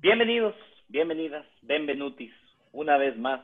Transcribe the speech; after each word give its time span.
Bienvenidos, 0.00 0.54
bienvenidas, 0.86 1.44
benvenutis, 1.60 2.32
una 2.70 2.96
vez 2.96 3.18
más 3.18 3.40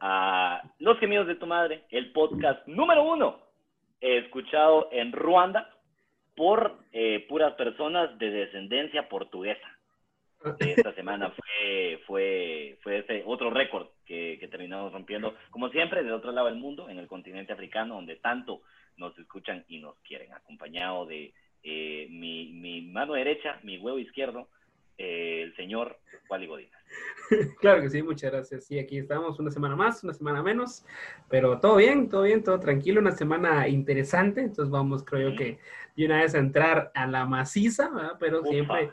a 0.00 0.62
Los 0.78 0.98
Gemidos 0.98 1.26
de 1.26 1.34
tu 1.34 1.46
Madre, 1.46 1.84
el 1.90 2.10
podcast 2.12 2.66
número 2.66 3.02
uno 3.02 3.38
escuchado 4.00 4.88
en 4.92 5.12
Ruanda 5.12 5.68
por 6.34 6.78
eh, 6.92 7.26
puras 7.28 7.52
personas 7.56 8.18
de 8.18 8.30
descendencia 8.30 9.10
portuguesa. 9.10 9.68
Esta 10.58 10.94
semana 10.94 11.32
fue, 11.32 12.00
fue, 12.06 12.78
fue 12.82 13.00
ese 13.00 13.22
otro 13.26 13.50
récord 13.50 13.88
que, 14.06 14.38
que 14.40 14.48
terminamos 14.48 14.90
rompiendo, 14.90 15.34
como 15.50 15.68
siempre, 15.68 16.02
del 16.02 16.14
otro 16.14 16.32
lado 16.32 16.46
del 16.46 16.56
mundo, 16.56 16.88
en 16.88 16.98
el 16.98 17.06
continente 17.06 17.52
africano, 17.52 17.96
donde 17.96 18.16
tanto 18.16 18.62
nos 18.96 19.18
escuchan 19.18 19.66
y 19.68 19.80
nos 19.80 19.98
quieren, 19.98 20.32
acompañado 20.32 21.04
de 21.04 21.34
eh, 21.62 22.06
mi, 22.08 22.52
mi 22.52 22.80
mano 22.80 23.12
derecha, 23.12 23.60
mi 23.64 23.76
huevo 23.76 23.98
izquierdo, 23.98 24.48
eh, 24.98 25.42
el 25.42 25.54
señor 25.56 25.98
Wally 26.28 26.46
Godina. 26.46 26.76
Claro 27.60 27.82
que 27.82 27.90
sí, 27.90 28.02
muchas 28.02 28.32
gracias. 28.32 28.64
Sí, 28.64 28.78
aquí 28.78 28.98
estamos 28.98 29.38
una 29.38 29.50
semana 29.50 29.76
más, 29.76 30.02
una 30.02 30.14
semana 30.14 30.42
menos, 30.42 30.84
pero 31.28 31.60
todo 31.60 31.76
bien, 31.76 32.08
todo 32.08 32.22
bien, 32.22 32.42
todo 32.42 32.58
tranquilo, 32.60 33.00
una 33.00 33.12
semana 33.12 33.68
interesante. 33.68 34.40
Entonces 34.40 34.70
vamos, 34.70 35.04
creo 35.04 35.30
yo 35.30 35.36
que 35.36 35.58
de 35.96 36.06
una 36.06 36.22
vez 36.22 36.34
a 36.34 36.38
entrar 36.38 36.90
a 36.94 37.06
la 37.06 37.26
maciza, 37.26 37.90
¿verdad? 37.90 38.12
pero 38.18 38.40
Ufa. 38.40 38.50
siempre 38.50 38.84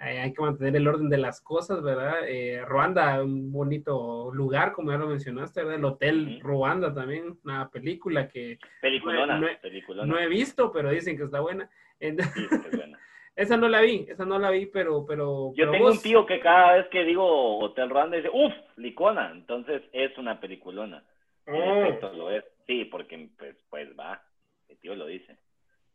eh, 0.00 0.20
hay 0.20 0.32
que 0.32 0.42
mantener 0.42 0.76
el 0.76 0.86
orden 0.86 1.08
de 1.08 1.18
las 1.18 1.40
cosas, 1.40 1.82
¿verdad? 1.82 2.18
Eh, 2.28 2.62
Ruanda, 2.66 3.22
un 3.22 3.50
bonito 3.50 4.30
lugar, 4.34 4.72
como 4.72 4.90
ya 4.92 4.98
lo 4.98 5.08
mencionaste, 5.08 5.60
¿verdad? 5.62 5.78
El 5.78 5.84
Hotel. 5.86 6.40
Ruanda 6.42 6.92
también, 6.94 7.38
una 7.44 7.68
película 7.70 8.28
que 8.28 8.58
Peliculona, 8.82 9.38
No 9.38 9.48
he- 9.48 10.06
no 10.06 10.18
he 10.18 10.28
visto, 10.28 10.70
pero 10.72 10.90
dicen 10.90 11.16
que 11.16 11.24
está 11.24 11.40
buena. 11.40 11.68
En- 12.00 12.20
Sí, 12.22 12.46
qué 12.48 12.76
buena. 12.76 12.98
Esa 13.38 13.56
no 13.56 13.68
la 13.68 13.80
vi, 13.80 14.06
esa 14.08 14.24
no 14.24 14.38
la 14.38 14.50
vi, 14.50 14.66
pero... 14.66 15.04
pero 15.06 15.52
Yo 15.54 15.64
pero 15.64 15.72
tengo 15.72 15.84
vos- 15.86 15.96
un 15.96 16.02
tío 16.02 16.26
que 16.26 16.40
cada 16.40 16.74
vez 16.76 16.88
que 16.88 17.04
digo 17.04 17.58
Hotel 17.58 17.88
Ruanda 17.90 18.16
dice, 18.16 18.30
uff, 18.32 18.52
licona. 18.76 19.30
Entonces 19.32 19.82
es 19.92 20.16
una 20.18 20.40
peliculona. 20.40 21.02
En 21.46 21.54
Oh. 21.54 21.84
efecto 21.86 22.12
lo 22.12 22.30
es. 22.30 22.44
Sí, 22.66 22.84
porque 22.84 23.28
pues, 23.38 23.56
pues 23.70 23.88
va, 23.98 24.22
mi 24.68 24.76
tío 24.76 24.94
lo 24.94 25.06
dice. 25.06 25.38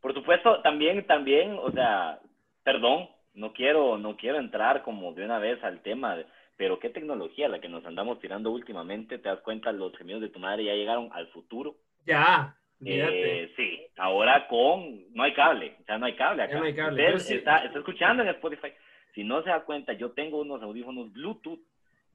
Por 0.02 0.14
supuesto, 0.14 0.62
también, 0.64 1.06
también, 1.06 1.58
o 1.62 1.72
sea, 1.72 2.20
perdón, 2.64 3.08
no 3.36 3.54
quiero, 3.54 3.98
no 3.98 4.18
quiero 4.18 4.38
entrar 4.40 4.82
como 4.84 5.14
de 5.14 5.24
una 5.26 5.40
vez 5.40 5.64
al 5.64 5.82
tema, 5.82 6.16
de- 6.18 6.26
pero 6.58 6.80
qué 6.80 6.90
tecnología 6.90 7.48
la 7.50 7.60
que 7.60 7.70
nos 7.70 7.86
andamos 7.86 8.20
tirando 8.20 8.52
últimamente, 8.52 9.18
te 9.18 9.30
das 9.30 9.40
cuenta, 9.42 9.72
los 9.72 9.96
gemidos 9.98 10.22
de 10.22 10.30
tu 10.30 10.40
madre 10.40 10.66
ya 10.66 10.74
llegaron 10.74 11.10
al 11.14 11.28
futuro. 11.28 11.76
Ya. 12.06 12.56
Eh, 12.86 13.52
sí, 13.56 13.82
ahora 13.98 14.48
con, 14.48 15.14
no 15.14 15.24
hay 15.24 15.34
cable, 15.34 15.76
o 15.82 15.84
sea, 15.86 15.98
no 15.98 16.06
hay 16.06 16.16
cable 16.16 16.44
acá. 16.44 16.58
No 16.60 16.66
hay 16.66 16.76
cable. 16.76 17.02
Usted 17.04 17.14
Yo 17.14 17.20
sí- 17.20 17.34
está, 17.36 17.58
está 17.66 17.80
escuchando 17.80 18.24
en 18.24 18.30
Spotify, 18.30 18.70
si 19.14 19.24
no 19.24 19.42
se 19.44 19.50
da 19.50 19.62
cuenta, 19.64 19.94
yo 19.94 20.12
tengo 20.12 20.40
unos 20.42 20.62
audífonos 20.62 21.12
Bluetooth 21.14 21.60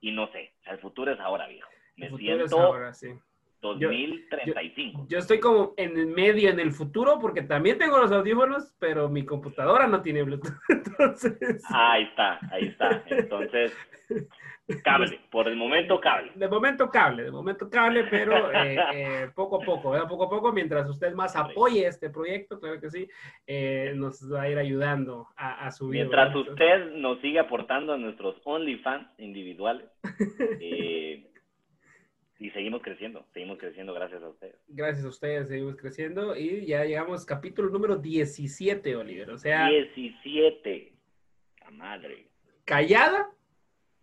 y 0.01 0.13
no 0.13 0.27
sé, 0.33 0.53
o 0.61 0.65
sea, 0.65 0.73
el 0.75 0.79
futuro 0.81 1.13
es 1.13 1.21
ahora, 1.21 1.47
viejo. 1.49 1.69
Me 1.97 2.07
El 2.07 2.13
futuro 2.13 2.33
es 2.45 2.51
siento 2.51 2.61
ahora, 2.67 2.95
sí. 2.95 3.09
2035. 3.61 5.07
Yo 5.09 5.19
estoy 5.19 5.41
como 5.41 5.75
en 5.77 5.97
el 5.97 6.07
medio, 6.07 6.49
en 6.51 6.61
el 6.61 6.71
futuro, 6.73 7.19
porque 7.21 7.43
también 7.43 7.79
tengo 7.79 7.99
los 7.99 8.13
audífonos, 8.13 8.75
pero 8.79 9.09
mi 9.09 9.25
computadora 9.25 9.87
no 9.87 10.01
tiene 10.03 10.23
Bluetooth. 10.23 10.53
Entonces, 10.69 11.65
Ahí 11.71 12.05
está, 12.05 12.39
ahí 12.53 12.67
está. 12.67 13.03
Entonces, 13.09 13.77
cable, 14.83 15.21
por 15.31 15.49
el 15.49 15.57
momento 15.57 16.01
cable. 16.01 16.33
de 16.35 16.49
momento 16.49 16.91
cable, 16.91 17.25
de 17.25 17.31
momento 17.31 17.71
cable, 17.71 18.05
pero 18.05 18.53
eh, 18.53 18.77
eh, 18.93 19.31
poco 19.35 19.63
a 19.63 19.65
poco, 19.65 19.91
¿verdad? 19.91 20.09
Poco 20.09 20.25
a 20.25 20.31
poco, 20.31 20.53
mientras 20.53 20.89
usted 20.89 21.13
más 21.15 21.37
apoye 21.37 21.87
este 21.87 22.11
proyecto, 22.11 22.61
claro 22.61 22.81
que 22.81 22.91
sí, 22.91 23.09
eh, 23.47 23.93
nos 23.97 24.33
va 24.33 24.43
a 24.43 24.51
ir 24.51 24.59
ayudando 24.59 25.29
a, 25.37 25.67
a 25.67 25.71
subir. 25.71 26.01
Mientras 26.01 26.35
¿verdad? 26.35 26.53
usted 26.53 26.93
nos 26.95 27.21
sigue 27.21 27.39
aportando 27.39 27.93
a 27.93 27.99
nuestros 27.99 28.37
OnlyFans 28.45 29.09
individuales, 29.19 29.89
y 32.41 32.51
seguimos 32.51 32.83
creciendo, 32.83 33.27
seguimos 33.33 33.59
creciendo 33.59 33.93
gracias 33.93 34.23
a 34.23 34.29
ustedes. 34.29 34.57
Gracias 34.69 35.05
a 35.05 35.09
ustedes, 35.09 35.49
seguimos 35.49 35.77
creciendo 35.77 36.37
y 36.37 36.67
ya 36.67 36.85
llegamos 36.85 37.27
capítulo 37.27 37.69
número 37.69 37.97
17, 37.97 38.97
Oliver. 38.97 39.31
O 39.31 39.39
sea, 39.39 39.69
17. 39.69 40.93
La 41.61 41.71
madre. 41.71 42.29
callada, 42.65 43.29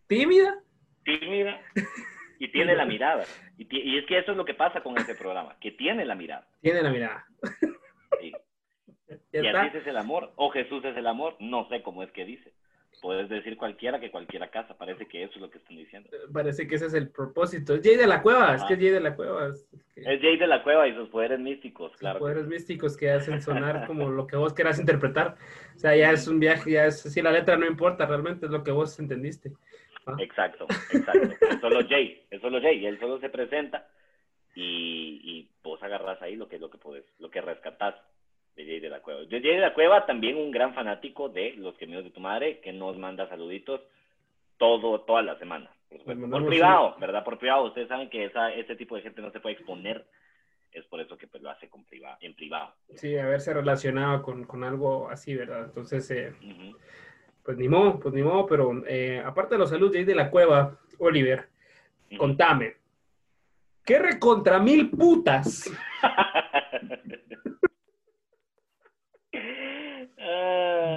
tímida, 0.07 0.59
Tímida 1.03 1.61
y 2.39 2.51
tiene 2.51 2.75
la 2.75 2.85
mirada. 2.85 3.23
Y, 3.57 3.97
es 3.97 4.05
que 4.05 4.17
eso 4.17 4.31
es 4.31 4.38
lo 4.38 4.45
que 4.45 4.53
pasa 4.53 4.81
con 4.81 4.97
este 4.97 5.16
programa, 5.16 5.55
que 5.59 5.71
tiene 5.71 6.03
la 6.05 6.16
mirada. 6.16 6.47
tiene 6.61 6.81
la 6.81 6.89
mirada. 6.91 7.25
Sí. 8.21 8.31
Y 9.31 9.38
está. 9.38 9.63
así 9.63 9.77
es 9.77 9.85
el 9.88 9.97
amor. 9.97 10.31
O 10.35 10.49
Jesús 10.49 10.83
es 10.83 10.97
el 10.97 11.05
amor. 11.05 11.35
No 11.39 11.67
sé 11.69 11.83
cómo 11.83 12.01
es 12.01 12.11
que 12.11 12.25
dice. 12.25 12.53
Puedes 13.01 13.29
decir 13.29 13.55
cualquiera 13.55 13.99
que 13.99 14.09
cualquiera 14.09 14.49
casa. 14.49 14.75
Parece 14.77 15.05
que 15.07 15.23
eso 15.23 15.33
es 15.35 15.41
lo 15.41 15.49
que 15.51 15.59
están 15.59 15.77
diciendo. 15.77 16.09
Parece 16.33 16.67
que 16.67 16.75
ese 16.75 16.87
es 16.87 16.93
el 16.95 17.09
propósito. 17.09 17.75
Es 17.75 17.81
Jay 17.83 17.97
de 17.97 18.07
la 18.07 18.22
Cueva, 18.23 18.55
es 18.55 18.63
que 18.63 18.73
es 18.73 18.79
Jay 18.79 18.89
de 18.89 18.99
la 19.01 19.16
Cueva. 19.16 19.47
es 19.49 19.67
que- 19.93 20.01
Es 20.01 20.22
Jay 20.22 20.37
de 20.37 20.47
la 20.47 20.63
Cueva 20.63 20.87
y 20.87 20.95
sus 20.95 21.09
poderes 21.09 21.39
místicos, 21.39 21.91
sus 21.91 21.99
claro. 21.99 22.19
poderes 22.19 22.47
místicos 22.47 22.97
que 22.97 23.11
hacen 23.11 23.41
sonar 23.41 23.85
como 23.85 24.09
lo 24.09 24.25
que 24.25 24.37
vos 24.37 24.53
querás 24.53 24.79
interpretar. 24.79 25.35
O 25.75 25.79
sea, 25.79 25.95
ya 25.95 26.11
es 26.11 26.27
un 26.27 26.39
viaje, 26.39 26.72
ya 26.72 26.85
es 26.85 27.05
así, 27.05 27.22
la 27.22 27.31
letra 27.31 27.57
no 27.57 27.67
importa, 27.67 28.05
realmente 28.07 28.47
es 28.47 28.51
lo 28.51 28.63
que 28.63 28.72
vos 28.72 28.97
entendiste. 28.97 29.51
¿Va? 30.07 30.16
Exacto, 30.19 30.67
exacto. 30.91 31.29
Es 31.49 31.59
solo 31.61 31.79
Jay, 31.88 32.25
es 32.29 32.41
solo 32.41 32.61
Jay. 32.61 32.85
Él 32.85 32.99
solo 32.99 33.19
se 33.19 33.29
presenta 33.29 33.88
y, 34.55 35.19
y 35.23 35.49
vos 35.63 35.81
agarrás 35.83 36.21
ahí 36.21 36.35
lo 36.35 36.47
que, 36.47 36.59
lo 36.59 36.69
que 36.69 36.77
podés, 36.77 37.05
lo 37.19 37.29
que 37.29 37.41
rescatás 37.41 37.95
de 38.55 38.66
Jay 38.66 38.79
de 38.79 38.89
la 38.89 39.01
Cueva. 39.01 39.21
De 39.21 39.41
Jay 39.41 39.55
de 39.55 39.59
la 39.59 39.73
Cueva 39.73 40.05
también 40.05 40.38
un 40.38 40.51
gran 40.51 40.73
fanático 40.73 41.29
de 41.29 41.53
Los 41.57 41.77
Gemidos 41.77 42.03
de 42.05 42.11
tu 42.11 42.19
Madre 42.21 42.59
que 42.61 42.71
nos 42.71 42.97
manda 42.97 43.27
saluditos 43.27 43.81
todo, 44.57 45.01
toda 45.01 45.21
la 45.21 45.38
semana. 45.38 45.69
Por, 45.89 46.29
Por 46.29 46.45
privado, 46.47 46.95
¿verdad? 46.99 47.23
Por 47.23 47.37
privado. 47.37 47.66
Ustedes 47.66 47.87
saben 47.87 48.09
que 48.09 48.25
esa, 48.25 48.51
ese 48.53 48.75
tipo 48.75 48.95
de 48.95 49.01
gente 49.01 49.22
no 49.22 49.31
se 49.31 49.39
puede 49.39 49.55
exponer. 49.55 50.05
Es 50.72 50.83
por 50.87 50.99
eso 50.99 51.17
que 51.17 51.27
pues, 51.27 51.41
lo 51.41 51.49
hace 51.49 51.69
con 51.69 51.85
priva- 51.85 52.17
en 52.19 52.33
privado. 52.35 52.73
Sí, 52.95 53.17
haberse 53.17 53.53
relacionado 53.53 54.22
con, 54.22 54.43
con 54.45 54.63
algo 54.63 55.09
así, 55.09 55.33
¿verdad? 55.35 55.63
Entonces, 55.66 56.09
eh, 56.11 56.33
Ujú. 56.41 56.77
Pues 57.45 57.57
ni 57.57 57.69
modo, 57.69 58.00
pues 58.00 58.13
ni 58.13 58.23
modo, 58.23 58.47
pero 58.47 58.83
eh, 58.88 59.22
aparte 59.23 59.56
de 59.56 59.59
los 59.59 59.69
saludos, 59.69 59.94
Jay 59.94 60.03
de 60.03 60.16
la 60.16 60.31
Cueva, 60.31 60.78
Oliver, 60.97 61.47
contame. 62.17 62.78
¿Qué 63.85 64.00
recontra 64.00 64.57
mil 64.57 64.89
putas 64.89 65.72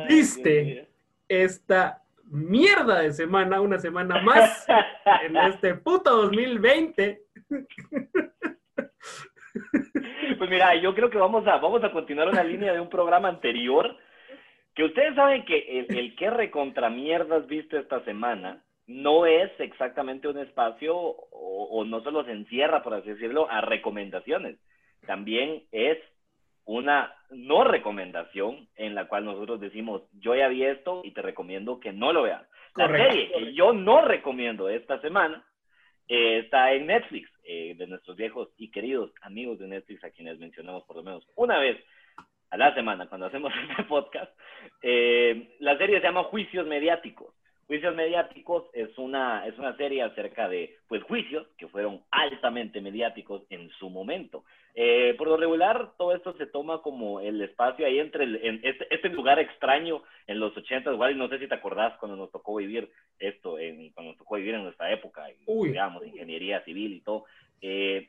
¿Viste? 0.09 0.89
Esta 1.29 2.03
mierda 2.25 3.01
de 3.01 3.13
semana, 3.13 3.61
una 3.61 3.79
semana 3.79 4.23
más 4.23 4.67
en 5.23 5.37
este 5.37 5.75
puto 5.75 6.17
2020? 6.17 7.23
Pues 10.39 10.51
mira, 10.51 10.75
yo 10.77 10.95
creo 10.95 11.11
que 11.11 11.19
vamos 11.19 11.47
a, 11.47 11.59
vamos 11.59 11.83
a 11.83 11.91
continuar 11.91 12.29
una 12.29 12.45
línea 12.45 12.73
de 12.73 12.81
un 12.81 12.89
programa 12.89 13.29
anterior, 13.29 13.97
que 14.79 14.85
ustedes 14.85 15.17
saben 15.17 15.45
que 15.45 15.59
el, 15.81 15.99
el 15.99 16.15
que 16.15 16.31
recontra 16.31 16.89
mierdas 16.89 17.49
viste 17.49 17.81
esta 17.81 17.99
semana 18.05 18.63
no 18.87 19.27
es 19.27 19.51
exactamente 19.59 20.29
un 20.29 20.39
espacio 20.39 20.97
o, 20.97 21.69
o 21.73 21.85
no 21.85 22.01
solo 22.05 22.25
se 22.25 22.31
encierra, 22.31 22.85
por 22.85 22.95
así 22.95 23.09
decirlo, 23.09 23.51
a 23.51 23.61
recomendaciones. 23.61 24.57
También 25.05 25.65
es 25.73 25.99
una 26.65 27.13
no 27.31 27.65
recomendación 27.65 28.69
en 28.77 28.95
la 28.95 29.09
cual 29.09 29.25
nosotros 29.25 29.59
decimos, 29.59 30.03
yo 30.13 30.37
ya 30.37 30.47
vi 30.47 30.63
esto 30.63 31.01
y 31.03 31.11
te 31.11 31.23
recomiendo 31.23 31.81
que 31.81 31.93
no 31.93 32.13
lo 32.13 32.23
veas. 32.23 32.49
La 32.77 32.87
Correcto. 32.87 33.11
serie 33.11 33.33
que 33.33 33.55
yo 33.55 33.73
no 33.73 34.03
recomiendo 34.03 34.69
esta 34.69 35.01
semana 35.01 35.45
eh, 36.07 36.43
está 36.45 36.73
en 36.73 36.87
Netflix, 36.87 37.29
eh, 37.43 37.75
de 37.77 37.89
nuestros 37.89 38.17
viejos 38.17 38.51
y 38.57 38.71
queridos 38.71 39.11
amigos 39.23 39.59
de 39.59 39.67
Netflix, 39.67 40.05
a 40.05 40.11
quienes 40.11 40.39
mencionamos 40.39 40.85
por 40.85 40.99
lo 40.99 41.03
menos 41.03 41.27
una 41.35 41.59
vez 41.59 41.85
a 42.51 42.57
la 42.57 42.75
semana 42.75 43.07
cuando 43.09 43.27
hacemos 43.27 43.53
este 43.71 43.85
podcast. 43.85 44.33
Eh, 44.83 45.57
la 45.61 45.77
serie 45.79 46.01
se 46.01 46.07
llama 46.07 46.25
Juicios 46.25 46.67
Mediáticos. 46.67 47.35
Juicios 47.67 47.95
Mediáticos 47.95 48.65
es 48.73 48.97
una, 48.97 49.47
es 49.47 49.59
una 49.59 49.77
serie 49.77 50.03
acerca 50.03 50.49
de 50.49 50.77
pues, 50.89 51.03
juicios 51.03 51.47
que 51.59 51.69
fueron 51.69 52.01
altamente 52.11 52.81
mediáticos 52.81 53.43
en 53.51 53.69
su 53.79 53.91
momento. 53.91 54.45
Eh, 54.75 55.15
por 55.19 55.29
lo 55.29 55.37
regular, 55.37 55.93
todo 55.99 56.15
esto 56.15 56.33
se 56.39 56.47
toma 56.47 56.81
como 56.81 57.21
el 57.21 57.43
espacio 57.43 57.85
ahí 57.85 57.99
entre 57.99 58.25
el, 58.25 58.37
en 58.37 58.61
este, 58.63 58.87
este 58.95 59.11
lugar 59.11 59.39
extraño 59.39 60.03
en 60.27 60.41
los 60.41 60.57
80, 60.57 60.93
igual 60.93 61.13
y 61.13 61.17
no 61.17 61.29
sé 61.29 61.39
si 61.41 61.47
te 61.47 61.57
acordás 61.57 61.99
cuando 61.99 62.17
nos 62.17 62.31
tocó 62.31 62.57
vivir 62.57 62.89
esto, 63.19 63.59
en, 63.59 63.91
cuando 63.91 64.13
nos 64.13 64.19
tocó 64.19 64.37
vivir 64.37 64.55
en 64.55 64.63
nuestra 64.63 64.91
época, 64.91 65.27
Uy. 65.45 65.69
estudiábamos 65.69 66.07
ingeniería 66.07 66.65
civil 66.65 66.95
y 66.95 67.01
todo. 67.01 67.27
Eh, 67.61 68.09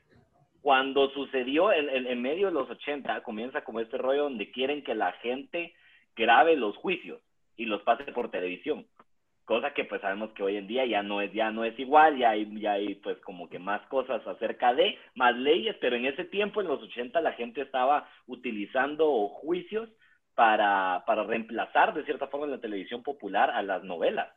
cuando 0.61 1.09
sucedió 1.11 1.71
en, 1.71 1.89
en, 1.89 2.21
medio 2.21 2.47
de 2.47 2.53
los 2.53 2.69
80, 2.69 3.23
comienza 3.23 3.63
como 3.63 3.79
este 3.79 3.97
rollo 3.97 4.23
donde 4.23 4.51
quieren 4.51 4.83
que 4.83 4.95
la 4.95 5.13
gente 5.13 5.73
grabe 6.15 6.55
los 6.55 6.75
juicios 6.77 7.21
y 7.55 7.65
los 7.65 7.81
pase 7.83 8.03
por 8.11 8.31
televisión 8.31 8.85
cosa 9.49 9.73
que 9.73 9.83
pues 9.83 9.99
sabemos 10.01 10.31
que 10.33 10.43
hoy 10.43 10.57
en 10.57 10.67
día 10.67 10.85
ya 10.85 11.01
no 11.01 11.21
es 11.21 11.33
ya 11.33 11.49
no 11.49 11.65
es 11.65 11.77
igual 11.79 12.19
ya 12.19 12.29
hay 12.29 12.47
ya 12.61 12.73
hay 12.73 12.93
pues 12.93 13.17
como 13.21 13.49
que 13.49 13.57
más 13.57 13.81
cosas 13.87 14.21
acerca 14.27 14.75
de 14.75 14.95
más 15.15 15.35
leyes 15.35 15.75
pero 15.81 15.95
en 15.95 16.05
ese 16.05 16.23
tiempo 16.25 16.61
en 16.61 16.67
los 16.67 16.79
80 16.83 17.19
la 17.19 17.31
gente 17.31 17.61
estaba 17.61 18.07
utilizando 18.27 19.27
juicios 19.29 19.89
para 20.35 21.03
para 21.07 21.23
reemplazar 21.23 21.95
de 21.95 22.05
cierta 22.05 22.27
forma 22.27 22.45
la 22.45 22.61
televisión 22.61 23.01
popular 23.01 23.49
a 23.49 23.63
las 23.63 23.83
novelas 23.83 24.29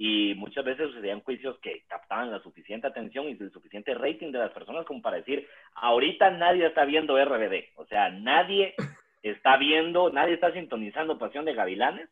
y 0.00 0.34
muchas 0.36 0.64
veces 0.64 0.86
sucedían 0.88 1.22
juicios 1.22 1.58
que 1.58 1.82
captaban 1.88 2.30
la 2.30 2.38
suficiente 2.38 2.86
atención 2.86 3.28
y 3.28 3.32
el 3.32 3.50
suficiente 3.50 3.94
rating 3.94 4.30
de 4.30 4.38
las 4.38 4.52
personas 4.52 4.86
como 4.86 5.02
para 5.02 5.16
decir, 5.16 5.46
ahorita 5.74 6.30
nadie 6.30 6.66
está 6.66 6.84
viendo 6.84 7.22
RBD, 7.22 7.74
o 7.74 7.84
sea, 7.86 8.08
nadie 8.08 8.76
está 9.22 9.56
viendo, 9.56 10.10
nadie 10.10 10.34
está 10.34 10.52
sintonizando 10.52 11.18
Pasión 11.18 11.44
de 11.44 11.54
Gavilanes, 11.54 12.08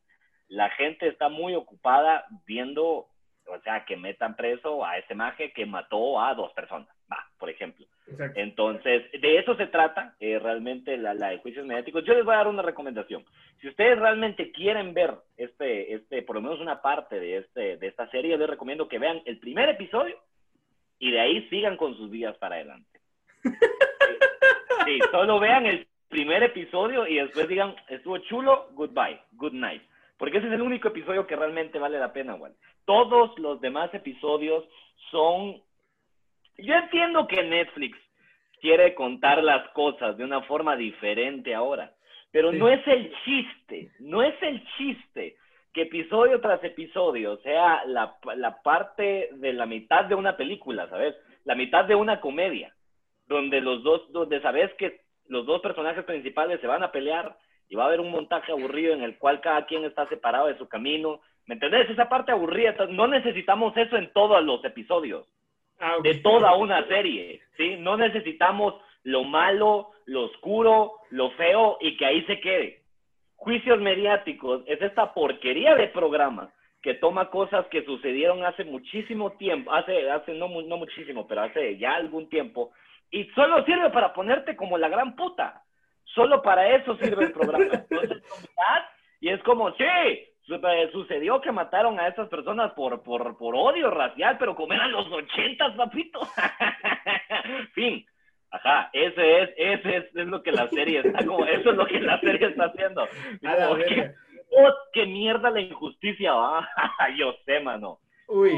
la 0.49 0.69
gente 0.71 1.07
está 1.07 1.29
muy 1.29 1.55
ocupada 1.55 2.27
viendo, 2.45 3.07
o 3.47 3.61
sea, 3.63 3.85
que 3.85 3.97
metan 3.97 4.35
preso 4.35 4.85
a 4.85 4.99
ese 4.99 5.15
maje 5.15 5.53
que 5.53 5.65
mató 5.65 6.21
a 6.21 6.35
dos 6.35 6.53
personas, 6.55 6.89
va, 7.11 7.25
por 7.39 7.51
ejemplo. 7.51 7.87
Entonces, 8.35 9.11
de 9.13 9.39
eso 9.39 9.57
se 9.57 9.67
trata 9.67 10.15
eh, 10.21 10.39
realmente 10.39 10.97
la, 10.97 11.15
la, 11.15 11.31
de 11.31 11.39
juicios 11.39 11.67
mediáticos. 11.67 12.05
Yo 12.05 12.15
les 12.15 12.25
voy 12.25 12.35
a 12.35 12.39
dar 12.39 12.49
una 12.49 12.63
recomendación. 12.63 13.25
Si 13.61 13.69
ustedes 13.69 13.99
realmente 13.99 14.53
quieren 14.53 14.95
ver 14.95 15.15
este, 15.37 15.95
este, 15.95 16.23
por 16.23 16.37
lo 16.37 16.43
menos 16.43 16.61
una 16.61 16.81
parte 16.81 17.19
de, 17.19 17.39
este, 17.39 17.77
de 17.77 17.87
esta 17.87 18.09
serie, 18.11 18.37
les 18.37 18.49
recomiendo 18.49 18.89
que 18.89 18.99
vean 18.99 19.23
el 19.25 19.39
primer 19.39 19.69
episodio 19.69 20.17
y 20.99 21.11
de 21.11 21.21
ahí 21.21 21.49
sigan 21.49 21.77
con 21.77 21.97
sus 21.97 22.11
vidas 22.11 22.37
para 22.39 22.57
adelante. 22.57 23.01
Sí, 24.85 25.01
solo 25.11 25.41
vean 25.41 25.67
el 25.67 25.85
primer 26.09 26.45
episodio 26.45 27.09
y 27.09 27.17
después 27.17 27.49
digan, 27.49 27.75
estuvo 27.89 28.19
chulo, 28.19 28.69
goodbye, 28.75 29.21
good 29.33 29.53
night. 29.53 29.83
Porque 30.17 30.39
ese 30.39 30.47
es 30.47 30.53
el 30.53 30.63
único 30.63 30.89
episodio 30.89 31.27
que 31.27 31.35
realmente 31.35 31.81
vale 31.81 31.99
la 31.99 32.13
pena, 32.13 32.35
güey. 32.35 32.53
Todos 32.85 33.37
los 33.41 33.61
demás 33.61 33.93
episodios 33.95 34.65
son 35.11 35.61
yo 36.59 36.75
entiendo 36.75 37.27
que 37.27 37.43
Netflix 37.43 37.99
quiere 38.67 38.97
contar 38.97 39.45
las 39.45 39.69
cosas 39.69 40.17
de 40.17 40.25
una 40.25 40.43
forma 40.43 40.75
diferente 40.75 41.55
ahora, 41.55 41.93
pero 42.33 42.51
no 42.51 42.69
es 42.69 42.85
el 42.89 43.15
chiste, 43.25 43.93
no 44.01 44.25
es 44.25 44.35
el 44.43 44.61
chiste 44.77 45.37
que 45.73 45.83
episodio 45.83 46.41
tras 46.41 46.65
episodio 46.65 47.37
sea 47.45 47.85
la, 47.85 48.17
la 48.35 48.61
parte 48.63 49.29
de 49.35 49.53
la 49.53 49.67
mitad 49.67 50.07
de 50.07 50.17
una 50.17 50.37
película, 50.37 50.89
¿sabes? 50.89 51.15
La 51.45 51.55
mitad 51.55 51.85
de 51.85 51.95
una 51.95 52.21
comedia, 52.21 52.75
donde 53.29 53.61
los 53.61 53.85
dos, 53.85 54.11
donde 54.11 54.41
sabes 54.41 54.75
que 54.75 55.03
los 55.29 55.47
dos 55.47 55.61
personajes 55.61 56.03
principales 56.03 56.61
se 56.61 56.67
van 56.67 56.83
a 56.83 56.91
pelear 56.91 57.37
y 57.69 57.77
va 57.77 57.85
a 57.85 57.87
haber 57.87 58.01
un 58.01 58.11
montaje 58.11 58.51
aburrido 58.51 58.95
en 58.95 59.03
el 59.03 59.17
cual 59.17 59.41
cada 59.41 59.65
quien 59.67 59.85
está 59.85 60.09
separado 60.09 60.49
de 60.49 60.59
su 60.59 60.67
camino. 60.67 61.21
¿Me 61.45 61.55
entendés? 61.55 61.89
Esa 61.89 62.09
parte 62.09 62.33
aburrida, 62.33 62.75
no 62.89 63.07
necesitamos 63.07 63.77
eso 63.77 63.97
en 63.97 64.13
todos 64.13 64.43
los 64.43 64.65
episodios. 64.65 65.29
Ah, 65.79 65.97
de 66.03 66.15
toda 66.17 66.55
una 66.57 66.87
serie, 66.89 67.41
¿sí? 67.57 67.77
No 67.79 67.97
necesitamos 67.97 68.75
lo 69.03 69.25
malo, 69.25 69.91
lo 70.07 70.25
oscuro, 70.25 70.93
lo 71.11 71.31
feo 71.33 71.77
y 71.81 71.97
que 71.97 72.07
ahí 72.07 72.23
se 72.25 72.41
quede. 72.41 72.83
Juicios 73.37 73.81
mediáticos 73.81 74.63
es 74.67 74.81
esta 74.81 75.13
porquería 75.13 75.75
de 75.75 75.89
programa 75.89 76.51
que 76.83 76.95
toma 76.95 77.31
cosas 77.31 77.67
que 77.67 77.85
sucedieron 77.85 78.45
hace 78.45 78.65
muchísimo 78.65 79.33
tiempo, 79.33 79.73
hace, 79.73 80.11
hace 80.11 80.33
no, 80.33 80.49
no 80.49 80.77
muchísimo, 80.77 81.27
pero 81.27 81.43
hace 81.43 81.77
ya 81.79 81.95
algún 81.95 82.29
tiempo, 82.29 82.73
y 83.11 83.25
solo 83.35 83.65
sirve 83.65 83.91
para 83.91 84.13
ponerte 84.13 84.57
como 84.57 84.79
la 84.79 84.89
gran 84.89 85.17
puta. 85.17 85.63
Solo 86.05 86.43
para 86.43 86.75
eso 86.77 86.97
sirve 86.97 87.25
el 87.25 87.33
programa. 87.33 87.65
Entonces, 87.91 88.23
y 89.21 89.29
es 89.29 89.43
como, 89.43 89.73
sí, 89.73 89.85
sucedió 90.93 91.41
que 91.41 91.53
mataron 91.53 91.99
a 91.99 92.09
estas 92.09 92.29
personas 92.29 92.73
por, 92.73 93.03
por, 93.03 93.37
por 93.37 93.55
odio 93.55 93.91
racial, 93.91 94.37
pero 94.39 94.55
como 94.55 94.73
eran 94.73 94.93
los 94.93 95.11
ochentas, 95.11 95.75
papito. 95.75 96.21
fin. 97.75 98.05
Ajá, 98.51 98.89
ese 98.93 99.43
es, 99.43 99.51
ese 99.57 99.97
es, 99.97 100.15
lo 100.15 100.43
que 100.43 100.53
la 100.53 100.69
serie 100.71 101.01
está 101.05 101.25
como, 101.27 101.45
eso 101.45 101.71
es 101.71 101.77
lo 101.77 101.87
que 101.87 102.01
la 102.01 102.19
serie 102.21 102.49
está 102.49 102.67
haciendo. 102.67 103.07
¿qué, 103.89 104.15
oh, 104.53 104.73
qué 104.93 105.07
mierda 105.07 105.51
la 105.51 105.61
injusticia, 105.61 106.33
va. 106.33 106.69
Yo 107.19 107.35
sé, 107.45 107.61
mano. 107.61 107.99
Uy. 108.29 108.53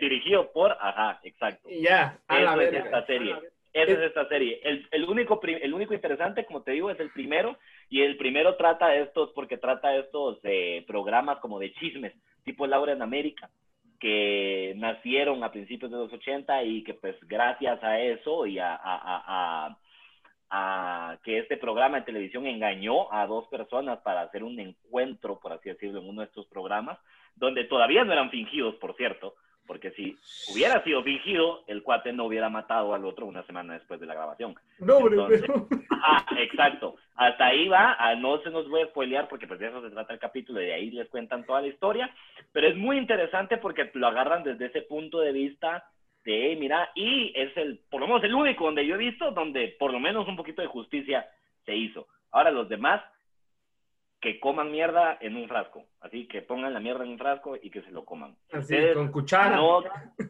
dirigido 0.00 0.50
por, 0.52 0.72
ajá, 0.72 1.20
exacto. 1.22 1.68
Ya, 1.70 2.18
a 2.26 2.62
es 2.62 2.74
esta 2.74 3.06
serie. 3.06 3.36
Esa 3.72 3.92
es 3.92 3.98
esta 3.98 4.26
serie. 4.28 4.60
El, 4.64 4.86
el, 4.90 5.04
único, 5.04 5.40
el 5.42 5.74
único 5.74 5.94
interesante, 5.94 6.44
como 6.44 6.62
te 6.62 6.72
digo, 6.72 6.90
es 6.90 6.98
el 6.98 7.10
primero. 7.10 7.56
Y 7.88 8.02
el 8.02 8.16
primero 8.16 8.56
trata 8.56 8.94
estos, 8.94 9.30
porque 9.30 9.58
trata 9.58 9.94
estos 9.96 10.38
eh, 10.42 10.84
programas 10.86 11.38
como 11.38 11.58
de 11.58 11.72
chismes, 11.74 12.12
tipo 12.44 12.66
Laura 12.66 12.92
en 12.92 13.02
América, 13.02 13.50
que 14.00 14.74
nacieron 14.76 15.44
a 15.44 15.52
principios 15.52 15.90
de 15.90 15.98
los 15.98 16.12
80 16.12 16.64
y 16.64 16.82
que 16.82 16.94
pues 16.94 17.16
gracias 17.28 17.82
a 17.82 18.00
eso 18.00 18.46
y 18.46 18.58
a, 18.58 18.74
a, 18.74 18.78
a, 18.82 19.78
a 20.50 21.18
que 21.22 21.38
este 21.38 21.56
programa 21.56 21.98
de 21.98 22.06
televisión 22.06 22.46
engañó 22.46 23.12
a 23.12 23.26
dos 23.26 23.46
personas 23.48 24.00
para 24.00 24.22
hacer 24.22 24.42
un 24.42 24.58
encuentro, 24.58 25.38
por 25.38 25.52
así 25.52 25.68
decirlo, 25.68 26.00
en 26.00 26.08
uno 26.08 26.22
de 26.22 26.28
estos 26.28 26.46
programas, 26.46 26.98
donde 27.36 27.64
todavía 27.64 28.04
no 28.04 28.12
eran 28.12 28.30
fingidos, 28.30 28.74
por 28.76 28.96
cierto, 28.96 29.34
porque 29.70 29.92
si 29.92 30.18
hubiera 30.52 30.82
sido 30.82 31.00
fingido, 31.04 31.62
el 31.68 31.84
cuate 31.84 32.12
no 32.12 32.24
hubiera 32.24 32.48
matado 32.48 32.92
al 32.92 33.04
otro 33.04 33.26
una 33.26 33.44
semana 33.44 33.74
después 33.74 34.00
de 34.00 34.06
la 34.06 34.14
grabación. 34.14 34.56
No, 34.80 34.98
Entonces, 34.98 35.44
Ah, 35.92 36.26
exacto. 36.38 36.96
Hasta 37.14 37.46
ahí 37.46 37.68
va, 37.68 37.96
no 38.16 38.42
se 38.42 38.50
nos 38.50 38.68
voy 38.68 38.82
a 38.82 38.86
spoilear 38.86 39.28
porque 39.28 39.46
pues 39.46 39.60
de 39.60 39.68
eso 39.68 39.80
se 39.80 39.90
trata 39.90 40.12
el 40.12 40.18
capítulo 40.18 40.60
y 40.60 40.64
de 40.66 40.74
ahí 40.74 40.90
les 40.90 41.08
cuentan 41.08 41.46
toda 41.46 41.60
la 41.60 41.68
historia, 41.68 42.12
pero 42.50 42.66
es 42.66 42.76
muy 42.76 42.98
interesante 42.98 43.58
porque 43.58 43.88
lo 43.94 44.08
agarran 44.08 44.42
desde 44.42 44.66
ese 44.66 44.82
punto 44.82 45.20
de 45.20 45.30
vista 45.30 45.84
de, 46.24 46.56
mira, 46.58 46.90
y 46.96 47.32
es 47.36 47.56
el, 47.56 47.78
por 47.92 48.00
lo 48.00 48.08
menos 48.08 48.24
el 48.24 48.34
único 48.34 48.64
donde 48.64 48.84
yo 48.84 48.96
he 48.96 48.98
visto 48.98 49.30
donde 49.30 49.76
por 49.78 49.92
lo 49.92 50.00
menos 50.00 50.26
un 50.26 50.34
poquito 50.34 50.62
de 50.62 50.68
justicia 50.68 51.28
se 51.64 51.76
hizo. 51.76 52.08
Ahora 52.32 52.50
los 52.50 52.68
demás 52.68 53.02
que 54.20 54.38
coman 54.38 54.70
mierda 54.70 55.16
en 55.20 55.36
un 55.36 55.48
frasco. 55.48 55.84
Así 56.00 56.28
que 56.28 56.42
pongan 56.42 56.74
la 56.74 56.80
mierda 56.80 57.04
en 57.04 57.10
un 57.10 57.18
frasco 57.18 57.56
y 57.60 57.70
que 57.70 57.80
se 57.82 57.90
lo 57.90 58.04
coman. 58.04 58.36
Así, 58.52 58.76
con 58.94 59.10
cuchara. 59.10 59.58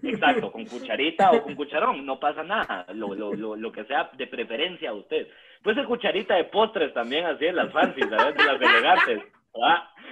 exacto, 0.02 0.52
con 0.52 0.64
cucharita 0.64 1.32
o 1.32 1.42
con 1.42 1.56
cucharón, 1.56 2.06
no 2.06 2.20
pasa 2.20 2.44
nada. 2.44 2.86
Lo, 2.94 3.14
lo, 3.14 3.34
lo, 3.34 3.56
lo, 3.56 3.72
que 3.72 3.84
sea 3.84 4.10
de 4.16 4.26
preferencia 4.28 4.90
a 4.90 4.94
usted. 4.94 5.28
Puede 5.62 5.76
ser 5.76 5.86
cucharita 5.86 6.36
de 6.36 6.44
postres 6.44 6.94
también, 6.94 7.26
así 7.26 7.46
en 7.46 7.56
las 7.56 7.72
fancies, 7.72 8.08
¿sabes? 8.08 8.36
De 8.36 8.44
las 8.44 8.60
elegantes. 8.60 9.22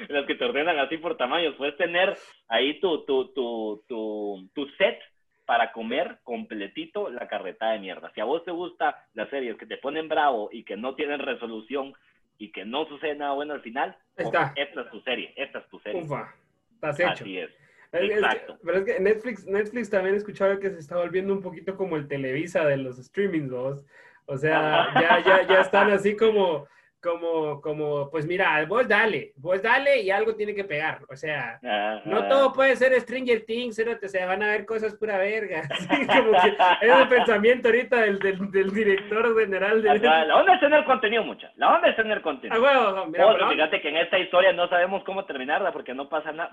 Las 0.08 0.26
que 0.26 0.34
te 0.34 0.44
ordenan 0.44 0.78
así 0.80 0.98
por 0.98 1.16
tamaños. 1.16 1.54
Puedes 1.54 1.76
tener 1.76 2.16
ahí 2.48 2.80
tu, 2.80 3.04
tu, 3.04 3.32
tu, 3.32 3.84
tu, 3.86 4.48
tu 4.54 4.66
set 4.70 4.98
para 5.46 5.72
comer 5.72 6.18
completito 6.24 7.08
la 7.10 7.28
carreta 7.28 7.70
de 7.70 7.78
mierda. 7.78 8.10
Si 8.14 8.20
a 8.20 8.24
vos 8.24 8.44
te 8.44 8.50
gusta 8.50 9.06
las 9.14 9.30
series 9.30 9.56
que 9.56 9.66
te 9.66 9.78
ponen 9.78 10.08
bravo 10.08 10.50
y 10.52 10.64
que 10.64 10.76
no 10.76 10.94
tienen 10.94 11.20
resolución, 11.20 11.94
y 12.38 12.52
que 12.52 12.64
no 12.64 12.86
sucede 12.86 13.16
nada 13.16 13.34
bueno 13.34 13.54
al 13.54 13.62
final, 13.62 13.96
esta 14.16 14.54
es 14.56 14.90
tu 14.90 15.00
serie, 15.00 15.32
esta 15.36 15.58
es 15.58 15.68
tu 15.68 15.78
serie. 15.80 16.02
Ufa, 16.02 16.34
estás 16.74 17.00
hecho. 17.00 17.24
Así 17.24 17.38
es. 17.38 17.50
Exacto. 17.90 18.58
pero 18.64 18.78
es 18.78 18.84
que 18.84 19.00
Netflix, 19.00 19.46
Netflix 19.46 19.90
también 19.90 20.14
he 20.14 20.18
escuchado 20.18 20.58
que 20.60 20.70
se 20.70 20.78
está 20.78 20.96
volviendo 20.96 21.32
un 21.32 21.40
poquito 21.40 21.76
como 21.76 21.96
el 21.96 22.06
Televisa 22.06 22.64
de 22.66 22.76
los 22.76 22.96
streamings, 22.96 23.50
¿vos? 23.50 23.84
O 24.26 24.36
sea, 24.36 24.92
ya, 24.94 25.24
ya, 25.24 25.46
ya 25.46 25.60
están 25.62 25.90
así 25.90 26.14
como, 26.14 26.68
como, 27.00 27.60
como, 27.60 28.10
pues 28.10 28.26
mira, 28.26 28.64
vos 28.66 28.88
dale, 28.88 29.32
vos 29.36 29.62
dale 29.62 30.02
y 30.02 30.10
algo 30.10 30.34
tiene 30.34 30.54
que 30.54 30.64
pegar. 30.64 31.00
O 31.08 31.16
sea, 31.16 31.58
no 32.04 32.26
todo 32.28 32.52
puede 32.52 32.76
ser 32.76 32.98
Stranger 33.00 33.44
Things, 33.44 33.76
se 33.76 34.08
se 34.08 34.24
van 34.24 34.42
a 34.42 34.48
ver 34.48 34.66
cosas 34.66 34.94
pura 34.94 35.18
verga. 35.18 35.62
como 36.06 36.32
que 36.32 36.86
es 36.86 36.96
el 36.96 37.08
pensamiento 37.08 37.68
ahorita 37.68 37.96
del, 38.02 38.18
del, 38.18 38.72
director 38.72 39.38
general 39.38 39.82
de... 39.82 39.98
La 39.98 40.36
onda 40.36 40.54
es 40.54 40.60
tener 40.60 40.84
contenido, 40.84 41.22
mucha. 41.22 41.52
La 41.56 41.74
onda 41.74 41.88
es 41.88 41.96
tener 41.96 42.20
contenido. 42.20 42.66
Ah, 42.66 43.04
bueno, 43.06 43.50
fíjate 43.50 43.80
que 43.80 43.88
en 43.88 43.96
esta 43.98 44.18
historia 44.18 44.52
no 44.52 44.68
sabemos 44.68 45.04
cómo 45.04 45.24
terminarla 45.24 45.72
porque 45.72 45.94
no 45.94 46.08
pasa 46.08 46.32
nada. 46.32 46.50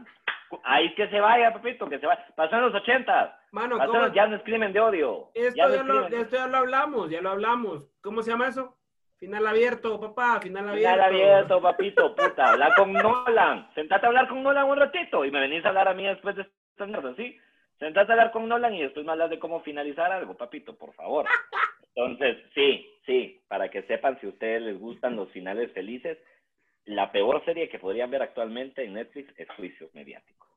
Ahí 0.64 0.94
que 0.94 1.10
se 1.10 1.20
vaya, 1.20 1.52
papito, 1.52 1.90
que 1.90 2.00
se 2.00 2.06
vaya. 2.06 2.24
Pasó 2.36 2.56
en 2.56 2.62
los 2.62 2.76
ochentas. 2.76 3.32
Mano, 3.52 3.78
Ya 4.14 4.28
no 4.28 4.36
es 4.36 4.44
crimen 4.44 4.74
de 4.74 4.80
odio. 4.80 5.32
Esto 5.34 5.56
ya, 5.56 5.68
lo, 5.84 6.08
esto 6.08 6.36
ya 6.36 6.48
lo 6.48 6.58
hablamos, 6.58 7.10
ya 7.10 7.22
lo 7.22 7.32
hablamos. 7.32 7.90
¿Cómo 8.02 8.22
se 8.22 8.32
llama 8.32 8.48
eso? 8.48 8.76
Final 9.18 9.48
abierto, 9.48 10.00
papá, 10.00 10.42
final 10.42 10.70
abierto. 10.70 10.92
Final 10.92 11.02
abierto, 11.02 11.62
papito, 11.62 12.16
puta. 12.16 12.52
Habla 12.52 12.76
con 12.76 12.92
Nolan. 12.92 13.70
Sentate 13.74 14.06
a 14.06 14.10
hablar 14.10 14.28
con 14.28 14.44
Nolan 14.44 14.70
un 14.70 14.78
ratito 14.78 15.24
y 15.24 15.32
me 15.32 15.40
venís 15.40 15.64
a 15.64 15.70
hablar 15.70 15.88
a 15.88 15.94
mí 15.94 16.06
después 16.06 16.36
de 16.36 16.46
estas 16.72 16.88
mierdas, 16.90 17.16
¿sí? 17.16 17.38
Sentate 17.80 18.12
a 18.12 18.16
hablar 18.16 18.32
con 18.32 18.48
Nolan 18.48 18.74
y 18.74 18.82
después 18.82 19.06
me 19.06 19.14
hablas 19.14 19.30
de 19.30 19.40
cómo 19.40 19.62
finalizar 19.62 20.12
algo, 20.12 20.36
papito, 20.36 20.78
por 20.78 20.94
favor. 20.94 21.26
Entonces, 21.96 22.38
sí, 22.54 22.90
sí, 23.06 23.42
para 23.48 23.70
que 23.70 23.84
sepan 23.84 24.20
si 24.20 24.26
a 24.26 24.30
ustedes 24.30 24.62
les 24.62 24.78
gustan 24.78 25.16
los 25.16 25.32
finales 25.32 25.72
felices, 25.72 26.18
la 26.86 27.12
peor 27.12 27.44
serie 27.46 27.70
que 27.70 27.80
podrían 27.80 28.12
ver 28.12 28.22
actualmente 28.22 28.84
en 28.84 28.94
Netflix 28.94 29.34
es 29.40 29.50
Juicios 29.52 29.94
Mediáticos. 29.94 30.48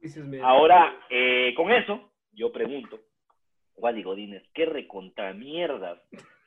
Ahora, 0.42 0.96
eh, 1.08 1.54
con 1.56 1.70
eso, 1.70 2.10
yo 2.32 2.52
pregunto, 2.52 3.00
Wally 3.76 4.02
Godínez, 4.02 4.42
¿qué 4.52 4.66
recontra 4.66 5.32
mierdas 5.32 6.00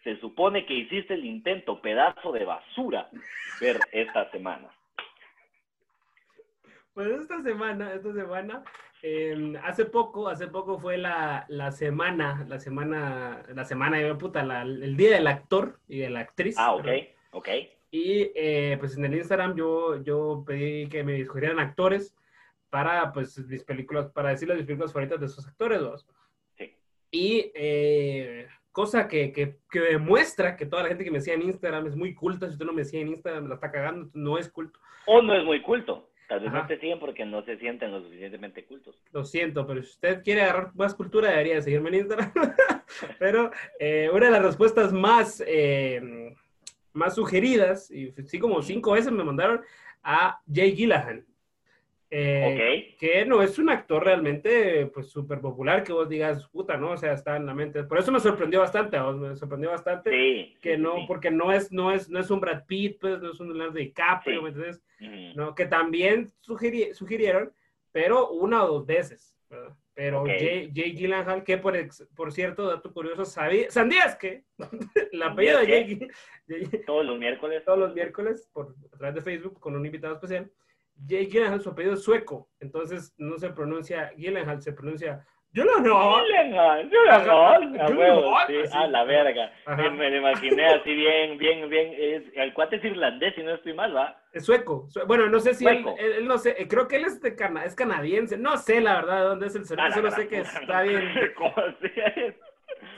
se 0.04 0.20
supone 0.20 0.66
que 0.66 0.74
hiciste 0.74 1.14
el 1.14 1.26
intento, 1.26 1.82
pedazo 1.82 2.32
de 2.32 2.46
basura, 2.46 3.10
ver 3.60 3.80
esta 3.92 4.30
semana. 4.32 4.70
Pues 6.94 7.08
esta 7.22 7.42
semana, 7.44 7.94
esta 7.94 8.14
semana, 8.14 8.64
em, 9.02 9.56
hace 9.64 9.86
poco, 9.86 10.28
hace 10.28 10.48
poco 10.48 10.80
fue 10.80 10.98
la, 10.98 11.46
la, 11.48 11.72
semana, 11.72 12.46
la 12.50 12.60
semana, 12.60 13.44
la 13.54 13.64
semana, 13.64 13.98
de 13.98 14.16
puta, 14.16 14.42
el 14.62 14.98
día 14.98 15.12
del 15.12 15.28
actor 15.28 15.80
y 15.88 16.00
de 16.00 16.10
la 16.10 16.22
actriz. 16.22 16.56
Ah, 16.58 16.74
ok, 16.74 16.88
ok. 17.32 17.50
Y 17.92 18.32
eh, 18.36 18.78
pues 18.80 18.98
en 18.98 19.06
el 19.06 19.16
Instagram 19.16 19.56
yo, 19.56 20.02
yo 20.04 20.44
pedí 20.46 20.88
que 20.88 21.04
me 21.04 21.20
escogieran 21.20 21.60
actores 21.60 22.16
para, 22.70 23.12
pues, 23.12 23.38
mis 23.48 23.64
películas, 23.64 24.10
para 24.12 24.30
decirles 24.30 24.58
mis 24.58 24.66
películas 24.66 24.94
favoritas 24.94 25.20
de 25.20 25.26
esos 25.26 25.46
actores, 25.46 25.82
dos. 25.82 26.08
Sí. 26.58 26.74
Y 27.12 27.52
eh, 27.54 28.48
cosa 28.72 29.08
que, 29.08 29.32
que, 29.32 29.58
que, 29.70 29.80
demuestra 29.80 30.56
que 30.56 30.66
toda 30.66 30.84
la 30.84 30.90
gente 30.90 31.04
que 31.04 31.12
me 31.12 31.20
decía 31.20 31.34
en 31.34 31.44
Instagram 31.44 31.88
es 31.88 31.96
muy 31.96 32.14
culta. 32.14 32.48
Si 32.48 32.54
usted 32.54 32.66
no 32.66 32.74
me 32.74 32.84
decía 32.84 33.02
en 33.02 33.10
Instagram, 33.10 33.44
me 33.44 33.50
la 33.50 33.56
está 33.56 33.72
cagando, 33.72 34.10
no 34.14 34.38
es 34.38 34.50
culto. 34.50 34.80
O 35.06 35.22
no 35.22 35.36
es 35.36 35.44
muy 35.44 35.62
culto. 35.62 36.10
Tal 36.28 36.40
vez 36.40 36.50
Ajá. 36.50 36.62
no 36.62 36.68
te 36.68 36.80
siguen 36.80 37.00
porque 37.00 37.26
no 37.26 37.44
se 37.44 37.58
sienten 37.58 37.92
lo 37.92 38.02
suficientemente 38.02 38.66
cultos. 38.66 38.96
Lo 39.12 39.26
siento, 39.26 39.68
pero 39.68 39.84
si 39.84 39.90
usted 39.90 40.24
quiere 40.24 40.44
agarrar 40.44 40.72
más 40.76 40.96
cultura, 40.96 41.30
debería 41.30 41.62
seguirme 41.62 41.90
en 41.90 41.96
Instagram. 41.96 42.32
pero 43.20 43.52
eh, 43.80 44.10
una 44.14 44.28
de 44.28 44.32
las 44.32 44.44
respuestas 44.44 44.94
más, 44.94 45.44
eh, 45.46 46.34
más 46.94 47.16
sugeridas, 47.16 47.92
y 47.92 48.14
sí 48.26 48.40
como 48.40 48.62
cinco 48.62 48.94
veces 48.94 49.12
me 49.12 49.26
mandaron 49.26 49.62
a 50.04 50.40
Jay 50.52 50.74
Gillahan. 50.74 51.26
Eh, 52.14 52.52
okay. 52.54 52.96
Que 53.00 53.26
no 53.26 53.42
es 53.42 53.58
un 53.58 53.70
actor 53.70 54.04
realmente 54.04 54.86
pues 54.88 55.10
súper 55.10 55.40
popular 55.40 55.82
que 55.82 55.94
vos 55.94 56.10
digas, 56.10 56.46
puta, 56.50 56.76
¿no? 56.76 56.92
O 56.92 56.98
sea, 56.98 57.14
está 57.14 57.38
en 57.38 57.46
la 57.46 57.54
mente. 57.54 57.86
Por 57.86 57.98
eso 58.00 58.12
me 58.12 58.20
sorprendió 58.20 58.60
bastante, 58.60 59.00
vos, 59.00 59.16
me 59.16 59.34
sorprendió 59.38 59.70
bastante 59.70 60.10
sí, 60.12 60.58
que 60.62 60.78
no, 60.78 60.96
sí. 60.98 61.06
porque 61.08 61.32
no 61.32 61.54
es, 61.54 61.72
no 61.72 61.90
es, 61.92 62.10
no 62.10 62.20
es 62.20 62.30
un 62.30 62.42
Brad 62.42 62.66
Pitt, 62.66 63.00
pues 63.00 63.22
no 63.22 63.32
es 63.32 63.40
un 63.40 63.48
Leonardo 63.48 63.76
DiCaprio, 63.80 64.40
Sí. 64.40 64.44
¿me 64.44 64.50
entiendes? 64.50 64.84
¿no? 65.38 65.56
Que 65.56 65.66
también 65.68 66.28
sugiri- 66.46 66.94
sugirieron, 66.94 67.54
pero 67.94 68.30
una 68.32 68.64
o 68.66 68.68
dos 68.68 68.86
veces. 68.86 69.34
¿verdad? 69.50 69.74
Pero 69.94 70.22
Ok. 70.22 70.28
Jay, 70.28 70.72
Jay 70.76 70.92
Gyllenhaal, 70.94 71.44
que 71.46 71.58
por, 71.58 71.76
ex- 71.78 72.08
por 72.16 72.32
cierto, 72.34 72.68
dato 72.68 72.92
curioso, 72.94 73.24
sabía, 73.24 73.72
¿sandías 73.72 74.16
que? 74.18 74.44
La 75.14 75.28
apellido 75.28 75.60
de 75.60 75.66
¿Sandías 75.66 76.10
Jay, 76.48 76.68
Jay- 76.72 76.82
Todos 76.86 77.06
los 77.06 77.18
miércoles. 77.18 77.64
todos 77.66 77.80
los 77.80 77.94
miércoles 77.94 78.50
por, 78.52 78.76
a 78.94 78.98
través 78.98 79.16
de 79.16 79.22
Facebook 79.22 79.60
con 79.62 79.76
un 79.78 79.86
invitado 79.86 80.14
especial. 80.16 80.52
Jay 81.08 81.26
Gyllenhaal, 81.28 81.62
su 81.62 81.70
apellido 81.70 81.94
es 81.96 82.04
sueco, 82.04 82.50
entonces 82.60 83.14
no 83.18 83.38
se 83.38 83.50
pronuncia 83.52 84.12
Gyllenhaal, 84.18 84.62
se 84.62 84.74
pronuncia 84.74 85.26
Gyllenhaal. 85.54 86.24
Gyllenhaal, 86.26 86.90
Gyllenhaal, 86.90 87.82
a 87.82 87.88
huevo, 87.88 88.36
sí, 88.48 88.56
a 88.72 88.88
la 88.88 89.04
verga. 89.04 89.52
Me, 89.76 89.90
me 89.90 90.10
lo 90.10 90.18
imaginé 90.18 90.66
así 90.68 90.94
bien, 90.94 91.38
bien, 91.38 91.70
bien. 91.70 91.94
Es, 91.98 92.24
el 92.36 92.54
cuate 92.54 92.78
es 92.78 92.86
irlandés, 92.86 93.36
si 93.36 93.44
no 93.44 93.56
estoy 93.56 93.74
mal, 93.74 93.94
¿va? 93.96 94.18
Es 94.32 94.46
sueco. 94.46 94.86
Su- 94.90 95.06
Bueno, 95.08 95.28
no 95.28 95.40
sé 95.42 95.54
si 95.54 95.66
él, 95.68 95.84
él- 96.00 96.14
él 96.20 96.28
no 96.28 96.38
sé, 96.38 96.56
eh, 96.58 96.68
creo 96.70 96.88
que 96.88 96.96
él 96.98 97.04
es, 97.06 97.20
de 97.20 97.36
Cana- 97.36 97.66
es 97.66 97.76
canadiense. 97.76 98.38
No 98.38 98.56
sé 98.58 98.80
la 98.80 98.96
verdad 98.96 99.18
de 99.18 99.26
dónde 99.26 99.48
es 99.48 99.56
el 99.56 99.64
Ah, 99.78 99.90
la 99.90 99.96
solo 99.96 100.12
sé 100.12 100.28
que 100.30 100.38
está 100.40 100.84
bien. 100.84 101.14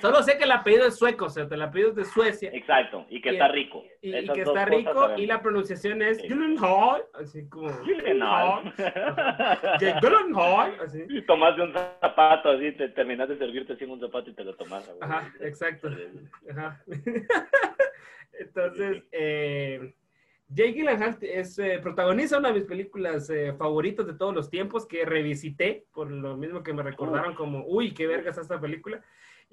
Solo 0.01 0.21
sé 0.23 0.37
que 0.37 0.43
el 0.43 0.51
apellido 0.51 0.85
es 0.87 0.97
sueco, 0.97 1.25
o 1.25 1.29
sea, 1.29 1.47
el 1.49 1.61
apellido 1.61 1.89
es 1.91 1.95
de 1.95 2.05
Suecia. 2.05 2.49
Exacto, 2.53 3.05
y 3.09 3.21
que 3.21 3.29
Y- 3.29 3.33
está 3.33 3.47
rico. 3.47 3.83
Y, 4.01 4.15
y 4.15 4.27
que 4.29 4.41
está 4.41 4.65
rico 4.65 4.93
sabemos. 4.93 5.19
y 5.21 5.25
la 5.27 5.41
pronunciación 5.41 6.01
es 6.01 6.17
Sí. 6.19 6.27
Así 7.13 7.47
como 7.49 7.69
así. 10.83 11.03
Y 11.09 11.21
tomaste 11.25 11.61
un 11.61 11.73
zapato 11.73 12.49
así, 12.49 12.71
te 12.73 12.89
terminas 12.89 13.29
de 13.29 13.37
servirte 13.37 13.75
sin 13.77 13.89
un 13.91 13.99
zapato 13.99 14.29
y 14.29 14.33
te 14.33 14.43
lo 14.43 14.55
tomas. 14.55 14.85
güey. 14.87 14.97
Ajá, 15.01 15.31
exacto. 15.39 15.89
Ajá. 16.51 16.83
Entonces, 18.39 19.03
eh, 19.11 19.93
Jake 20.49 20.73
Gyllenhaal 20.73 21.17
es, 21.21 21.57
eh, 21.59 21.79
protagoniza 21.81 22.37
una 22.37 22.49
de 22.49 22.55
mis 22.55 22.65
películas 22.65 23.29
eh, 23.29 23.53
favoritas 23.57 24.05
de 24.05 24.13
todos 24.15 24.33
los 24.35 24.49
tiempos 24.49 24.85
que 24.85 25.05
revisité, 25.05 25.85
por 25.93 26.11
lo 26.11 26.35
mismo 26.35 26.61
que 26.63 26.73
me 26.73 26.83
recordaron 26.83 27.35
como, 27.35 27.63
uy, 27.65 27.93
qué 27.93 28.05
vergas 28.07 28.37
esta 28.37 28.59
película. 28.59 29.01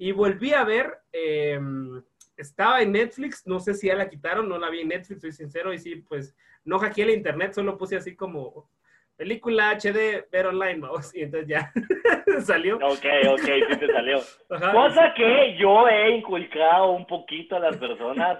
Y 0.01 0.13
volví 0.13 0.51
a 0.51 0.63
ver, 0.63 0.97
eh, 1.13 1.59
estaba 2.35 2.81
en 2.81 2.91
Netflix, 2.91 3.45
no 3.45 3.59
sé 3.59 3.75
si 3.75 3.85
ya 3.85 3.93
la 3.93 4.09
quitaron, 4.09 4.49
no 4.49 4.57
la 4.57 4.71
vi 4.71 4.79
en 4.79 4.87
Netflix, 4.87 5.21
soy 5.21 5.31
sincero, 5.31 5.71
y 5.71 5.77
sí, 5.77 5.97
pues 5.97 6.35
no 6.65 6.79
hackeé 6.79 7.03
el 7.03 7.11
internet, 7.11 7.53
solo 7.53 7.77
puse 7.77 7.97
así 7.97 8.15
como 8.15 8.67
película 9.15 9.77
HD, 9.77 10.27
ver 10.31 10.47
online, 10.47 10.79
vamos, 10.79 11.13
y 11.15 11.21
entonces 11.21 11.47
ya 11.47 11.71
salió. 12.41 12.77
Ok, 12.77 13.05
ok, 13.29 13.41
sí 13.69 13.77
te 13.77 13.87
salió. 13.93 14.17
Ajá. 14.49 14.71
Cosa 14.71 15.13
que 15.15 15.55
yo 15.59 15.87
he 15.87 16.17
inculcado 16.17 16.93
un 16.93 17.05
poquito 17.05 17.57
a 17.57 17.59
las 17.59 17.77
personas 17.77 18.39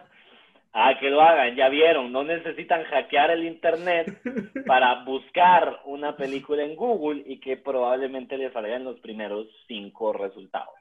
a 0.73 0.97
que 0.99 1.11
lo 1.11 1.21
hagan. 1.21 1.55
Ya 1.55 1.69
vieron, 1.69 2.11
no 2.11 2.23
necesitan 2.23 2.85
hackear 2.85 3.29
el 3.29 3.43
internet 3.43 4.19
para 4.65 5.03
buscar 5.03 5.81
una 5.85 6.17
película 6.17 6.63
en 6.63 6.75
Google 6.75 7.21
y 7.23 7.39
que 7.39 7.57
probablemente 7.57 8.35
les 8.35 8.51
salgan 8.51 8.83
los 8.83 8.99
primeros 8.99 9.45
cinco 9.67 10.11
resultados. 10.11 10.73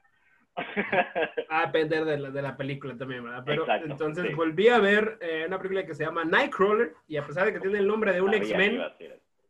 A 1.49 1.65
depender 1.65 2.05
de 2.05 2.17
la, 2.17 2.29
de 2.29 2.41
la 2.41 2.57
película 2.57 2.97
también, 2.97 3.23
¿verdad? 3.23 3.43
Pero 3.45 3.63
Exacto, 3.63 3.91
entonces 3.91 4.25
sí. 4.27 4.33
volví 4.33 4.67
a 4.67 4.79
ver 4.79 5.17
eh, 5.21 5.45
una 5.47 5.57
película 5.57 5.85
que 5.85 5.95
se 5.95 6.03
llama 6.03 6.25
Nightcrawler 6.25 6.93
y 7.07 7.17
a 7.17 7.25
pesar 7.25 7.45
de 7.45 7.53
que 7.53 7.59
tiene 7.59 7.79
el 7.79 7.87
nombre 7.87 8.13
de 8.13 8.21
un 8.21 8.33
X-Men. 8.33 8.81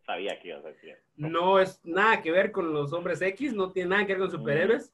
Sabía 0.06 0.40
que 0.40 0.50
ibas 0.50 0.66
a 0.66 0.70
decir. 0.70 0.98
no 1.16 1.60
es 1.60 1.80
nada 1.86 2.22
que 2.22 2.32
ver 2.32 2.52
con 2.52 2.74
los 2.74 2.92
hombres 2.92 3.22
X, 3.22 3.54
no 3.54 3.72
tiene 3.72 3.92
nada 3.92 4.06
que 4.06 4.14
ver 4.14 4.22
con 4.22 4.32
superhéroes. 4.32 4.94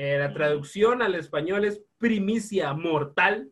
Eh, 0.00 0.16
la 0.16 0.32
traducción 0.32 1.02
al 1.02 1.16
español 1.16 1.64
es 1.64 1.84
primicia 1.98 2.72
mortal. 2.72 3.48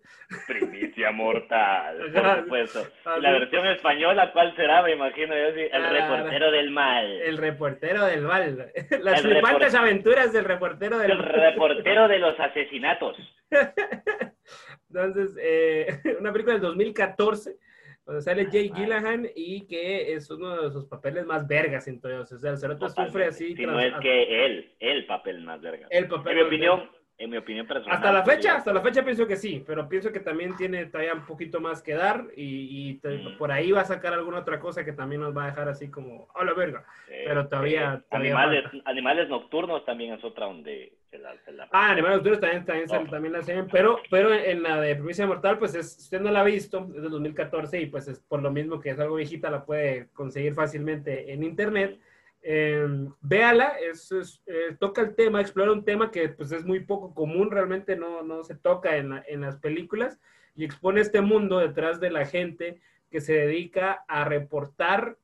Primicia 0.47 1.11
mortal, 1.11 1.99
por 2.15 2.39
supuesto. 2.45 2.87
Y 3.19 3.21
la 3.21 3.33
versión 3.33 3.67
española, 3.67 4.31
¿cuál 4.33 4.55
será? 4.55 4.81
Me 4.83 4.93
imagino 4.93 5.35
yo 5.37 5.55
sí, 5.57 5.63
el 5.73 5.85
Ah, 5.85 5.91
reportero 5.91 6.53
del 6.53 6.71
mal. 6.71 7.05
El 7.21 7.37
reportero 7.39 8.05
del 8.05 8.23
mal. 8.23 8.73
Las 9.03 9.25
El 9.25 9.31
flipantes 9.33 9.73
report- 9.75 9.81
aventuras 9.81 10.33
del 10.33 10.45
reportero 10.45 10.99
del 10.99 11.11
El 11.11 11.19
reportero 11.19 12.07
de 12.07 12.19
los 12.21 12.39
asesinatos. 12.39 13.17
Entonces, 14.89 15.37
eh, 15.41 15.87
una 16.21 16.31
película 16.33 16.55
del 16.55 16.63
2014, 16.63 17.57
donde 18.07 18.23
sale 18.23 18.47
Jay. 18.51 18.71
Gyllenhaal 18.71 19.33
y 19.35 19.67
que 19.67 20.15
es 20.15 20.31
uno 20.31 20.63
de 20.63 20.71
sus 20.71 20.87
papeles 20.87 21.27
más 21.27 21.47
vergas 21.47 21.89
entonces. 21.89 22.33
O 22.33 22.39
sea, 22.39 22.53
el 22.53 22.59
cerote 22.59 22.89
sufre 22.89 23.27
así. 23.27 23.55
Si 23.57 23.67
no 23.67 23.79
es 23.81 23.93
que 24.01 24.47
él, 24.47 24.73
el 24.79 25.07
papel 25.07 25.43
más 25.43 25.61
verga. 25.61 25.89
El 25.91 26.07
papel 26.07 26.33
En 26.33 26.39
mi 26.39 26.43
opinión, 26.45 26.91
en 27.19 27.31
mi 27.31 27.39
opinión 27.39 27.67
personal. 27.67 27.97
Hasta 27.97 28.13
la 28.13 28.23
fecha, 28.25 28.35
podría 28.37 28.55
hasta 28.57 28.73
la 28.75 28.81
fecha 28.83 29.03
pienso 29.03 29.27
que 29.27 29.37
sí, 29.37 29.65
pero 29.67 29.89
pienso 29.89 30.13
que 30.13 30.21
también 30.21 30.55
tiene 30.57 30.85
todavía 30.87 31.15
un 31.15 31.25
poquito 31.25 31.61
más 31.61 31.81
que 31.83 31.95
dar 31.95 32.27
y, 32.37 32.91
y 32.91 32.95
te- 32.99 33.17
Mm. 33.17 33.39
por 33.39 33.51
ahí 33.51 33.73
va 33.73 33.81
a 33.81 33.85
sacar 33.87 34.13
alguna 34.13 34.41
otra 34.41 34.61
cosa 34.61 34.85
que 34.85 34.93
también 34.93 35.23
nos 35.23 35.35
va 35.35 35.45
a 35.45 35.47
dejar 35.47 35.69
así 35.69 35.91
como, 35.91 36.29
a 36.35 36.45
la 36.45 36.53
verga. 36.53 36.85
Pero 37.09 37.49
todavía- 37.49 38.03
todavía 38.11 38.33
animales, 38.39 38.65
animales 38.85 39.29
nocturnos 39.31 39.85
también 39.87 40.13
es 40.13 40.23
otra 40.25 40.45
donde 40.47 40.93
se 41.11 41.19
la. 41.19 41.35
Se 41.45 41.53
la 41.53 41.69
Ah, 41.73 41.91
Animales 41.93 42.17
Nocturnos 42.19 42.41
también, 42.41 42.65
también, 42.67 42.89
se- 42.89 43.11
también 43.11 43.33
la 43.33 43.39
hacen, 43.39 43.67
pero, 43.73 43.99
pero 44.11 44.35
en 44.35 44.63
la 44.63 44.79
de 44.81 44.95
Primicia 44.97 45.27
Mortal, 45.27 45.59
pues 45.59 45.75
es, 45.75 45.97
usted 45.99 46.21
no 46.21 46.31
la 46.31 46.41
ha 46.41 46.45
visto, 46.45 46.87
es 46.95 47.01
del 47.03 47.11
2014 47.11 47.81
y 47.81 47.87
pues 47.87 48.09
es 48.09 48.21
por 48.21 48.43
lo 48.43 48.51
mismo 48.51 48.79
que 48.79 48.91
es 48.91 48.99
algo 49.01 49.17
viejita, 49.17 49.49
la 49.51 49.65
puede 49.65 50.09
conseguir 50.13 50.53
fácilmente 50.55 51.33
en 51.33 51.43
internet. 51.43 51.99
Eh, 52.49 52.87
véala, 53.23 53.77
es, 53.91 54.13
es, 54.13 54.41
eh, 54.47 54.77
toca 54.79 55.03
el 55.03 55.17
tema, 55.17 55.41
explora 55.41 55.73
un 55.73 55.85
tema 55.85 56.13
que 56.13 56.29
pues 56.29 56.53
es 56.53 56.65
muy 56.65 56.79
poco 56.79 57.13
común, 57.13 57.51
realmente 57.51 57.97
no, 57.97 58.23
no 58.23 58.45
se 58.45 58.55
toca 58.55 58.99
en, 58.99 59.21
en 59.27 59.41
las 59.41 59.57
películas 59.57 60.21
y 60.55 60.65
expone 60.65 61.01
este 61.01 61.23
mundo 61.23 61.59
detrás 61.59 61.99
de 61.99 62.13
la 62.13 62.25
gente 62.25 62.81
que 63.11 63.21
se 63.21 63.33
dedica 63.33 64.05
a 64.07 64.25
reportar 64.25 65.19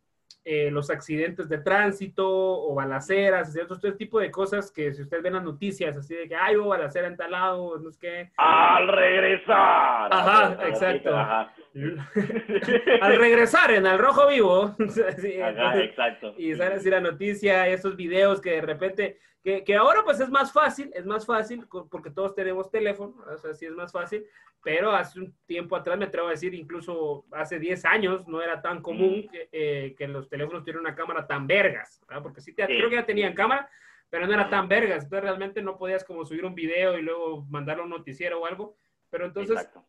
eh, 0.44 0.70
los 0.72 0.90
accidentes 0.90 1.48
de 1.48 1.58
tránsito 1.58 2.26
o 2.28 2.74
balaceras, 2.74 3.52
¿cierto? 3.52 3.74
Este 3.74 3.92
tipo 3.92 4.18
de 4.18 4.30
cosas 4.30 4.72
que 4.72 4.92
si 4.92 5.02
usted 5.02 5.22
ve 5.22 5.28
en 5.28 5.34
las 5.34 5.44
noticias, 5.44 5.96
así 5.96 6.14
de 6.16 6.28
que, 6.28 6.34
ay, 6.34 6.56
hubo 6.56 6.68
balacera 6.70 7.06
en 7.06 7.16
tal 7.16 7.30
lado, 7.30 7.78
no 7.78 7.90
sé 7.92 7.98
qué. 8.00 8.30
¡Al 8.36 8.88
regresar! 8.88 10.08
Ajá, 10.12 10.58
exacto. 10.66 11.16
Ajá. 11.16 11.52
Al 13.00 13.16
regresar 13.16 13.70
en 13.72 13.86
El 13.86 13.98
Rojo 13.98 14.28
Vivo, 14.28 14.74
sí, 14.88 15.40
Ajá, 15.40 15.50
entonces- 15.50 15.84
exacto. 15.84 16.34
y 16.36 16.54
sale 16.54 16.74
así 16.74 16.90
la 16.90 17.00
noticia, 17.00 17.68
esos 17.68 17.96
videos 17.96 18.40
que 18.40 18.50
de 18.52 18.60
repente, 18.62 19.18
que, 19.42 19.64
que 19.64 19.74
ahora 19.74 20.02
pues 20.04 20.20
es 20.20 20.30
más 20.30 20.52
fácil, 20.52 20.90
es 20.94 21.04
más 21.04 21.26
fácil 21.26 21.66
porque 21.90 22.10
todos 22.10 22.34
tenemos 22.34 22.70
teléfono, 22.70 23.14
o 23.26 23.36
sea, 23.38 23.54
sí 23.54 23.66
es 23.66 23.72
más 23.72 23.90
fácil, 23.90 24.24
pero 24.62 24.92
hace 24.92 25.18
un 25.18 25.34
tiempo 25.46 25.74
atrás, 25.74 25.98
me 25.98 26.04
atrevo 26.04 26.28
a 26.28 26.32
decir, 26.32 26.54
incluso 26.54 27.24
hace 27.32 27.58
10 27.58 27.84
años, 27.84 28.28
no 28.28 28.40
era 28.40 28.62
tan 28.62 28.80
común 28.80 29.26
que, 29.30 29.48
eh, 29.50 29.94
que 29.98 30.06
los 30.06 30.28
teléfonos 30.28 30.62
tuvieran 30.62 30.82
una 30.82 30.94
cámara 30.94 31.26
tan 31.26 31.46
vergas, 31.48 32.00
¿verdad? 32.06 32.22
porque 32.22 32.40
sí, 32.40 32.52
te- 32.52 32.66
creo 32.66 32.88
que 32.88 32.94
ya 32.96 33.04
tenían 33.06 33.34
cámara, 33.34 33.68
pero 34.08 34.26
no 34.26 34.32
era 34.32 34.48
tan 34.48 34.68
vergas, 34.68 35.02
entonces 35.04 35.24
realmente 35.24 35.60
no 35.62 35.76
podías 35.76 36.04
como 36.04 36.24
subir 36.24 36.44
un 36.44 36.54
video 36.54 36.96
y 36.96 37.02
luego 37.02 37.44
mandarlo 37.50 37.82
a 37.82 37.86
un 37.86 37.90
noticiero 37.90 38.40
o 38.40 38.46
algo, 38.46 38.76
pero 39.10 39.24
entonces 39.26 39.56
Exacto. 39.56 39.84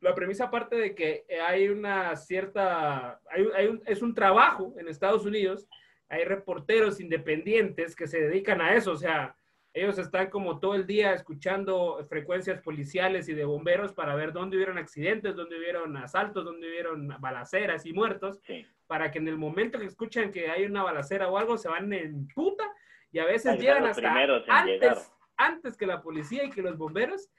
la 0.00 0.14
premisa 0.14 0.50
parte 0.50 0.76
de 0.76 0.94
que 0.94 1.26
hay 1.46 1.68
una 1.68 2.16
cierta, 2.16 3.20
hay, 3.30 3.46
hay 3.54 3.66
un- 3.66 3.82
es 3.84 4.00
un 4.00 4.14
trabajo 4.14 4.72
en 4.78 4.88
Estados 4.88 5.26
Unidos, 5.26 5.68
hay 6.12 6.24
reporteros 6.24 7.00
independientes 7.00 7.96
que 7.96 8.06
se 8.06 8.20
dedican 8.20 8.60
a 8.60 8.74
eso, 8.74 8.92
o 8.92 8.96
sea, 8.96 9.34
ellos 9.74 9.96
están 9.96 10.28
como 10.28 10.60
todo 10.60 10.74
el 10.74 10.86
día 10.86 11.14
escuchando 11.14 12.04
frecuencias 12.06 12.60
policiales 12.60 13.30
y 13.30 13.32
de 13.34 13.46
bomberos 13.46 13.94
para 13.94 14.14
ver 14.14 14.34
dónde 14.34 14.56
hubieron 14.58 14.76
accidentes, 14.76 15.34
dónde 15.34 15.56
hubieron 15.58 15.96
asaltos, 15.96 16.44
dónde 16.44 16.68
hubieron 16.68 17.08
balaceras 17.18 17.86
y 17.86 17.94
muertos, 17.94 18.38
Sí. 18.42 18.66
para 18.86 19.10
que 19.10 19.18
en 19.20 19.28
el 19.28 19.38
momento 19.38 19.78
que 19.78 19.86
escuchan 19.86 20.30
que 20.30 20.50
hay 20.50 20.66
una 20.66 20.82
balacera 20.82 21.28
o 21.30 21.38
algo, 21.38 21.56
se 21.56 21.70
van 21.70 21.90
en 21.94 22.28
puta 22.34 22.70
y 23.10 23.18
a 23.18 23.24
veces 23.24 23.58
llegan 23.58 23.86
hasta 23.86 24.02
llegar. 24.02 24.42
antes, 24.48 25.12
antes 25.38 25.76
que 25.78 25.86
la 25.86 26.02
policía 26.02 26.44
y 26.44 26.50
que 26.50 26.60
los 26.60 26.76
bomberos. 26.76 27.30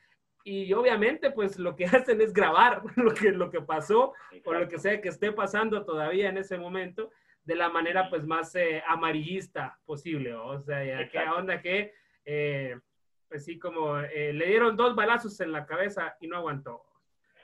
Y 0.43 0.73
obviamente, 0.73 1.29
pues 1.29 1.59
lo 1.59 1.75
que 1.75 1.85
hacen 2.09 2.19
es 2.21 2.33
grabar 2.33 2.81
lo 2.95 3.13
que, 3.13 3.31
lo 3.31 3.51
que 3.51 3.61
pasó 3.61 4.13
o 4.43 4.53
lo 4.53 4.59
que 4.67 4.75
exacto. 4.75 4.79
sea 4.79 5.01
que 5.01 5.09
esté 5.09 5.31
pasando 5.31 5.85
todavía 5.85 6.29
en 6.29 6.37
ese 6.39 6.57
momento 6.57 7.11
de 7.43 7.55
la 7.55 7.69
manera 7.69 8.09
pues 8.09 8.25
más 8.25 8.55
eh, 8.55 8.83
amarillista 8.87 9.77
posible, 9.85 10.33
o 10.33 10.61
sea, 10.61 10.83
ya 10.83 11.09
que 11.09 11.19
onda 11.19 11.61
que, 11.61 11.93
eh, 12.25 12.79
pues 13.27 13.45
sí, 13.45 13.59
como 13.59 13.99
eh, 13.99 14.33
le 14.33 14.45
dieron 14.45 14.77
dos 14.77 14.95
balazos 14.95 15.39
en 15.41 15.51
la 15.51 15.65
cabeza 15.65 16.15
y 16.21 16.27
no 16.27 16.37
aguantó. 16.37 16.83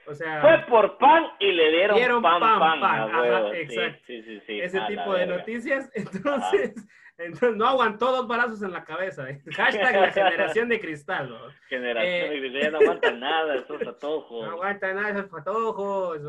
O 0.07 0.13
sea, 0.15 0.41
fue 0.41 0.65
por 0.67 0.97
pan 0.97 1.25
y 1.39 1.51
le 1.51 1.69
dieron, 1.69 2.21
pan, 2.21 2.39
pan. 2.39 2.79
pan. 2.79 3.55
exacto. 3.55 4.05
Ese 4.07 4.81
tipo 4.87 5.13
de 5.13 5.27
noticias. 5.27 5.91
Entonces, 5.93 6.73
entonces, 7.19 7.57
no 7.57 7.67
aguantó 7.67 8.13
dos 8.13 8.27
balazos 8.27 8.61
en 8.61 8.71
la 8.71 8.85
cabeza. 8.85 9.27
Hashtag 9.57 9.95
la 9.99 10.11
generación 10.11 10.69
de 10.69 10.79
cristal. 10.79 11.37
Generación 11.67 12.29
de 12.29 12.39
cristal, 12.39 12.71
no 12.71 12.79
aguanta 12.79 13.11
nada, 13.11 13.55
esos 13.55 13.83
patojos. 13.83 14.47
No 14.47 14.51
aguanta 14.53 14.93
nada, 14.93 15.09
esos 15.09 15.25
patojos. 15.25 16.21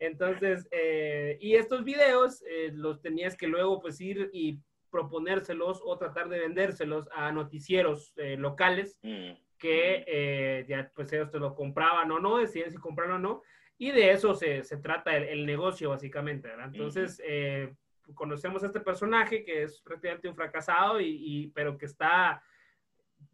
Entonces, 0.00 0.66
eh, 0.70 1.36
y 1.40 1.56
estos 1.56 1.84
videos 1.84 2.42
eh, 2.48 2.72
los 2.72 3.02
tenías 3.02 3.36
que 3.36 3.46
luego 3.46 3.80
pues 3.80 4.00
ir 4.00 4.30
y 4.32 4.58
proponérselos 4.90 5.82
o 5.84 5.96
tratar 5.98 6.30
de 6.30 6.40
vendérselos 6.40 7.08
a 7.14 7.30
noticieros 7.30 8.14
eh, 8.16 8.36
locales 8.36 8.98
mm. 9.02 9.32
que 9.58 10.64
ya 10.66 10.90
pues 10.96 11.12
ellos 11.12 11.30
te 11.30 11.38
lo 11.38 11.54
compraban 11.54 12.10
o 12.10 12.18
no, 12.18 12.38
decían 12.38 12.70
si 12.70 12.78
comprarlo 12.78 13.16
o 13.16 13.18
no. 13.18 13.42
Y 13.76 13.92
de 13.92 14.10
eso 14.10 14.34
se, 14.34 14.64
se 14.64 14.78
trata 14.78 15.16
el, 15.16 15.46
negocio 15.46 15.90
básicamente, 15.90 16.48
¿verdad? 16.48 16.70
Entonces, 16.72 17.22
conocemos 18.14 18.62
a 18.62 18.66
este 18.66 18.80
personaje 18.80 19.44
que 19.44 19.62
es 19.62 19.80
prácticamente 19.80 20.28
un 20.28 20.34
fracasado, 20.34 21.00
y, 21.00 21.50
pero 21.54 21.78
que 21.78 21.86
está, 21.86 22.42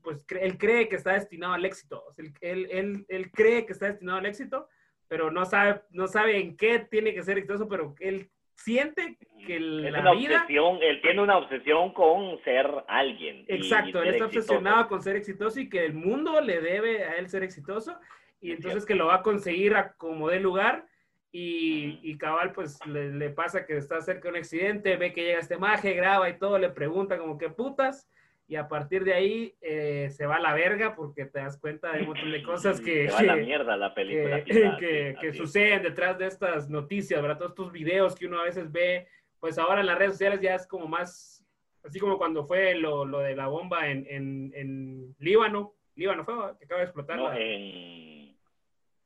pues 0.02 0.24
él 0.28 0.58
cree 0.58 0.88
que 0.88 0.96
está 0.96 1.14
destinado 1.14 1.54
al 1.54 1.64
éxito. 1.64 2.04
él, 2.40 2.68
él, 2.70 3.06
él, 3.08 3.30
cree 3.32 3.66
que 3.66 3.72
está 3.72 3.86
destinado 3.86 4.18
al 4.18 4.26
éxito, 4.26 4.68
pero 5.08 5.30
no 5.30 5.44
sabe, 5.44 5.82
no 5.90 6.08
sabe 6.08 6.38
en 6.38 6.56
qué 6.56 6.80
tiene 6.80 7.14
que 7.14 7.22
ser 7.22 7.38
exitoso, 7.38 7.68
pero 7.68 7.94
él 8.00 8.30
siente 8.54 9.18
que 9.46 9.60
la 9.60 10.12
vida... 10.12 10.46
él 10.48 11.00
tiene 11.02 11.22
una 11.22 11.36
obsesión 11.38 11.92
con 11.92 12.42
ser 12.42 12.66
alguien. 12.88 13.44
Exacto, 13.48 14.02
él 14.02 14.14
está 14.14 14.26
obsesionado 14.26 14.88
con 14.88 15.02
ser 15.02 15.16
exitoso 15.16 15.60
y 15.60 15.68
que 15.68 15.84
el 15.84 15.94
mundo 15.94 16.40
le 16.40 16.60
debe 16.60 17.04
a 17.04 17.16
él 17.16 17.28
ser 17.28 17.42
exitoso 17.42 17.98
y 18.40 18.52
entonces 18.52 18.84
que 18.86 18.94
lo 18.94 19.06
va 19.06 19.16
a 19.16 19.22
conseguir 19.22 19.74
a 19.74 19.92
como 19.94 20.28
dé 20.28 20.40
lugar 20.40 20.86
y, 21.32 22.00
y, 22.02 22.16
cabal, 22.16 22.52
pues 22.52 22.78
le, 22.86 23.28
pasa 23.30 23.66
que 23.66 23.76
está 23.76 24.00
cerca 24.00 24.22
de 24.22 24.30
un 24.30 24.36
accidente, 24.36 24.96
ve 24.96 25.12
que 25.12 25.22
llega 25.22 25.38
este 25.38 25.58
maje, 25.58 25.92
graba 25.92 26.30
y 26.30 26.38
todo, 26.38 26.58
le 26.58 26.70
pregunta 26.70 27.18
como 27.18 27.36
que 27.36 27.50
putas, 27.50 28.08
y 28.48 28.56
a 28.56 28.68
partir 28.68 29.02
de 29.04 29.12
ahí 29.12 29.54
eh, 29.60 30.08
se 30.10 30.26
va 30.26 30.36
a 30.36 30.40
la 30.40 30.54
verga 30.54 30.94
porque 30.94 31.24
te 31.24 31.40
das 31.40 31.58
cuenta 31.58 31.92
de 31.92 32.02
un 32.02 32.08
montón 32.08 32.30
de 32.30 32.42
cosas 32.42 32.80
que... 32.80 33.08
Se 33.08 33.14
va 33.14 33.22
la 33.22 33.36
mierda 33.44 33.76
la 33.76 33.92
película. 33.92 34.44
Que, 34.44 35.16
que, 35.20 35.32
suceden 35.32 35.82
detrás 35.82 36.16
de 36.18 36.26
estas 36.26 36.70
noticias, 36.70 37.20
¿verdad? 37.20 37.38
Todos 37.38 37.50
estos 37.52 37.72
videos 37.72 38.14
que 38.14 38.26
uno 38.26 38.40
a 38.40 38.44
veces 38.44 38.70
ve, 38.70 39.08
pues 39.40 39.58
ahora 39.58 39.80
en 39.80 39.86
las 39.86 39.98
redes 39.98 40.12
sociales 40.12 40.40
ya 40.40 40.54
es 40.54 40.66
como 40.66 40.86
más, 40.86 41.44
así 41.82 41.98
como 41.98 42.18
cuando 42.18 42.44
fue 42.46 42.76
lo, 42.76 43.04
lo 43.04 43.18
de 43.18 43.34
la 43.34 43.48
bomba 43.48 43.88
en, 43.88 44.06
en, 44.08 44.52
en 44.54 45.16
Líbano, 45.18 45.74
Líbano 45.96 46.24
fue, 46.24 46.34
que 46.58 46.66
acaba 46.66 46.80
de 46.80 46.84
explotar. 46.84 47.16
No, 47.16 47.32
en 47.32 48.36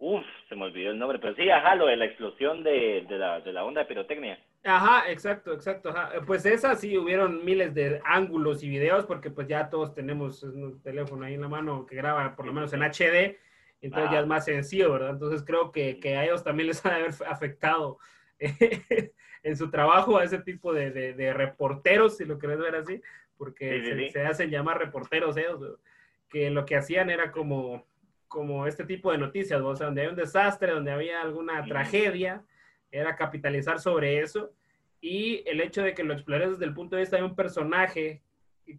Uf, 0.00 0.24
se 0.48 0.56
me 0.56 0.64
olvidó 0.64 0.90
el 0.90 0.98
nombre, 0.98 1.18
pero 1.18 1.34
sí, 1.34 1.48
ajá, 1.50 1.74
lo 1.74 1.86
de 1.86 1.96
la 1.96 2.06
explosión 2.06 2.62
de, 2.62 3.04
de, 3.06 3.18
la, 3.18 3.40
de 3.40 3.52
la 3.52 3.64
onda 3.64 3.82
de 3.82 3.86
pirotecnia. 3.86 4.38
Ajá, 4.64 5.10
exacto, 5.10 5.52
exacto. 5.52 5.90
Ajá. 5.90 6.12
Pues 6.26 6.44
esa 6.44 6.74
sí, 6.76 6.96
hubieron 6.98 7.44
miles 7.44 7.74
de 7.74 8.00
ángulos 8.04 8.62
y 8.62 8.68
videos, 8.68 9.06
porque 9.06 9.30
pues 9.30 9.48
ya 9.48 9.70
todos 9.70 9.94
tenemos 9.94 10.42
un 10.42 10.82
teléfono 10.82 11.24
ahí 11.24 11.34
en 11.34 11.40
la 11.40 11.48
mano 11.48 11.86
que 11.86 11.96
graba 11.96 12.36
por 12.36 12.46
lo 12.46 12.52
menos 12.52 12.72
en 12.72 12.82
HD, 12.82 13.38
entonces 13.80 14.10
ya 14.10 14.20
es 14.20 14.26
más 14.26 14.44
sencillo, 14.44 14.92
¿verdad? 14.92 15.10
Entonces 15.10 15.42
creo 15.44 15.72
que, 15.72 15.98
que 15.98 16.16
a 16.16 16.24
ellos 16.24 16.44
también 16.44 16.68
les 16.68 16.84
ha 16.84 16.90
de 16.90 16.94
haber 16.96 17.14
afectado 17.26 17.98
en 19.42 19.56
su 19.56 19.70
trabajo 19.70 20.18
a 20.18 20.24
ese 20.24 20.38
tipo 20.38 20.72
de, 20.72 20.90
de, 20.90 21.32
reporteros, 21.32 22.16
si 22.16 22.24
lo 22.24 22.38
querés 22.38 22.58
ver 22.58 22.76
así, 22.76 23.00
porque 23.36 23.82
se, 23.82 24.10
se, 24.10 24.26
hacen 24.26 24.50
llamar 24.50 24.78
reporteros 24.78 25.36
ellos, 25.36 25.78
que 26.28 26.50
lo 26.50 26.64
que 26.66 26.76
hacían 26.76 27.10
era 27.10 27.32
como 27.32 27.86
como 28.30 28.68
este 28.68 28.84
tipo 28.84 29.10
de 29.10 29.18
noticias, 29.18 29.60
o 29.60 29.74
sea, 29.74 29.86
donde 29.86 30.02
hay 30.02 30.06
un 30.06 30.14
desastre, 30.14 30.70
donde 30.70 30.92
había 30.92 31.20
alguna 31.20 31.64
tragedia, 31.64 32.44
era 32.90 33.16
capitalizar 33.16 33.78
sobre 33.80 34.20
eso. 34.20 34.52
Y 35.00 35.42
el 35.46 35.60
hecho 35.60 35.82
de 35.82 35.94
que 35.94 36.04
lo 36.04 36.12
explores 36.12 36.50
desde 36.50 36.64
el 36.64 36.74
punto 36.74 36.96
de 36.96 37.02
vista 37.02 37.16
de 37.16 37.22
un 37.22 37.34
personaje, 37.34 38.22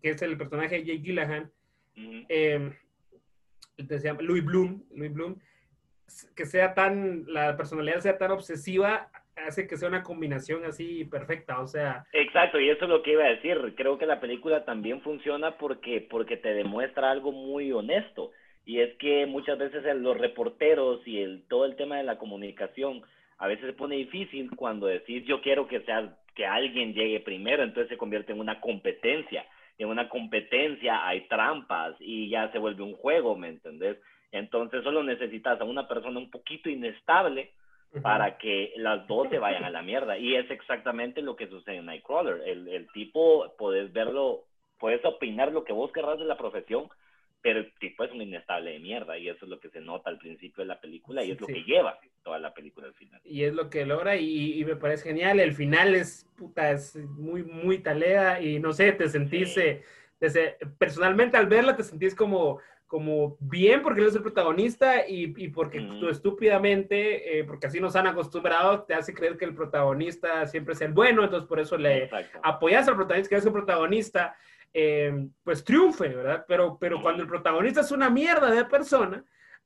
que 0.02 0.10
es 0.10 0.22
el 0.22 0.38
personaje 0.38 0.76
de 0.76 0.86
Jake 0.86 1.02
Gyllenhaal, 1.02 1.52
eh, 1.96 2.72
se 3.88 4.00
llama 4.00 4.22
Louis 4.22 4.46
Bloom, 4.46 4.84
Louis 4.96 5.14
Bloom, 5.14 5.40
que 6.36 6.46
sea 6.46 6.74
tan, 6.74 7.26
la 7.28 7.58
personalidad 7.58 8.00
sea 8.00 8.18
tan 8.18 8.32
obsesiva, 8.32 9.10
hace 9.36 9.68
que 9.68 9.78
sea 9.78 9.90
una 9.90 10.04
combinación 10.04 10.66
así 10.66 11.06
perfecta, 11.06 11.60
o 11.60 11.68
sea... 11.68 12.06
Exacto, 12.14 12.60
y 12.60 12.70
eso 12.70 12.84
es 12.86 12.90
lo 12.90 13.02
que 13.02 13.14
iba 13.14 13.24
a 13.24 13.30
decir. 13.30 13.74
Creo 13.76 13.98
que 13.98 14.06
la 14.06 14.20
película 14.20 14.66
también 14.66 15.02
funciona 15.02 15.58
porque, 15.58 16.06
porque 16.10 16.38
te 16.38 16.54
demuestra 16.54 17.10
algo 17.10 17.32
muy 17.32 17.72
honesto 17.72 18.32
y 18.66 18.80
es 18.80 18.96
que 18.98 19.26
muchas 19.26 19.58
veces 19.58 19.84
los 19.96 20.18
reporteros 20.18 21.06
y 21.08 21.22
el, 21.22 21.44
todo 21.48 21.66
el 21.66 21.76
tema 21.76 21.98
de 21.98 22.04
la 22.04 22.18
comunicación 22.18 23.02
a 23.42 23.48
veces 23.48 23.66
se 23.66 23.74
pone 23.74 23.96
difícil 23.96 24.52
cuando 24.56 24.86
decís 24.86 25.26
yo 25.26 25.42
quiero 25.42 25.68
que 25.68 25.82
sea 25.82 26.16
que 26.36 26.46
alguien 26.46 26.94
llegue 26.94 27.20
primero, 27.22 27.64
entonces 27.64 27.90
se 27.90 27.98
convierte 27.98 28.32
en 28.32 28.40
una 28.40 28.62
competencia. 28.62 29.46
En 29.80 29.88
una 29.88 30.08
competencia 30.10 31.08
hay 31.08 31.22
trampas 31.22 31.96
y 32.00 32.30
ya 32.30 32.52
se 32.52 32.60
vuelve 32.60 32.84
un 32.84 32.94
juego, 32.94 33.36
¿me 33.36 33.50
entendés? 33.50 33.98
Entonces 34.32 34.84
solo 34.84 35.02
necesitas 35.02 35.60
a 35.60 35.64
una 35.64 35.88
persona 35.88 36.20
un 36.20 36.30
poquito 36.30 36.70
inestable 36.70 37.52
para 38.04 38.38
que 38.38 38.74
las 38.78 39.08
dos 39.08 39.28
se 39.30 39.40
vayan 39.40 39.64
a 39.64 39.72
la 39.72 39.82
mierda. 39.82 40.20
Y 40.20 40.36
es 40.36 40.50
exactamente 40.52 41.24
lo 41.24 41.36
que 41.36 41.48
sucede 41.48 41.78
en 41.78 41.88
Nightcrawler. 41.88 42.48
El, 42.48 42.68
el 42.68 42.92
tipo, 42.92 43.56
puedes 43.58 43.92
verlo, 43.92 44.44
puedes 44.80 45.04
opinar 45.04 45.52
lo 45.52 45.64
que 45.64 45.74
vos 45.74 45.92
querrás 45.92 46.20
de 46.20 46.26
la 46.26 46.38
profesión, 46.38 46.90
pero 47.42 47.60
el 47.60 47.74
tipo 47.80 48.04
es 48.04 48.12
un 48.12 48.22
inestable 48.22 48.72
de 48.72 48.80
mierda 48.80 49.18
y 49.18 49.28
eso 49.28 49.46
es 49.46 49.50
lo 49.50 49.60
que 49.60 49.70
se 49.70 49.82
nota 49.82 50.10
al 50.10 50.18
principio 50.18 50.64
de 50.64 50.68
la 50.68 50.80
película 50.80 51.24
y 51.24 51.32
es 51.32 51.42
lo 51.42 51.48
que 51.48 51.64
lleva 51.64 52.00
toda 52.24 52.40
la 52.40 52.54
película 52.54 52.88
al 52.88 52.94
final. 52.94 53.20
Y 53.24 53.44
es 53.44 53.54
lo 53.54 53.70
que 53.70 53.86
logra 53.86 54.16
y, 54.16 54.64
me 54.66 54.76
parece 54.76 55.10
genial, 55.10 55.40
el 55.40 55.54
final 55.54 55.96
es, 55.96 56.28
puta, 56.38 56.72
es 56.72 56.96
muy, 56.96 57.44
muy 57.44 57.80
talea 57.80 58.42
y 58.42 58.60
no 58.60 58.74
sé, 58.74 58.92
te 58.92 59.10
sentís, 59.10 59.58
eh, 59.58 59.82
desde, 60.20 60.58
personalmente 60.78 61.38
al 61.38 61.48
verla 61.48 61.76
te 61.76 61.84
sentís 61.84 62.14
como, 62.14 62.60
como 62.86 63.38
bien 63.40 63.82
porque 63.82 64.02
él 64.02 64.08
es 64.08 64.16
el 64.16 64.22
protagonista 64.22 65.08
y, 65.08 65.34
y 65.36 65.48
porque 65.48 65.80
tú 66.00 66.10
estúpidamente, 66.10 67.40
eh, 67.40 67.44
porque 67.44 67.68
así 67.68 67.80
nos 67.80 67.96
han 67.96 68.06
acostumbrado, 68.06 68.84
te 68.84 68.94
hace 68.94 69.16
creer 69.16 69.38
que 69.38 69.46
el 69.46 69.56
protagonista 69.56 70.46
siempre 70.46 70.76
es 70.76 70.82
el 70.82 70.94
bueno, 70.94 71.24
entonces 71.24 71.48
por 71.48 71.60
eso 71.60 71.76
le 71.76 72.10
apoyas 72.44 72.88
al 72.88 72.96
protagonista, 72.96 73.30
que 73.30 73.36
es 73.40 73.46
el 73.46 73.54
protagonista 73.54 74.36
eh, 74.74 75.28
pues 75.44 75.64
triunfe, 75.64 76.10
¿verdad? 76.10 76.46
Pero, 76.48 76.78
pero 76.80 77.02
cuando 77.02 77.24
el 77.24 77.30
protagonista 77.30 77.82
es 77.82 77.92
una 77.92 78.10
mierda 78.10 78.52
de 78.52 78.66
persona, 78.66 79.24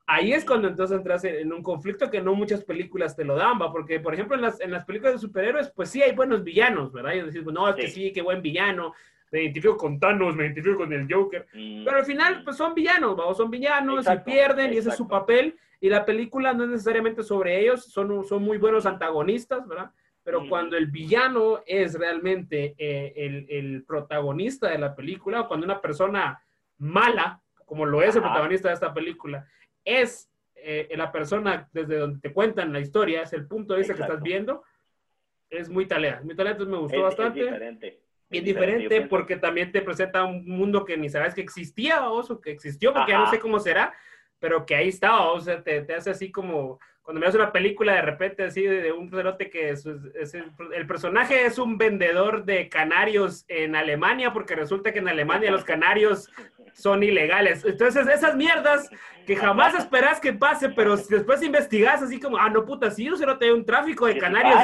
ahí 0.08 0.34
es 0.34 0.46
cuando 0.46 0.68
entonces 0.68 0.98
entras 0.98 1.24
en 1.24 1.52
un 1.52 1.64
conflicto 1.64 2.10
que 2.10 2.22
no 2.22 2.36
muchas 2.36 2.64
películas 2.64 3.16
te 3.16 3.26
lo 3.26 3.36
dan, 3.36 3.60
¿va? 3.62 3.72
Porque, 3.72 4.00
por 4.00 4.14
ejemplo, 4.14 4.36
en 4.36 4.42
las, 4.42 4.60
en 4.62 4.72
las 4.72 4.86
películas 4.86 5.14
de 5.14 5.20
superhéroes, 5.20 5.72
pues 5.72 5.90
sí 5.90 6.02
hay 6.02 6.14
buenos 6.14 6.44
villanos, 6.44 6.92
¿verdad? 6.92 7.14
Y 7.14 7.22
decís, 7.22 7.44
no, 7.46 7.70
es 7.70 7.76
que 7.76 7.88
sí, 7.88 8.12
qué 8.14 8.22
buen 8.22 8.42
villano, 8.42 8.94
me 9.32 9.44
identifico 9.44 9.78
con 9.78 10.00
Thanos, 10.00 10.36
me 10.36 10.46
identifico 10.46 10.78
con 10.78 10.94
el 10.94 11.12
Joker, 11.12 11.48
mm, 11.54 11.84
pero 11.84 11.98
al 11.98 12.06
final, 12.06 12.42
mm. 12.42 12.44
pues 12.44 12.58
son 12.58 12.74
villanos, 12.74 13.20
¿va? 13.20 13.34
son 13.34 13.50
villanos, 13.50 14.06
y 14.08 14.18
pierden, 14.20 14.74
y 14.74 14.78
ese 14.78 14.90
es 14.90 14.96
su 14.96 15.08
papel, 15.08 15.58
y 15.82 15.90
la 15.90 16.06
película 16.06 16.54
no 16.54 16.64
es 16.64 16.70
necesariamente 16.70 17.24
sobre 17.24 17.60
ellos, 17.60 17.86
son, 17.86 18.24
son 18.26 18.44
muy 18.44 18.58
buenos 18.58 18.86
antagonistas, 18.86 19.68
¿verdad? 19.68 19.92
Pero 20.26 20.50
cuando 20.50 20.76
el 20.76 20.88
villano 20.88 21.62
es 21.68 21.94
realmente 21.94 22.74
eh, 22.80 23.14
el, 23.16 23.46
el, 23.48 23.84
protagonista 23.84 24.72
de 24.72 24.80
la 24.80 24.96
película, 24.96 25.42
o 25.42 25.48
cuando 25.48 25.68
una 25.68 25.80
persona 25.80 26.44
mala, 26.80 27.40
como 27.64 27.86
lo 27.86 28.02
es 28.02 28.16
el 28.16 28.24
protagonista 28.24 28.70
de 28.70 28.74
esta 28.74 28.92
película, 28.92 29.48
es 29.84 30.28
eh, 30.56 30.92
la 30.96 31.12
persona 31.12 31.70
desde 31.72 32.00
donde 32.00 32.20
te 32.22 32.34
cuentan 32.34 32.74
la 32.74 32.80
historia, 32.80 33.22
es 33.22 33.34
el 33.34 33.46
punto 33.46 33.74
de 33.74 33.82
vista 33.82 33.94
que 33.94 34.02
estás 34.02 34.24
viendo, 34.24 34.64
es 35.48 35.70
muy 35.70 35.86
talea. 35.86 36.22
Muy 36.24 36.36
talea, 36.36 36.54
entonces 36.54 36.74
me 36.74 36.80
gustó 36.80 37.04
bastante. 37.04 37.42
Es 37.42 37.46
diferente. 37.46 38.02
Es 38.32 38.44
diferente 38.44 39.02
porque 39.02 39.38
también 39.38 39.72
te 39.72 39.84
presenta 39.84 40.24
un 40.24 40.44
mundo 40.44 40.86
que 40.86 40.98
ni 40.98 41.08
sabes 41.08 41.36
que 41.36 41.42
existía, 41.42 42.10
o 42.10 42.42
que 42.42 42.50
existió, 42.50 42.94
porque 42.94 43.12
ya 43.12 43.20
no 43.20 43.30
sé 43.30 43.40
cómo 43.40 43.60
será, 43.60 43.94
pero 44.40 44.66
que 44.66 44.76
ahí 44.76 44.90
está, 44.90 45.22
o 45.28 45.40
sea, 45.40 45.62
te, 45.62 45.82
te 45.82 45.94
hace 45.94 46.10
así 46.10 46.32
como 46.32 46.80
cuando 47.06 47.22
me 47.22 47.28
hace 47.28 47.38
una 47.38 47.52
película 47.52 47.94
de 47.94 48.02
repente 48.02 48.44
así 48.44 48.64
de, 48.64 48.92
un 48.92 49.12
cerote 49.12 49.52
que 49.52 49.70
el, 49.70 50.88
personaje 50.88 51.46
es 51.46 51.60
un 51.60 51.78
vendedor 51.78 52.46
de 52.46 52.68
canarios 52.68 53.46
en 53.48 53.76
Alemania 53.76 54.34
porque 54.34 54.56
resulta 54.56 54.92
que 54.92 55.00
en 55.00 55.08
Alemania 55.08 55.52
los 55.52 55.64
canarios 55.64 56.32
son 56.76 57.04
ilegales. 57.04 57.64
Entonces 57.66 58.08
esas 58.08 58.36
mierdas 58.36 58.90
que 59.26 59.36
jamás 59.36 59.74
esperas 59.74 60.20
que 60.20 60.34
pase, 60.34 60.70
pero 60.70 60.96
después 60.98 61.42
investigas 61.42 62.04
así 62.04 62.20
como, 62.20 62.38
ah, 62.38 62.50
no 62.50 62.64
puta, 62.64 62.92
sí, 62.92 63.10
un 63.10 63.18
cerote, 63.18 63.46
hay 63.46 63.52
un 63.52 63.66
tráfico 63.66 64.06
de 64.06 64.18
canarios 64.18 64.60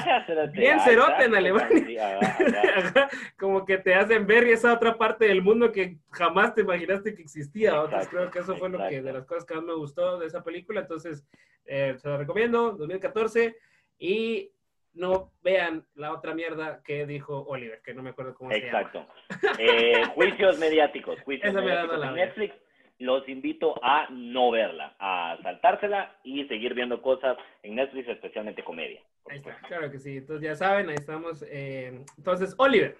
bien 0.54 0.80
cerote 0.82 1.24
en 1.24 1.36
Alemania. 1.36 2.19
como 3.39 3.65
que 3.65 3.78
te 3.78 3.95
hacen 3.95 4.28
ver 4.28 4.43
esa 4.43 4.74
otra 4.74 4.97
parte 4.97 5.26
del 5.26 5.41
mundo 5.41 5.71
que 5.71 5.97
jamás 6.12 6.54
te 6.54 6.62
imaginaste 6.62 7.15
que 7.15 7.24
existía. 7.24 7.69
Entonces 7.69 8.10
creo 8.10 8.30
que 8.30 8.39
eso 8.39 8.56
fue 8.56 8.69
lo 8.69 8.88
que 8.88 9.02
de 9.02 9.13
las 9.13 9.26
cosas 9.26 9.45
que 9.45 9.56
más 9.56 9.63
me 9.63 9.74
gustó 9.74 10.19
de 10.19 10.28
esa 10.28 10.43
película. 10.43 10.82
Entonces, 10.82 11.26
eh, 11.65 11.95
se 11.97 12.08
lo 12.08 12.17
recomiendo, 12.17 12.74
2014. 12.74 13.56
Y 13.97 14.52
no 14.93 15.32
vean 15.41 15.86
la 15.95 16.13
otra 16.13 16.34
mierda 16.34 16.82
que 16.84 17.06
dijo 17.06 17.43
Oliver, 17.47 17.82
que 17.84 17.93
no 17.93 18.04
me 18.04 18.12
acuerdo 18.12 18.36
cómo 18.36 18.51
Exacto. 18.51 19.06
se 19.30 19.47
llama. 19.47 19.58
Eh, 19.60 20.06
juicios 20.13 20.60
mediáticos, 20.60 21.19
juicios 21.21 21.49
Esa 21.49 21.62
mediáticos 21.62 22.04
en. 22.06 22.13
Netflix. 22.15 22.56
Los 22.99 23.27
invito 23.27 23.73
a 23.84 24.08
no 24.12 24.51
verla, 24.51 24.95
a 24.99 25.36
saltársela 25.41 26.15
y 26.23 26.45
seguir 26.45 26.75
viendo 26.75 27.01
cosas 27.01 27.36
en 27.63 27.75
Netflix, 27.75 28.08
especialmente 28.10 28.63
comedia. 28.63 29.01
Ahí 29.27 29.38
está, 29.38 29.58
claro 29.67 29.89
que 29.89 29.97
sí. 29.97 30.17
Entonces 30.17 30.43
ya 30.47 30.56
saben, 30.56 30.88
ahí 30.89 30.95
estamos. 30.95 31.43
eh, 31.49 32.04
entonces, 32.17 32.54
Oliver, 32.60 32.95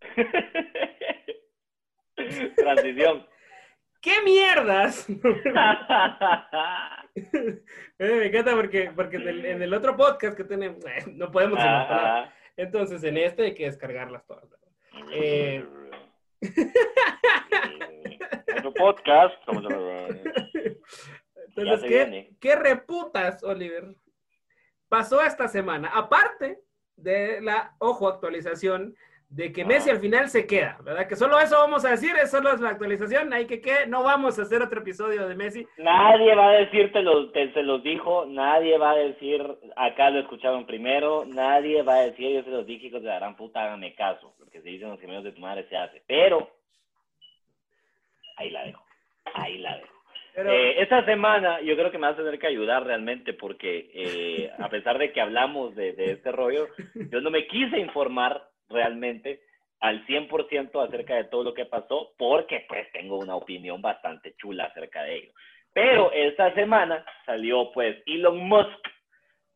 Transición. 2.56 3.26
¿qué 4.02 4.12
mierdas? 4.24 5.06
Eh, 7.98 8.14
me 8.14 8.26
encanta 8.26 8.54
porque, 8.54 8.90
porque 8.96 9.16
en 9.16 9.28
el, 9.28 9.44
en 9.44 9.62
el 9.62 9.74
otro 9.74 9.96
podcast 9.96 10.36
que 10.36 10.44
tenemos, 10.44 10.84
eh, 10.86 11.04
no 11.12 11.30
podemos. 11.30 11.58
Ajá. 11.58 12.32
Entonces, 12.56 13.02
en 13.04 13.18
este 13.18 13.44
hay 13.44 13.54
que 13.54 13.66
descargarlas 13.66 14.26
todas. 14.26 14.44
Eh. 15.12 15.64
Podcast. 18.76 19.34
Entonces, 21.56 21.88
¿qué. 21.88 22.34
¿qué 22.40 22.56
reputas, 22.56 23.42
Oliver? 23.42 23.94
Pasó 24.88 25.22
esta 25.22 25.48
semana, 25.48 25.90
aparte 25.92 26.60
de 26.96 27.40
la, 27.40 27.74
ojo, 27.78 28.08
actualización 28.08 28.94
de 29.30 29.52
que. 29.52 29.64
Messi 29.64 29.90
al 29.90 30.00
final 30.00 30.28
se 30.28 30.46
queda, 30.46 30.76
¿verdad? 30.84 31.06
Que 31.08 31.16
solo 31.16 31.38
eso 31.38 31.56
vamos 31.56 31.84
a 31.84 31.90
decir, 31.90 32.10
es 32.20 32.30
solo 32.30 32.52
es 32.52 32.60
la 32.60 32.70
actualización, 32.70 33.32
hay 33.32 33.46
que 33.46 33.60
que 33.60 33.86
no 33.86 34.02
vamos 34.02 34.38
a 34.38 34.42
hacer 34.42 34.60
otro 34.60 34.80
episodio 34.80 35.28
de 35.28 35.34
Messi. 35.36 35.66
Nadie 35.78 36.34
va 36.34 36.48
a 36.50 36.52
decir, 36.58 36.92
te 36.92 37.00
los, 37.02 37.32
te- 37.32 37.52
se 37.52 37.62
los 37.62 37.82
dijo, 37.82 38.26
nadie 38.26 38.76
va 38.76 38.90
a 38.90 38.96
decir, 38.96 39.40
acá 39.76 40.10
lo 40.10 40.18
escucharon 40.20 40.66
primero, 40.66 41.24
nadie 41.26 41.82
va 41.82 41.94
a 41.94 42.02
decir, 42.06 42.28
yo 42.34 42.42
se 42.42 42.50
los 42.50 42.66
dije, 42.66 42.88
hijos 42.88 43.02
de 43.02 43.08
la 43.08 43.18
gran 43.20 43.36
puta, 43.36 43.62
háganme 43.62 43.94
caso, 43.94 44.34
porque 44.38 44.60
si 44.62 44.70
dicen 44.70 44.90
los 44.90 45.00
gemelos 45.00 45.24
de 45.24 45.32
tu 45.32 45.40
madre 45.40 45.64
se 45.68 45.76
hace, 45.76 46.02
pero 46.06 46.50
ahí 48.36 48.50
la 48.50 48.64
dejo, 48.64 48.82
ahí 49.34 49.58
la 49.58 49.76
dejo. 49.76 49.88
Pero, 50.34 50.50
Eh, 50.52 50.80
esta 50.82 51.04
semana 51.04 51.60
yo 51.60 51.74
creo 51.76 51.90
que 51.90 51.98
me 51.98 52.06
vas 52.06 52.18
a 52.18 52.22
tener 52.22 52.38
que 52.38 52.46
ayudar 52.46 52.84
realmente 52.84 53.32
porque 53.32 53.90
eh, 53.92 54.50
a 54.58 54.68
pesar 54.68 54.96
de 54.98 55.12
que 55.12 55.20
hablamos 55.20 55.74
de, 55.74 55.92
de 55.92 56.12
este 56.12 56.30
rollo, 56.32 56.68
yo 56.94 57.20
no 57.20 57.30
me 57.30 57.46
quise 57.48 57.78
informar 57.78 58.40
realmente 58.70 59.42
al 59.80 60.04
100% 60.06 60.86
acerca 60.86 61.14
de 61.16 61.24
todo 61.24 61.42
lo 61.44 61.54
que 61.54 61.64
pasó 61.66 62.12
porque 62.18 62.64
pues 62.68 62.90
tengo 62.92 63.18
una 63.18 63.34
opinión 63.36 63.80
bastante 63.82 64.34
chula 64.36 64.64
acerca 64.64 65.02
de 65.02 65.16
ello. 65.16 65.32
Pero 65.72 66.10
esta 66.12 66.52
semana 66.54 67.04
salió 67.24 67.70
pues 67.72 67.96
Elon 68.06 68.38
Musk, 68.38 68.86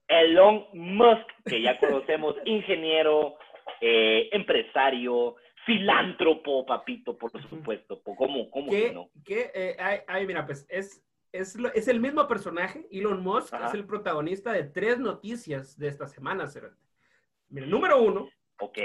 Elon 0.08 0.66
Musk, 0.72 1.26
que 1.46 1.60
ya 1.60 1.78
conocemos, 1.78 2.36
ingeniero, 2.44 3.36
eh, 3.80 4.28
empresario, 4.32 5.36
filántropo, 5.66 6.64
papito, 6.66 7.16
por 7.16 7.30
supuesto. 7.48 8.02
¿Cómo, 8.02 8.50
cómo 8.50 8.70
que 8.70 8.92
no? 8.92 9.10
que, 9.24 9.50
eh, 9.54 9.76
ay, 9.78 10.00
ay, 10.06 10.26
mira, 10.26 10.46
pues 10.46 10.66
es, 10.68 11.04
es, 11.32 11.56
lo- 11.56 11.72
es 11.72 11.88
el 11.88 12.00
mismo 12.00 12.26
personaje, 12.28 12.86
Elon 12.90 13.22
Musk, 13.22 13.52
Ajá. 13.54 13.66
es 13.68 13.74
el 13.74 13.86
protagonista 13.86 14.52
de 14.52 14.64
tres 14.64 14.98
noticias 14.98 15.78
de 15.78 15.88
esta 15.88 16.06
semana, 16.06 16.46
Cerote. 16.46 16.76
Mira, 17.48 17.66
número 17.66 18.00
uno, 18.02 18.28
Ok. 18.58 18.78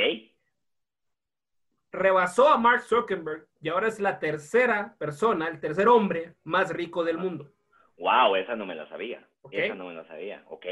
rebasó 1.91 2.47
a 2.47 2.57
Mark 2.57 2.83
Zuckerberg 2.83 3.47
y 3.61 3.69
ahora 3.69 3.87
es 3.87 3.99
la 3.99 4.19
tercera 4.19 4.95
persona, 4.99 5.47
el 5.47 5.59
tercer 5.59 5.87
hombre 5.87 6.35
más 6.43 6.71
rico 6.71 7.03
del 7.03 7.17
mundo. 7.17 7.51
Wow, 7.97 8.35
esa 8.35 8.55
no 8.55 8.65
me 8.65 8.75
la 8.75 8.87
sabía. 8.87 9.27
Esa 9.51 9.75
no 9.75 9.87
me 9.87 9.93
la 9.93 10.05
sabía. 10.05 10.43
Ok. 10.47 10.65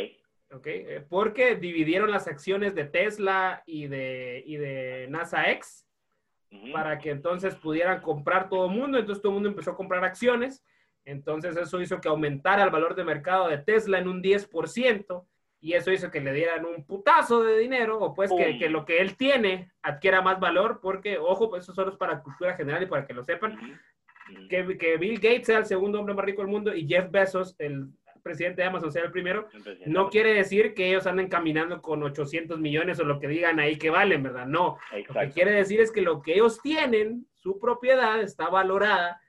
¿ok? 0.52 0.68
Eh, 0.68 1.06
Porque 1.10 1.56
dividieron 1.56 2.12
las 2.12 2.28
acciones 2.28 2.76
de 2.76 2.86
Tesla 2.86 3.64
y 3.66 3.88
de, 3.88 4.44
y 4.46 4.56
de 4.58 5.08
NASA 5.10 5.50
X 5.52 5.86
para 6.72 6.98
que 7.00 7.10
entonces 7.10 7.56
pudieran 7.56 8.02
comprar 8.02 8.50
todo 8.50 8.68
el 8.68 8.78
mundo. 8.78 8.98
Entonces 8.98 9.22
todo 9.22 9.32
el 9.32 9.36
mundo 9.36 9.50
empezó 9.50 9.72
a 9.72 9.78
comprar 9.78 10.04
acciones. 10.06 10.64
Entonces 11.04 11.58
eso 11.58 11.82
hizo 11.82 12.00
que 12.00 12.08
aumentara 12.08 12.64
el 12.64 12.70
valor 12.70 12.96
de 12.96 13.04
mercado 13.04 13.48
de 13.48 13.58
Tesla 13.58 13.98
en 13.98 14.08
un 14.08 14.22
10%. 14.22 15.26
Y 15.60 15.74
eso 15.74 15.92
hizo 15.92 16.12
que 16.12 16.22
le 16.22 16.34
dieran 16.34 16.66
un 16.66 16.86
putazo 16.86 17.44
de 17.44 17.58
dinero, 17.58 18.00
o 18.00 18.14
pues 18.14 18.30
que, 18.32 18.60
que 18.60 18.70
lo 18.70 18.86
que 18.86 19.00
él 19.00 19.16
tiene 19.18 19.72
adquiera 19.82 20.22
más 20.22 20.40
valor, 20.40 20.80
porque, 20.82 21.18
ojo, 21.18 21.50
pues 21.50 21.64
eso 21.64 21.74
solo 21.74 21.92
es 21.92 21.98
para 21.98 22.22
cultura 22.22 22.56
general 22.56 22.84
y 22.84 22.86
para 22.86 23.06
que 23.08 23.14
lo 23.14 23.24
sepan. 23.24 23.58
Que, 24.50 24.78
que 24.78 24.98
Bill 24.98 25.16
Gates 25.20 25.46
sea 25.48 25.58
el 25.60 25.66
segundo 25.66 26.00
hombre 26.00 26.14
más 26.14 26.26
rico 26.26 26.42
del 26.42 26.52
mundo 26.52 26.76
y 26.76 26.86
Jeff 26.86 27.10
Bezos, 27.10 27.56
el 27.60 27.88
presidente 28.22 28.62
de 28.62 28.68
Amazon, 28.68 28.92
sea 28.92 29.04
el 29.06 29.12
primero, 29.12 29.48
no 29.86 30.10
quiere 30.10 30.34
decir 30.34 30.74
que 30.74 30.90
ellos 30.90 31.08
anden 31.08 31.30
caminando 31.30 31.82
con 31.82 32.04
800 32.04 32.60
millones 32.60 33.00
o 33.00 33.06
lo 33.06 33.20
que 33.20 33.28
digan 33.30 33.58
ahí 33.60 33.78
que 33.78 33.90
valen, 33.90 34.22
¿verdad? 34.24 34.46
No. 34.46 34.78
Lo 35.08 35.14
que 35.14 35.34
quiere 35.34 35.52
decir 35.52 35.80
es 35.80 35.92
que 35.94 36.02
lo 36.02 36.22
que 36.22 36.34
ellos 36.34 36.62
tienen, 36.62 37.26
su 37.36 37.58
propiedad, 37.58 38.20
está 38.22 38.50
valorada 38.50 39.22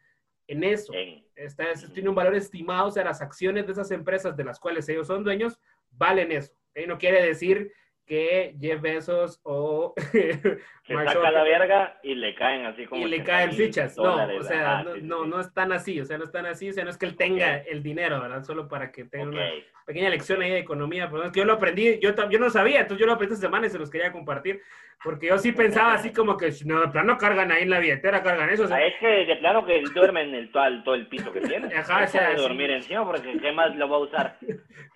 en 0.48 0.64
eso. 0.64 0.92
Está, 1.36 1.70
es- 1.70 1.92
tiene 1.92 2.08
un 2.08 2.16
valor 2.16 2.34
estimado, 2.34 2.88
o 2.88 2.90
sea, 2.90 3.04
las 3.04 3.22
acciones 3.22 3.66
de 3.66 3.72
esas 3.72 3.92
empresas 3.92 4.36
de 4.36 4.42
las 4.44 4.58
cuales 4.58 4.88
ellos 4.88 5.06
son 5.06 5.22
dueños 5.22 5.60
valen 5.90 6.32
eso. 6.32 6.52
¿ok? 6.76 6.86
No 6.86 6.98
quiere 6.98 7.22
decir 7.22 7.72
que 8.06 8.54
Jeff 8.58 8.80
Bezos 8.80 9.38
o 9.42 9.92
Se 10.12 10.94
Mark 10.94 11.10
saca 11.12 11.30
la 11.30 11.42
verga 11.42 11.98
y 12.02 12.14
le 12.14 12.34
caen 12.34 12.64
así 12.64 12.86
como. 12.86 13.02
y 13.06 13.10
le 13.10 13.16
80 13.16 13.30
caen 13.30 13.52
fichas. 13.52 13.98
No, 13.98 14.14
o 14.14 14.42
sea, 14.42 14.72
Ajá, 14.78 14.82
no, 14.84 14.94
sí, 14.94 15.00
no, 15.02 15.24
sí. 15.24 15.28
no 15.28 15.40
están 15.40 15.72
así, 15.72 16.00
o 16.00 16.06
sea, 16.06 16.16
no 16.16 16.24
están 16.24 16.46
así, 16.46 16.70
o 16.70 16.72
sea, 16.72 16.84
no 16.84 16.90
es 16.90 16.96
que 16.96 17.04
él 17.04 17.16
tenga 17.16 17.56
Ok. 17.58 17.62
el 17.68 17.82
dinero, 17.82 18.18
¿verdad? 18.20 18.42
Solo 18.44 18.66
para 18.66 18.90
que 18.90 19.04
tenga 19.04 19.26
Ok. 19.26 19.32
una 19.34 19.46
pequeña 19.84 20.08
lección 20.08 20.40
ahí 20.40 20.50
de 20.50 20.58
economía, 20.60 21.10
pero 21.10 21.24
es 21.24 21.32
que 21.32 21.40
yo 21.40 21.44
lo 21.44 21.52
aprendí, 21.54 21.98
yo, 22.00 22.14
yo 22.30 22.38
no 22.38 22.48
sabía, 22.48 22.80
entonces 22.80 22.98
yo 23.00 23.06
lo 23.06 23.12
aprendí 23.12 23.34
esta 23.34 23.46
semana 23.46 23.66
y 23.66 23.70
se 23.70 23.78
los 23.78 23.90
quería 23.90 24.10
compartir, 24.10 24.62
porque 25.04 25.26
yo 25.26 25.36
sí 25.38 25.52
pensaba 25.52 25.92
así 25.92 26.10
como 26.10 26.38
que, 26.38 26.50
no, 26.64 26.80
de 26.80 26.88
plano 26.88 27.18
cargan 27.18 27.52
ahí 27.52 27.64
en 27.64 27.70
la 27.70 27.78
billetera, 27.80 28.22
cargan 28.22 28.48
eso, 28.48 28.64
o 28.64 28.68
sea, 28.68 28.78
Ah, 28.78 28.86
es 28.86 28.94
que 29.00 29.06
de 29.06 29.36
plano 29.36 29.66
que 29.66 29.78
él 29.80 29.92
duerme 29.92 30.22
en 30.22 30.34
el, 30.34 30.50
todo, 30.50 30.64
el- 30.66 30.82
todo 30.82 30.94
el 30.94 31.06
piso 31.08 31.30
que 31.30 31.42
tiene. 31.42 31.66
Ajá, 31.76 32.04
o 32.04 32.06
sea, 32.06 32.22
puede 32.24 32.36
sí. 32.36 32.42
dormir 32.42 32.70
encima 32.70 33.04
porque 33.04 33.36
¿qué 33.38 33.52
más 33.52 33.76
lo 33.76 33.86
va 33.90 33.96
a 33.96 34.00
usar? 34.00 34.38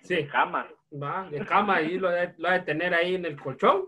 sí, 0.01 0.25
Cama. 0.25 0.67
Va, 1.01 1.27
de 1.29 1.45
cama 1.45 1.75
ahí 1.77 1.97
lo 1.97 2.09
lo 2.37 2.47
ha 2.49 2.53
de 2.53 2.59
tener 2.61 2.93
ahí 2.93 3.15
en 3.15 3.25
el 3.25 3.39
colchón, 3.39 3.85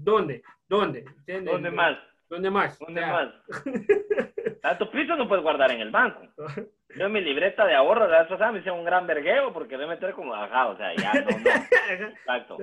¿dónde? 0.00 0.42
¿Dónde? 0.68 1.00
¿Entiendes? 1.18 1.52
¿Dónde 1.52 1.70
más? 1.70 1.98
¿Dónde 2.28 2.50
más? 2.50 2.78
¿Dónde 2.78 3.00
O 3.00 3.04
sea, 3.04 3.12
más? 3.12 3.34
Tanto 4.62 4.90
piso 4.90 5.14
no 5.16 5.28
puedes 5.28 5.44
guardar 5.44 5.70
en 5.70 5.80
el 5.80 5.90
banco. 5.92 6.22
Yo 6.96 7.06
en 7.06 7.12
mi 7.12 7.20
libreta 7.20 7.64
de 7.66 7.74
ahorro 7.74 8.08
la 8.08 8.22
vez 8.22 8.30
me 8.52 8.60
hice 8.60 8.70
un 8.70 8.84
gran 8.84 9.06
vergueo 9.06 9.52
porque 9.52 9.76
a 9.84 9.86
meter 9.86 10.12
como 10.12 10.34
ajá, 10.34 10.68
o 10.68 10.76
sea, 10.76 10.92
ya 10.96 11.12
no, 11.14 11.26
no. 11.30 11.36
Exacto. 11.90 12.58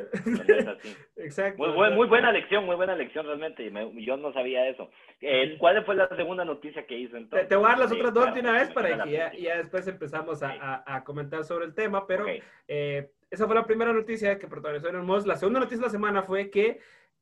Así. 0.78 0.98
Exacto. 1.18 1.64
Muy, 1.64 1.72
buen- 1.74 1.96
muy 1.96 2.08
buena 2.08 2.32
lección, 2.32 2.66
muy 2.66 2.76
buena 2.76 2.96
lección 2.96 3.26
realmente. 3.26 3.64
y 3.66 3.70
me- 3.72 4.04
yo 4.04 4.18
no 4.18 4.34
sabía 4.34 4.68
eso. 4.68 4.90
Eh, 5.22 5.56
¿Cuál 5.60 5.86
fue 5.86 5.96
la 5.96 6.08
segunda 6.10 6.44
noticia 6.44 6.86
que 6.86 6.98
hizo 6.98 7.16
entonces? 7.16 7.48
te 7.48 7.56
voy 7.56 7.66
a 7.66 7.70
dar 7.70 7.80
las 7.80 7.90
Sí, 7.92 7.96
otras 7.98 8.14
dos 8.14 8.34
de 8.34 8.40
una 8.42 8.52
vez 8.54 8.72
para 8.72 9.04
que 9.04 9.12
ya, 9.12 9.32
ya 9.34 9.58
después 9.58 9.88
empezamos 9.88 10.42
a, 10.44 10.52
a- 10.60 10.96
a 10.96 11.04
comentar 11.04 11.44
sobre 11.44 11.66
el 11.66 11.74
tema, 11.76 12.06
pero 12.08 12.24
Ok. 12.24 12.32
eh, 12.68 13.12
esa 13.34 13.48
fue 13.48 13.56
la 13.56 13.66
primera 13.66 13.92
noticia 13.92 14.38
que 14.38 14.48
protagonizó 14.48 14.90
Elon 14.90 15.08
Musk. 15.08 15.26
La 15.26 15.38
segunda 15.38 15.60
noticia 15.60 15.80
de 15.80 15.86
la 15.88 15.90
semana 15.90 16.22
fue 16.22 16.52
que 16.52 16.80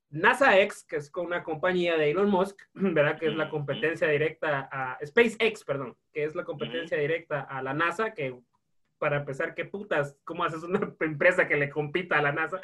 NASA 0.10 0.60
X, 0.60 0.84
que 0.84 0.98
es 0.98 1.10
con 1.10 1.26
una 1.26 1.42
compañía 1.42 1.96
de 1.96 2.12
Elon 2.12 2.30
Musk, 2.30 2.60
¿verdad? 2.74 3.18
Que 3.18 3.28
es 3.28 3.36
la 3.36 3.50
competencia 3.50 4.10
directa 4.10 4.68
a 4.70 5.00
SpaceX, 5.06 5.64
perdón, 5.64 5.96
que 6.12 6.26
es 6.26 6.36
la 6.36 6.44
competencia 6.44 6.98
directa 6.98 7.40
a 7.40 7.64
la 7.64 7.74
NASA, 7.74 8.14
que 8.14 8.38
para 8.98 9.20
empezar, 9.20 9.56
qué 9.56 9.64
putas, 9.64 10.18
¿cómo 10.26 10.44
haces 10.44 10.64
una 10.64 10.82
empresa 11.00 11.48
que 11.48 11.56
le 11.56 11.70
compita 11.70 12.18
a 12.18 12.22
la 12.22 12.34
NASA? 12.34 12.60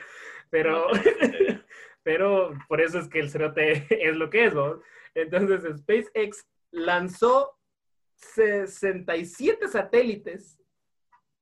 Pero, 0.50 0.90
idea. 0.92 1.66
pero 2.04 2.52
por 2.68 2.82
eso 2.82 3.00
es 3.00 3.08
que 3.08 3.22
el 3.22 3.30
cerote 3.30 3.88
es 3.90 4.16
lo 4.18 4.30
que 4.30 4.44
es, 4.44 4.54
¿no? 4.54 4.82
Entonces, 5.16 5.64
SpaceX 5.80 6.46
lanzó 6.72 7.58
67 8.18 9.70
satélites 9.70 10.60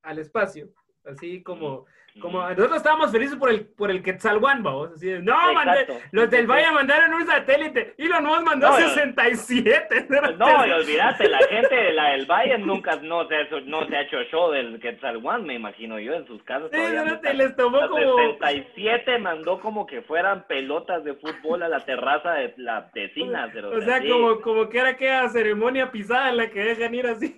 al 0.03 0.19
espacio, 0.19 0.69
así 1.05 1.41
como, 1.43 1.85
como 2.21 2.41
nosotros 2.41 2.77
estábamos 2.77 3.11
felices 3.11 3.35
por 3.37 3.49
el, 3.49 3.65
por 3.65 3.91
el 3.91 4.01
Quetzalhuán, 4.01 4.63
vamos, 4.63 4.91
así 4.95 5.07
de, 5.07 5.21
no, 5.21 5.35
mandé, 5.53 5.85
los 6.11 6.29
del 6.29 6.47
Valle 6.47 6.71
mandaron 6.71 7.13
un 7.13 7.25
satélite 7.27 7.93
y 7.97 8.07
los 8.07 8.21
nuevos 8.21 8.43
mandó 8.43 8.69
No, 8.69 8.79
no. 8.79 8.87
67. 8.87 10.07
No, 10.37 10.65
y 10.65 10.71
olvídate, 10.71 11.27
la 11.27 11.39
gente 11.39 11.75
de 11.75 11.93
la 11.93 12.09
del 12.11 12.25
Valle 12.25 12.57
nunca 12.57 12.95
no 13.01 13.27
se, 13.27 13.35
ha 13.35 13.41
hecho- 13.41 13.61
no 13.61 13.85
se 13.87 13.95
ha 13.97 14.01
hecho 14.01 14.23
show 14.31 14.51
del 14.51 14.79
Quetzalhuán, 14.79 15.45
me 15.45 15.55
imagino 15.55 15.99
yo, 15.99 16.13
en 16.13 16.25
sus 16.25 16.41
casas. 16.43 16.69
Sí, 16.71 16.79
no 16.79 17.05
están. 17.15 17.37
les 17.37 17.55
tomó 17.55 17.81
La 17.81 17.87
como... 17.89 18.17
67 18.17 19.19
mandó 19.19 19.59
como 19.59 19.85
que 19.85 20.01
fueran 20.01 20.45
pelotas 20.47 21.03
de 21.03 21.15
fútbol 21.15 21.63
a 21.63 21.67
la 21.67 21.81
terraza 21.81 22.33
de 22.33 22.53
la 22.57 22.89
vecina. 22.93 23.51
O 23.73 23.81
sea, 23.81 24.01
como, 24.01 24.41
como 24.41 24.69
que 24.69 24.79
era 24.79 24.89
aquella 24.89 25.27
ceremonia 25.29 25.91
pisada 25.91 26.29
en 26.29 26.37
la 26.37 26.49
que 26.49 26.63
dejan 26.63 26.95
ir 26.95 27.07
así. 27.07 27.35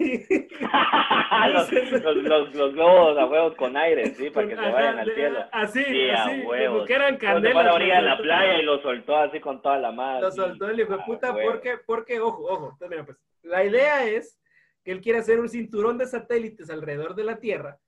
los, 1.54 1.72
los, 2.04 2.16
los, 2.18 2.56
los 2.56 2.74
globos 2.74 3.18
a 3.18 3.26
huevos 3.26 3.56
con 3.56 3.76
aire, 3.76 4.08
sí, 4.16 4.30
para 4.30 4.48
que 4.48 4.56
se 4.56 4.67
Ajá, 4.68 4.76
vayan 4.76 5.00
al 5.00 5.14
cielo. 5.14 5.46
Así, 5.52 5.84
Sí, 5.84 6.10
a 6.10 6.24
así, 6.26 6.44
como 6.44 6.86
que 6.86 6.94
eran 6.94 7.18
candelas. 7.18 7.66
la 7.66 7.74
orilla 7.74 7.96
de 7.96 8.02
la 8.02 8.18
playa 8.18 8.60
y 8.60 8.64
lo 8.64 8.82
soltó 8.82 9.18
así 9.18 9.40
con 9.40 9.62
toda 9.62 9.78
la 9.78 9.92
mano. 9.92 10.22
Lo 10.22 10.32
soltó 10.32 10.70
el 10.70 10.80
hijo 10.80 10.94
de 10.94 11.02
Ah, 11.02 11.06
puta 11.06 11.34
porque, 11.34 11.78
porque, 11.86 12.20
ojo, 12.20 12.44
ojo, 12.44 12.70
entonces, 12.74 12.90
mira, 12.90 13.06
pues, 13.06 13.18
la 13.44 13.64
idea 13.64 14.06
es 14.06 14.40
que 14.84 14.92
él 14.92 15.02
quiere 15.02 15.20
hacer 15.20 15.40
un 15.40 15.50
cinturón 15.50 15.98
de 15.98 16.06
satélites 16.06 16.70
alrededor 16.70 17.16
de 17.16 17.24
la 17.24 17.40
Tierra 17.40 17.80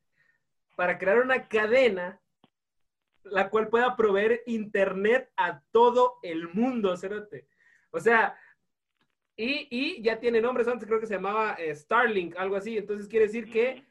para 0.75 0.97
crear 0.97 1.19
una 1.19 1.47
cadena 1.47 2.19
la 3.23 3.49
cual 3.49 3.67
pueda 3.67 3.95
proveer 3.95 4.41
internet 4.45 5.29
a 5.37 5.61
todo 5.71 6.19
el 6.23 6.47
mundo, 6.49 6.95
Cerote. 6.97 7.47
O 7.91 7.99
sea, 7.99 8.35
y, 9.35 9.67
y, 9.69 10.01
ya 10.01 10.19
tiene 10.19 10.41
nombres 10.41 10.67
antes, 10.67 10.87
creo 10.87 10.99
que 10.99 11.05
se 11.05 11.15
llamaba 11.15 11.55
eh, 11.59 11.75
Starlink, 11.75 12.35
algo 12.37 12.55
así. 12.55 12.77
Entonces 12.77 13.07
quiere 13.07 13.27
decir 13.27 13.49
que 13.49 13.85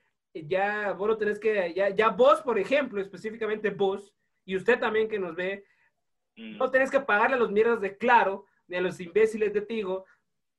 ya 0.46 0.92
vos 0.92 1.08
no 1.08 1.16
tenés 1.16 1.38
que, 1.38 1.72
ya, 1.74 1.90
ya 1.90 2.08
vos, 2.10 2.40
por 2.42 2.58
ejemplo, 2.58 3.00
específicamente 3.00 3.70
vos, 3.70 4.14
y 4.44 4.56
usted 4.56 4.78
también 4.78 5.08
que 5.08 5.18
nos 5.18 5.34
ve, 5.34 5.64
no 6.36 6.70
tenés 6.70 6.90
que 6.90 7.00
pagarle 7.00 7.36
a 7.36 7.38
los 7.38 7.50
mierdas 7.50 7.80
de 7.80 7.96
Claro, 7.96 8.46
ni 8.66 8.76
a 8.76 8.80
los 8.80 9.00
imbéciles 9.00 9.52
de 9.52 9.62
Tigo, 9.62 10.04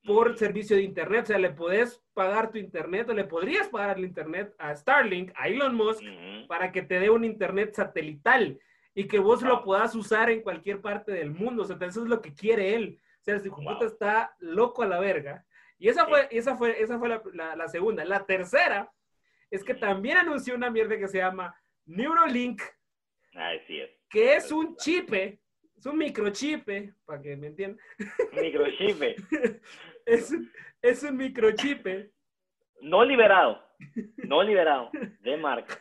por 0.04 0.36
servicio 0.38 0.76
de 0.76 0.82
internet. 0.82 1.24
O 1.24 1.26
sea, 1.26 1.38
le 1.38 1.50
podés 1.50 2.02
pagar 2.14 2.50
tu 2.50 2.58
internet 2.58 3.08
o 3.08 3.14
le 3.14 3.24
podrías 3.24 3.68
pagar 3.68 3.98
el 3.98 4.04
internet 4.04 4.54
a 4.58 4.74
Starlink, 4.74 5.32
a 5.36 5.48
Elon 5.48 5.74
Musk, 5.74 6.02
para 6.48 6.72
que 6.72 6.82
te 6.82 7.00
dé 7.00 7.10
un 7.10 7.24
internet 7.24 7.74
satelital 7.74 8.58
y 8.94 9.06
que 9.06 9.18
vos 9.18 9.42
lo 9.42 9.62
puedas 9.62 9.94
usar 9.94 10.30
en 10.30 10.42
cualquier 10.42 10.80
parte 10.80 11.12
del 11.12 11.30
mundo. 11.30 11.62
O 11.62 11.66
sea, 11.66 11.76
eso 11.80 12.02
es 12.02 12.08
lo 12.08 12.20
que 12.20 12.34
quiere 12.34 12.74
él. 12.74 12.98
O 13.20 13.24
sea, 13.24 13.38
su 13.38 13.50
computador 13.50 13.86
está 13.86 14.34
loco 14.38 14.82
a 14.82 14.86
la 14.86 14.98
verga. 14.98 15.44
Y 15.78 15.88
esa 15.88 16.06
fue, 16.06 16.28
esa 16.30 16.56
fue, 16.56 16.80
esa 16.80 16.98
fue 16.98 17.08
la, 17.08 17.56
la, 17.56 17.68
segunda. 17.68 18.04
La 18.04 18.26
tercera 18.26 18.90
es 19.50 19.64
que 19.64 19.74
también 19.74 20.18
anunció 20.18 20.54
una 20.54 20.70
mierda 20.70 20.98
que 20.98 21.08
se 21.08 21.18
llama 21.18 21.54
Neurolink. 21.86 22.62
Así 23.34 23.80
es. 23.80 23.90
Que 24.08 24.36
es 24.36 24.50
un 24.50 24.76
chip, 24.76 25.12
es 25.12 25.86
un 25.86 25.98
microchip, 25.98 26.68
para 27.04 27.20
que 27.20 27.36
me 27.36 27.48
entiendan. 27.48 27.80
Microchip. 28.32 29.02
es, 30.06 30.32
es 30.82 31.02
un 31.02 31.16
microchip. 31.16 31.86
No 32.82 33.04
liberado, 33.04 33.62
no 34.24 34.42
liberado, 34.42 34.90
de 35.20 35.36
marca. 35.36 35.78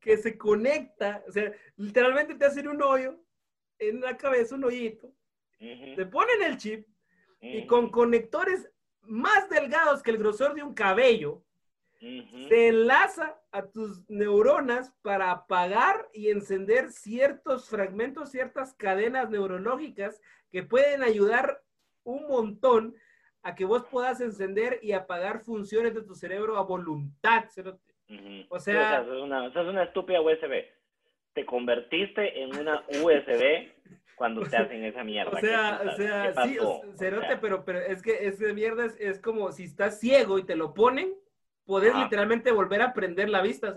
Que 0.00 0.16
se 0.16 0.36
conecta, 0.38 1.22
o 1.28 1.32
sea, 1.32 1.52
literalmente 1.76 2.34
te 2.34 2.46
hacen 2.46 2.68
un 2.68 2.82
hoyo 2.82 3.18
en 3.78 4.00
la 4.00 4.16
cabeza, 4.16 4.54
un 4.54 4.64
hoyito, 4.64 5.12
te 5.58 6.06
ponen 6.06 6.42
el 6.42 6.56
chip 6.56 6.86
y 7.40 7.66
con 7.66 7.90
conectores 7.90 8.70
más 9.02 9.48
delgados 9.50 10.02
que 10.02 10.10
el 10.10 10.18
grosor 10.18 10.54
de 10.54 10.62
un 10.62 10.74
cabello, 10.74 11.42
se 12.48 12.68
enlaza 12.68 13.38
a 13.52 13.66
tus 13.66 14.08
neuronas 14.08 14.94
para 15.02 15.30
apagar 15.30 16.08
y 16.12 16.30
encender 16.30 16.90
ciertos 16.90 17.68
fragmentos, 17.68 18.30
ciertas 18.30 18.74
cadenas 18.74 19.30
neurológicas 19.30 20.20
que 20.50 20.62
pueden 20.62 21.02
ayudar 21.02 21.62
un 22.02 22.26
montón 22.26 22.94
a 23.42 23.54
que 23.54 23.64
vos 23.64 23.84
puedas 23.90 24.20
encender 24.20 24.78
y 24.82 24.92
apagar 24.92 25.40
funciones 25.40 25.94
de 25.94 26.02
tu 26.02 26.14
cerebro 26.14 26.56
a 26.56 26.62
voluntad. 26.62 27.44
O 28.48 28.58
sea, 28.58 29.00
es, 29.00 29.08
una, 29.08 29.46
es 29.46 29.56
una 29.56 29.84
estúpida 29.84 30.20
USB. 30.20 30.64
Te 31.32 31.44
convertiste 31.44 32.42
en 32.42 32.56
una 32.56 32.84
USB 33.02 33.68
cuando 34.14 34.42
te 34.42 34.56
hacen 34.56 34.84
esa 34.84 35.04
mierda. 35.04 35.36
O 35.36 35.40
sea, 35.40 35.82
o 35.84 35.96
sea, 35.96 36.32
sí, 36.44 36.58
cerote, 36.96 37.36
pero, 37.38 37.64
pero 37.64 37.80
es 37.80 38.02
que 38.02 38.26
esa 38.26 38.52
mierda 38.52 38.86
es, 38.86 38.98
es, 39.00 39.20
como 39.20 39.50
si 39.52 39.64
estás 39.64 39.98
ciego 40.00 40.38
y 40.38 40.44
te 40.44 40.56
lo 40.56 40.72
ponen, 40.74 41.14
podés 41.64 41.94
literalmente 41.94 42.52
volver 42.52 42.82
a 42.82 42.92
prender 42.92 43.28
la 43.28 43.42
vista. 43.42 43.74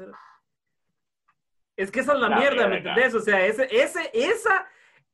Es 1.75 1.91
que 1.91 1.99
esa 1.99 2.13
es 2.13 2.19
la, 2.19 2.29
mierda, 2.29 2.67
¿me 2.67 2.77
entendés? 2.77 3.13
O 3.13 3.19
sea, 3.19 3.45
ese, 3.45 3.67
ese, 3.71 4.09
esa 4.13 4.67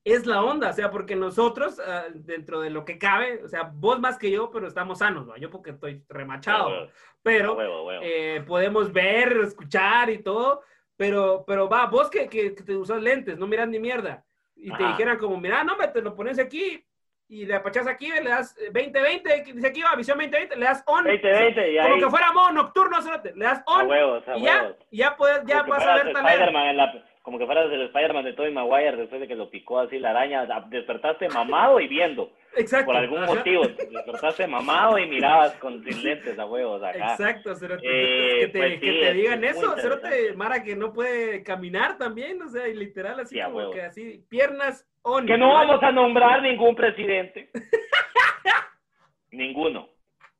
es 0.03 0.25
la 0.25 0.43
onda, 0.43 0.69
o 0.69 0.73
sea, 0.73 0.91
porque 0.91 1.15
nosotros, 1.15 1.79
ah, 1.79 2.05
dentro 2.13 2.59
de 2.59 2.69
lo 2.69 2.83
que 2.83 2.97
cabe, 2.97 3.41
o 3.43 3.47
sea, 3.47 3.71
vos 3.73 3.99
más 3.99 4.17
que 4.17 4.29
yo, 4.31 4.49
pero 4.51 4.67
estamos 4.67 4.99
sanos, 4.99 5.25
¿no? 5.25 5.37
Yo 5.37 5.49
porque 5.49 5.71
estoy 5.71 6.03
remachado, 6.09 6.89
pero 7.21 7.57
eh, 8.01 8.43
podemos 8.45 8.91
ver, 8.91 9.37
escuchar 9.43 10.09
y 10.09 10.21
todo, 10.21 10.61
pero, 10.97 11.43
pero 11.47 11.69
va, 11.69 11.85
vos 11.85 12.09
que, 12.09 12.27
que, 12.27 12.51
te 12.51 12.75
usas 12.75 13.01
lentes, 13.01 13.37
no 13.37 13.47
miras 13.47 13.69
ni 13.69 13.79
mierda, 13.79 14.25
y 14.55 14.71
te 14.73 14.85
dijeran 14.85 15.17
como, 15.17 15.37
mira, 15.37 15.63
no, 15.63 15.77
me 15.77 15.87
te 15.87 16.01
lo 16.01 16.15
pones 16.15 16.37
aquí, 16.37 16.85
y 17.29 17.45
le 17.45 17.55
apachas 17.55 17.87
aquí, 17.87 18.09
le 18.11 18.29
das 18.29 18.55
20-20, 18.71 19.53
dice 19.53 19.67
aquí 19.67 19.81
va, 19.81 19.95
visión 19.95 20.19
20-20, 20.19 20.55
le 20.55 20.65
das 20.65 20.83
on. 20.85 21.05
20-20, 21.05 21.83
Como 21.83 21.97
que 21.97 22.09
fuera 22.09 22.31
modo 22.31 22.51
nocturno, 22.51 22.97
le 23.35 23.45
das 23.45 23.63
on. 23.65 23.89
y 24.37 24.43
ya, 24.43 24.75
ya, 24.91 25.15
puedes, 25.15 25.43
ya 25.45 25.63
vas 25.63 25.85
a 25.85 25.95
ver 25.95 26.13
talento 26.13 27.03
como 27.23 27.39
que 27.39 27.45
fueras 27.45 27.71
el 27.71 27.83
Spider-Man 27.83 28.25
de 28.25 28.33
Tobey 28.33 28.51
Maguire 28.51 28.97
después 28.97 29.21
de 29.21 29.27
que 29.29 29.35
lo 29.35 29.49
picó 29.49 29.79
así 29.79 29.97
la 29.97 30.09
araña, 30.09 30.45
despertaste 30.67 31.29
mamado 31.29 31.79
y 31.79 31.87
viendo. 31.87 32.31
Exacto. 32.55 32.85
Por 32.87 32.95
algún 32.95 33.25
motivo, 33.25 33.63
despertaste 33.91 34.47
mamado 34.47 34.97
y 34.97 35.07
mirabas 35.07 35.53
con 35.57 35.83
sin 35.83 36.03
lentes 36.03 36.37
a 36.37 36.45
huevos 36.45 36.83
acá. 36.83 37.11
Exacto, 37.11 37.55
Cerote. 37.55 37.83
Eh, 37.83 38.39
que, 38.41 38.47
te, 38.47 38.59
pues 38.59 38.79
que 38.79 38.91
te 38.91 39.13
digan 39.13 39.43
eso, 39.43 39.75
Cerote, 39.77 40.33
Mara 40.33 40.63
que 40.63 40.75
no 40.75 40.93
puede 40.93 41.43
caminar 41.43 41.97
también, 41.97 42.41
o 42.41 42.49
sea, 42.49 42.67
y 42.67 42.75
literal 42.75 43.19
así 43.19 43.39
como 43.41 43.71
que 43.71 43.81
así, 43.81 44.25
piernas 44.29 44.87
on. 45.01 45.25
Que 45.25 45.37
no 45.37 45.53
vamos 45.53 45.81
a 45.81 45.91
nombrar 45.91 46.41
ningún 46.41 46.75
presidente. 46.75 47.49
Ninguno. 49.31 49.89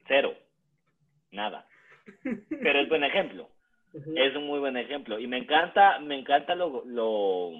Cero. 0.07 0.33
Nada. 1.31 1.67
Pero 2.23 2.79
es 2.79 2.89
buen 2.89 3.03
ejemplo. 3.03 3.49
Es 3.93 4.35
un 4.35 4.47
muy 4.47 4.59
buen 4.59 4.77
ejemplo. 4.77 5.19
Y 5.19 5.27
me 5.27 5.37
encanta, 5.37 5.99
me 5.99 6.17
encanta 6.17 6.55
lo, 6.55 6.83
lo, 6.85 7.51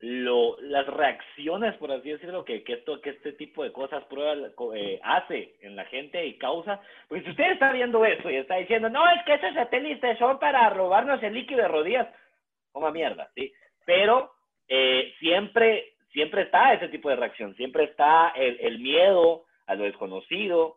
lo 0.00 0.60
las 0.60 0.86
reacciones, 0.86 1.74
por 1.76 1.90
así 1.90 2.10
decirlo, 2.10 2.44
que, 2.44 2.62
que, 2.62 2.74
esto, 2.74 3.00
que 3.00 3.10
este 3.10 3.32
tipo 3.32 3.64
de 3.64 3.72
cosas 3.72 4.04
prueba, 4.04 4.34
eh, 4.76 5.00
hace 5.02 5.56
en 5.60 5.74
la 5.74 5.84
gente 5.86 6.24
y 6.24 6.38
causa. 6.38 6.80
Porque 7.08 7.24
si 7.24 7.30
usted 7.30 7.52
está 7.52 7.72
viendo 7.72 8.04
eso 8.04 8.30
y 8.30 8.36
está 8.36 8.56
diciendo, 8.56 8.88
no, 8.88 9.08
es 9.10 9.24
que 9.24 9.34
esos 9.34 9.54
satélites 9.54 10.18
son 10.18 10.38
para 10.38 10.70
robarnos 10.70 11.22
el 11.22 11.34
líquido 11.34 11.62
de 11.62 11.68
rodillas, 11.68 12.08
coma 12.70 12.92
mierda, 12.92 13.28
¿sí? 13.34 13.52
Pero 13.84 14.32
eh, 14.68 15.14
siempre, 15.18 15.94
siempre 16.12 16.42
está 16.42 16.74
ese 16.74 16.88
tipo 16.88 17.08
de 17.08 17.16
reacción, 17.16 17.56
siempre 17.56 17.84
está 17.84 18.28
el, 18.36 18.58
el 18.60 18.78
miedo 18.78 19.46
a 19.66 19.74
lo 19.74 19.84
desconocido, 19.84 20.76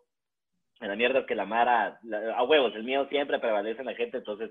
la 0.80 0.96
mierda 0.96 1.28
que 1.28 1.36
la 1.36 1.46
Mara, 1.46 2.00
a 2.36 2.44
huevos, 2.44 2.74
el 2.76 2.84
miedo 2.84 3.08
siempre 3.08 3.38
prevalece 3.38 3.82
en 3.82 3.86
la 3.86 3.94
gente, 3.94 4.18
entonces 4.18 4.50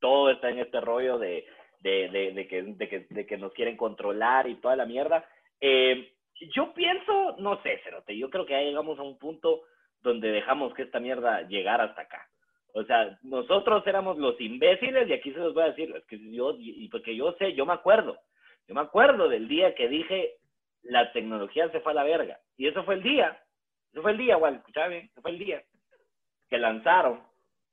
todo 0.00 0.30
está 0.30 0.50
en 0.50 0.58
este 0.58 0.80
rollo 0.80 1.18
de, 1.18 1.46
de, 1.82 3.26
que, 3.28 3.38
nos 3.38 3.52
quieren 3.52 3.76
controlar 3.76 4.48
y 4.48 4.56
toda 4.56 4.76
la 4.76 4.86
mierda. 4.86 5.24
Eh, 5.60 6.12
yo 6.54 6.72
pienso, 6.72 7.36
no 7.38 7.60
sé, 7.62 7.80
Cerote, 7.84 8.16
yo 8.16 8.30
creo 8.30 8.46
que 8.46 8.52
ya 8.52 8.62
llegamos 8.62 8.98
a 8.98 9.02
un 9.02 9.18
punto 9.18 9.62
donde 10.00 10.30
dejamos 10.32 10.74
que 10.74 10.82
esta 10.82 11.00
mierda 11.00 11.42
llegara 11.42 11.84
hasta 11.84 12.02
acá. 12.02 12.28
O 12.74 12.84
sea, 12.84 13.18
nosotros 13.22 13.86
éramos 13.86 14.18
los 14.18 14.40
imbéciles 14.40 15.08
y 15.08 15.12
aquí 15.12 15.32
se 15.32 15.38
los 15.38 15.54
voy 15.54 15.64
a 15.64 15.70
decir, 15.70 15.94
es 15.94 16.04
que 16.06 16.18
yo, 16.32 16.56
y 16.58 16.88
porque 16.88 17.14
yo 17.14 17.32
sé, 17.38 17.52
yo 17.54 17.66
me 17.66 17.74
acuerdo, 17.74 18.18
yo 18.66 18.74
me 18.74 18.80
acuerdo 18.80 19.28
del 19.28 19.46
día 19.46 19.74
que 19.74 19.88
dije, 19.88 20.36
la 20.82 21.12
tecnología 21.12 21.68
se 21.70 21.80
fue 21.80 21.92
a 21.92 21.96
la 21.96 22.04
verga. 22.04 22.38
Y 22.56 22.66
eso 22.66 22.82
fue 22.84 22.94
el 22.94 23.02
día 23.02 23.38
ese 23.92 24.00
fue 24.00 24.12
el 24.12 24.18
día, 24.18 24.36
igual, 24.36 24.54
escuchaba 24.54 24.88
bien, 24.88 25.04
ese 25.04 25.20
fue 25.20 25.32
el 25.32 25.38
día 25.38 25.62
que 26.48 26.58
lanzaron 26.58 27.22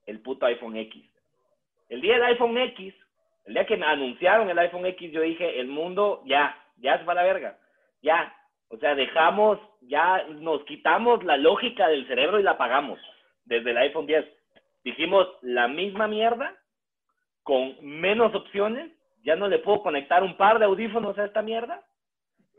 el 0.05 0.19
puto 0.21 0.45
iPhone 0.45 0.75
X. 0.75 1.09
El 1.87 2.01
día 2.01 2.15
del 2.15 2.23
iPhone 2.23 2.57
X, 2.57 2.93
el 3.49 3.55
día 3.55 3.65
que 3.65 3.77
me 3.77 3.87
anunciaron 3.87 4.47
el 4.47 4.59
iPhone 4.59 4.85
X, 4.85 5.11
yo 5.11 5.21
dije, 5.21 5.59
el 5.59 5.67
mundo 5.67 6.21
ya, 6.25 6.55
ya 6.77 6.99
se 6.99 7.03
va 7.03 7.13
a 7.13 7.15
la 7.15 7.23
verga, 7.23 7.57
ya. 7.99 8.31
O 8.67 8.77
sea, 8.77 8.93
dejamos, 8.93 9.57
ya 9.81 10.23
nos 10.27 10.63
quitamos 10.65 11.23
la 11.23 11.35
lógica 11.35 11.87
del 11.87 12.05
cerebro 12.05 12.39
y 12.39 12.43
la 12.43 12.51
apagamos 12.51 12.99
desde 13.45 13.71
el 13.71 13.77
iPhone 13.79 14.05
10. 14.05 14.23
Dijimos 14.83 15.27
la 15.41 15.67
misma 15.67 16.07
mierda, 16.07 16.55
con 17.41 17.75
menos 17.81 18.35
opciones, 18.35 18.91
ya 19.23 19.35
no 19.35 19.47
le 19.47 19.57
puedo 19.57 19.81
conectar 19.81 20.21
un 20.21 20.37
par 20.37 20.59
de 20.59 20.65
audífonos 20.65 21.17
a 21.17 21.25
esta 21.25 21.41
mierda, 21.41 21.81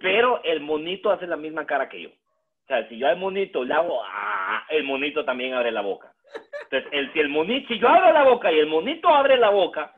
pero 0.01 0.43
el 0.43 0.59
monito 0.59 1.13
hace 1.13 1.29
la 1.29 1.37
misma 1.37 1.67
cara 1.67 1.89
que 1.89 2.03
yo. 2.03 2.09
O 2.09 2.67
sea, 2.67 2.89
si 2.89 2.99
yo 2.99 3.07
al 3.07 3.17
monito 3.17 3.63
le 3.63 3.75
hago, 3.75 4.03
¡ah! 4.05 4.67
el 4.71 4.83
monito 4.83 5.25
también 5.25 5.55
abre 5.55 5.71
la 5.71 5.83
boca. 5.83 6.13
Entonces, 6.65 6.91
el, 6.91 7.13
si 7.13 7.21
el 7.21 7.29
monito, 7.29 7.69
si 7.69 7.79
yo 7.79 7.89
abro 7.89 8.13
la 8.13 8.25
boca 8.25 8.51
y 8.51 8.59
el 8.59 8.67
monito 8.67 9.09
abre 9.09 9.37
la 9.37 9.51
boca, 9.51 9.95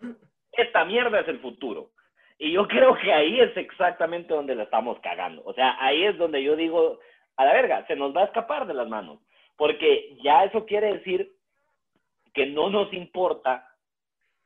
esta 0.52 0.84
mierda 0.84 1.20
es 1.20 1.28
el 1.28 1.40
futuro. 1.40 1.90
Y 2.38 2.52
yo 2.52 2.66
creo 2.66 2.94
que 2.96 3.12
ahí 3.12 3.40
es 3.40 3.56
exactamente 3.56 4.34
donde 4.34 4.54
la 4.54 4.64
estamos 4.64 4.98
cagando. 5.00 5.42
O 5.44 5.54
sea, 5.54 5.76
ahí 5.80 6.04
es 6.04 6.18
donde 6.18 6.42
yo 6.42 6.56
digo, 6.56 6.98
a 7.36 7.44
la 7.44 7.52
verga, 7.52 7.86
se 7.86 7.96
nos 7.96 8.14
va 8.16 8.22
a 8.22 8.26
escapar 8.26 8.66
de 8.66 8.74
las 8.74 8.88
manos. 8.88 9.20
Porque 9.56 10.16
ya 10.22 10.44
eso 10.44 10.66
quiere 10.66 10.94
decir 10.94 11.32
que 12.34 12.46
no 12.46 12.68
nos 12.68 12.92
importa 12.92 13.68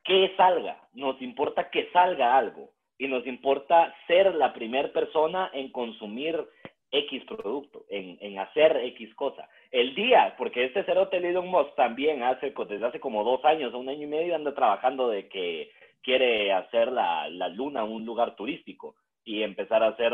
que 0.03 0.33
salga, 0.37 0.79
nos 0.93 1.21
importa 1.21 1.69
que 1.69 1.89
salga 1.91 2.37
algo. 2.37 2.69
Y 2.99 3.07
nos 3.07 3.25
importa 3.27 3.95
ser 4.07 4.33
la 4.35 4.53
primera 4.53 4.91
persona 4.91 5.49
en 5.53 5.71
consumir 5.71 6.47
X 6.91 7.23
producto, 7.25 7.85
en, 7.89 8.17
en, 8.21 8.39
hacer 8.39 8.77
X 8.77 9.13
cosa. 9.15 9.47
El 9.71 9.93
día, 9.93 10.35
porque 10.37 10.65
este 10.65 10.83
cerote 10.83 11.17
Elon 11.17 11.47
Musk 11.47 11.75
también 11.75 12.23
hace, 12.23 12.53
desde 12.69 12.85
hace 12.85 12.99
como 12.99 13.23
dos 13.23 13.43
años, 13.43 13.73
un 13.73 13.89
año 13.89 14.03
y 14.03 14.07
medio, 14.07 14.35
anda 14.35 14.55
trabajando 14.55 15.09
de 15.09 15.27
que 15.27 15.69
quiere 16.07 16.53
hacer 16.53 16.89
la, 16.89 17.27
la 17.27 17.49
luna 17.49 17.83
un 17.83 18.05
lugar 18.05 18.33
turístico 18.37 18.95
y 19.25 19.43
empezar 19.43 19.83
a 19.83 19.89
hacer 19.89 20.13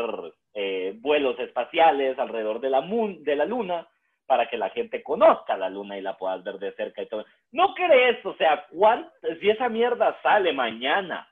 eh, 0.52 0.92
vuelos 0.96 1.38
espaciales 1.38 2.18
alrededor 2.18 2.58
de 2.58 2.68
la, 2.68 2.80
de 2.80 3.36
la 3.36 3.44
luna 3.44 3.86
para 4.26 4.48
que 4.48 4.56
la 4.58 4.70
gente 4.70 5.04
conozca 5.04 5.56
la 5.56 5.70
luna 5.70 5.96
y 5.96 6.00
la 6.00 6.16
puedas 6.18 6.42
ver 6.42 6.58
de 6.58 6.72
cerca 6.72 7.00
y 7.00 7.06
todo. 7.06 7.24
¿No 7.52 7.74
crees? 7.74 8.26
O 8.26 8.34
sea, 8.34 8.66
si 9.40 9.50
esa 9.50 9.68
mierda 9.68 10.18
sale 10.20 10.52
mañana, 10.52 11.28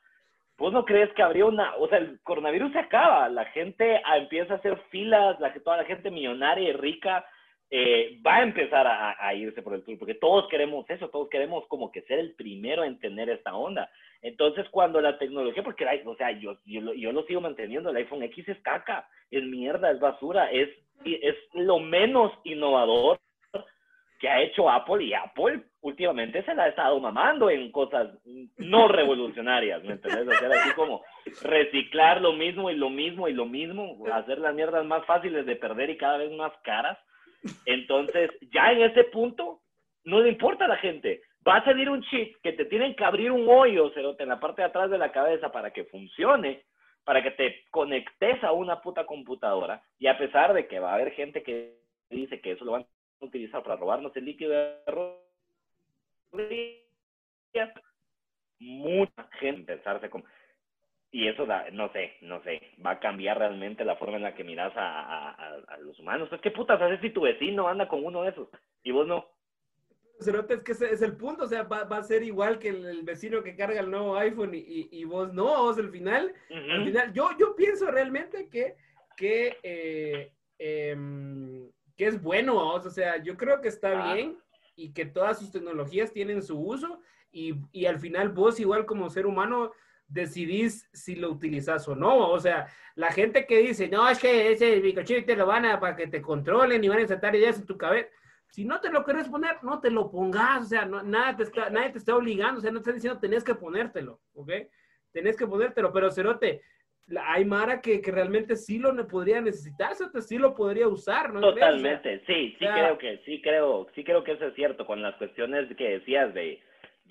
¿Vos 0.58 0.72
no 0.72 0.84
crees 0.84 1.12
que 1.14 1.22
habría 1.22 1.46
una, 1.46 1.74
o 1.76 1.88
sea, 1.88 1.98
el 1.98 2.20
coronavirus 2.22 2.70
se 2.70 2.78
acaba, 2.78 3.28
la 3.28 3.46
gente 3.46 4.00
empieza 4.14 4.52
a 4.52 4.56
hacer 4.58 4.76
filas, 4.90 5.40
la, 5.40 5.52
toda 5.54 5.78
la 5.78 5.84
gente 5.84 6.08
millonaria 6.08 6.68
y 6.68 6.72
rica 6.72 7.24
eh, 7.74 8.20
va 8.24 8.36
a 8.36 8.42
empezar 8.42 8.86
a, 8.86 9.34
irse 9.34 9.62
por 9.62 9.72
el 9.72 9.82
tour, 9.82 9.98
porque 9.98 10.12
todos 10.12 10.46
queremos 10.50 10.84
eso, 10.90 11.08
todos 11.08 11.30
queremos 11.30 11.66
como 11.68 11.90
que 11.90 12.02
ser 12.02 12.18
el 12.18 12.34
primero 12.34 12.84
en 12.84 12.98
tener 12.98 13.30
esta 13.30 13.54
onda. 13.54 13.90
Entonces, 14.20 14.68
cuando 14.70 15.00
la 15.00 15.18
tecnología, 15.18 15.62
porque, 15.62 15.86
o 16.04 16.14
sea, 16.16 16.32
yo, 16.32 16.58
yo, 16.66 16.92
yo 16.92 17.12
lo 17.12 17.22
sigo 17.22 17.40
manteniendo, 17.40 17.88
el 17.88 17.96
iPhone 17.96 18.24
X 18.24 18.46
es 18.46 18.60
caca, 18.60 19.08
es 19.30 19.42
mierda, 19.44 19.90
es 19.90 20.00
basura, 20.00 20.50
es, 20.50 20.68
es 21.06 21.34
lo 21.54 21.78
menos 21.78 22.30
innovador 22.44 23.18
que 24.20 24.28
ha 24.28 24.42
hecho 24.42 24.68
Apple 24.68 25.04
y 25.04 25.14
Apple 25.14 25.62
últimamente 25.80 26.44
se 26.44 26.54
la 26.54 26.64
ha 26.64 26.68
estado 26.68 27.00
mamando 27.00 27.48
en 27.48 27.72
cosas 27.72 28.06
no 28.58 28.86
revolucionarias, 28.88 29.82
¿me 29.82 29.94
entiendes? 29.94 30.38
Sea, 30.38 30.48
así 30.48 30.74
como 30.74 31.02
reciclar 31.40 32.20
lo 32.20 32.34
mismo 32.34 32.70
y 32.70 32.76
lo 32.76 32.90
mismo 32.90 33.28
y 33.28 33.32
lo 33.32 33.46
mismo, 33.46 33.96
hacer 34.12 34.38
las 34.40 34.54
mierdas 34.54 34.84
más 34.84 35.06
fáciles 35.06 35.46
de 35.46 35.56
perder 35.56 35.88
y 35.88 35.96
cada 35.96 36.18
vez 36.18 36.30
más 36.32 36.52
caras. 36.62 36.98
Entonces, 37.66 38.30
ya 38.52 38.72
en 38.72 38.82
ese 38.82 39.04
punto, 39.04 39.60
no 40.04 40.20
le 40.20 40.28
importa 40.30 40.64
a 40.64 40.68
la 40.68 40.76
gente. 40.76 41.22
Va 41.46 41.56
a 41.56 41.64
salir 41.64 41.90
un 41.90 42.02
chip 42.02 42.36
que 42.42 42.52
te 42.52 42.64
tienen 42.66 42.94
que 42.94 43.04
abrir 43.04 43.32
un 43.32 43.48
hoyo, 43.48 43.90
cerote, 43.90 44.22
en 44.22 44.28
la 44.28 44.40
parte 44.40 44.62
de 44.62 44.68
atrás 44.68 44.90
de 44.90 44.98
la 44.98 45.10
cabeza 45.10 45.50
para 45.50 45.72
que 45.72 45.84
funcione, 45.84 46.64
para 47.04 47.22
que 47.22 47.32
te 47.32 47.64
conectes 47.70 48.42
a 48.44 48.52
una 48.52 48.80
puta 48.80 49.04
computadora. 49.06 49.82
Y 49.98 50.06
a 50.06 50.18
pesar 50.18 50.54
de 50.54 50.68
que 50.68 50.78
va 50.78 50.92
a 50.92 50.94
haber 50.94 51.12
gente 51.12 51.42
que 51.42 51.78
dice 52.10 52.40
que 52.40 52.52
eso 52.52 52.64
lo 52.64 52.72
van 52.72 52.86
utilizar 53.22 53.62
para 53.62 53.76
robarnos 53.76 54.14
el 54.16 54.24
líquido 54.24 54.52
de 54.52 54.76
rodillas, 56.32 57.70
mucha 58.58 59.28
gente 59.38 59.74
pensarse 59.74 60.10
como... 60.10 60.24
Y 61.14 61.28
eso, 61.28 61.44
da, 61.44 61.66
no 61.72 61.92
sé, 61.92 62.14
no 62.22 62.42
sé, 62.42 62.58
va 62.84 62.92
a 62.92 62.98
cambiar 62.98 63.38
realmente 63.38 63.84
la 63.84 63.96
forma 63.96 64.16
en 64.16 64.22
la 64.22 64.34
que 64.34 64.44
miras 64.44 64.72
a, 64.74 65.32
a, 65.32 65.76
los 65.76 65.98
humanos. 66.00 66.30
Pues, 66.30 66.40
¿qué 66.40 66.50
putas 66.50 66.80
haces 66.80 67.02
si 67.02 67.10
tu 67.10 67.20
vecino 67.20 67.68
anda 67.68 67.86
con 67.86 68.02
uno 68.02 68.22
de 68.22 68.30
esos 68.30 68.48
y 68.82 68.92
vos 68.92 69.06
no? 69.06 69.26
Cerote, 70.20 70.54
es 70.54 70.62
que 70.62 70.72
ese 70.72 70.90
es 70.90 71.02
el 71.02 71.16
punto, 71.16 71.44
o 71.44 71.46
sea, 71.46 71.64
va, 71.64 71.84
va 71.84 71.98
a 71.98 72.02
ser 72.02 72.22
igual 72.22 72.58
que 72.58 72.68
el, 72.70 73.02
vecino 73.02 73.42
que 73.42 73.54
carga 73.56 73.80
el 73.80 73.90
nuevo 73.90 74.16
iPhone 74.16 74.54
y, 74.54 74.88
y, 74.90 75.04
vos 75.04 75.34
no, 75.34 75.44
vos 75.44 75.78
al 75.78 75.90
final, 75.90 76.32
al 76.50 76.84
final, 76.84 77.12
yo, 77.12 77.28
yo 77.38 77.54
pienso 77.56 77.90
realmente 77.90 78.48
que, 78.48 78.76
que 79.14 79.58
eh, 79.62 80.32
em, 80.58 81.68
que 81.96 82.06
es 82.06 82.22
bueno, 82.22 82.56
o 82.56 82.80
sea, 82.88 83.22
yo 83.22 83.36
creo 83.36 83.60
que 83.60 83.68
está 83.68 84.14
bien 84.14 84.38
y 84.76 84.94
que 84.94 85.04
todas 85.04 85.40
sus 85.40 85.52
tecnologías 85.52 86.10
tienen 86.12 86.42
su 86.42 86.58
uso 86.58 87.00
y, 87.30 87.56
y, 87.72 87.84
al 87.84 87.98
final 87.98 88.30
vos 88.30 88.60
igual 88.60 88.86
como 88.86 89.10
ser 89.10 89.26
humano 89.26 89.72
decidís 90.12 90.88
si 90.92 91.16
lo 91.16 91.30
utilizas 91.30 91.88
o 91.88 91.96
no, 91.96 92.30
o 92.30 92.38
sea, 92.38 92.66
la 92.94 93.10
gente 93.10 93.46
que 93.46 93.58
dice, 93.58 93.88
no, 93.88 94.08
es 94.08 94.18
que 94.18 94.52
ese 94.52 94.80
microchip 94.80 95.26
te 95.26 95.36
lo 95.36 95.46
van 95.46 95.64
a 95.64 95.80
para 95.80 95.96
que 95.96 96.06
te 96.06 96.20
controlen 96.20 96.82
y 96.84 96.88
van 96.88 96.98
a 96.98 97.02
insertar 97.02 97.34
ideas 97.34 97.58
en 97.58 97.66
tu 97.66 97.78
cabeza, 97.78 98.08
si 98.48 98.64
no 98.66 98.80
te 98.80 98.90
lo 98.90 99.02
quieres 99.04 99.28
poner, 99.28 99.62
no 99.62 99.80
te 99.80 99.90
lo 99.90 100.10
pongas, 100.10 100.62
o 100.62 100.68
sea, 100.68 100.84
no, 100.84 101.02
nada 101.02 101.36
te 101.36 101.44
está, 101.44 101.70
nadie 101.70 101.90
te 101.90 101.98
está 101.98 102.14
obligando, 102.14 102.58
o 102.58 102.60
sea, 102.60 102.70
no 102.70 102.80
te 102.80 102.90
está 102.90 102.92
diciendo 102.92 103.18
tenés 103.18 103.42
que 103.44 103.54
ponértelo, 103.54 104.20
¿ok? 104.34 104.50
Tenés 105.10 105.36
que 105.36 105.46
ponértelo, 105.46 105.92
pero 105.92 106.10
Cerote, 106.10 106.62
hay 107.24 107.44
Mara 107.44 107.80
que, 107.80 108.00
que, 108.02 108.10
realmente 108.10 108.56
sí 108.56 108.78
lo 108.78 108.94
podría 109.08 109.40
necesitar, 109.40 109.94
sí 110.20 110.38
lo 110.38 110.54
podría 110.54 110.86
usar, 110.86 111.32
¿no? 111.32 111.40
Totalmente, 111.40 112.22
sí, 112.26 112.54
sí 112.58 112.66
creo 112.66 112.98
que, 112.98 113.18
sí 113.24 113.40
creo, 113.40 113.86
sí 113.94 114.04
creo 114.04 114.22
que 114.22 114.32
eso 114.32 114.46
es 114.46 114.54
cierto, 114.54 114.86
con 114.86 115.00
las 115.00 115.16
cuestiones 115.16 115.74
que 115.76 115.98
decías 115.98 116.34
de, 116.34 116.60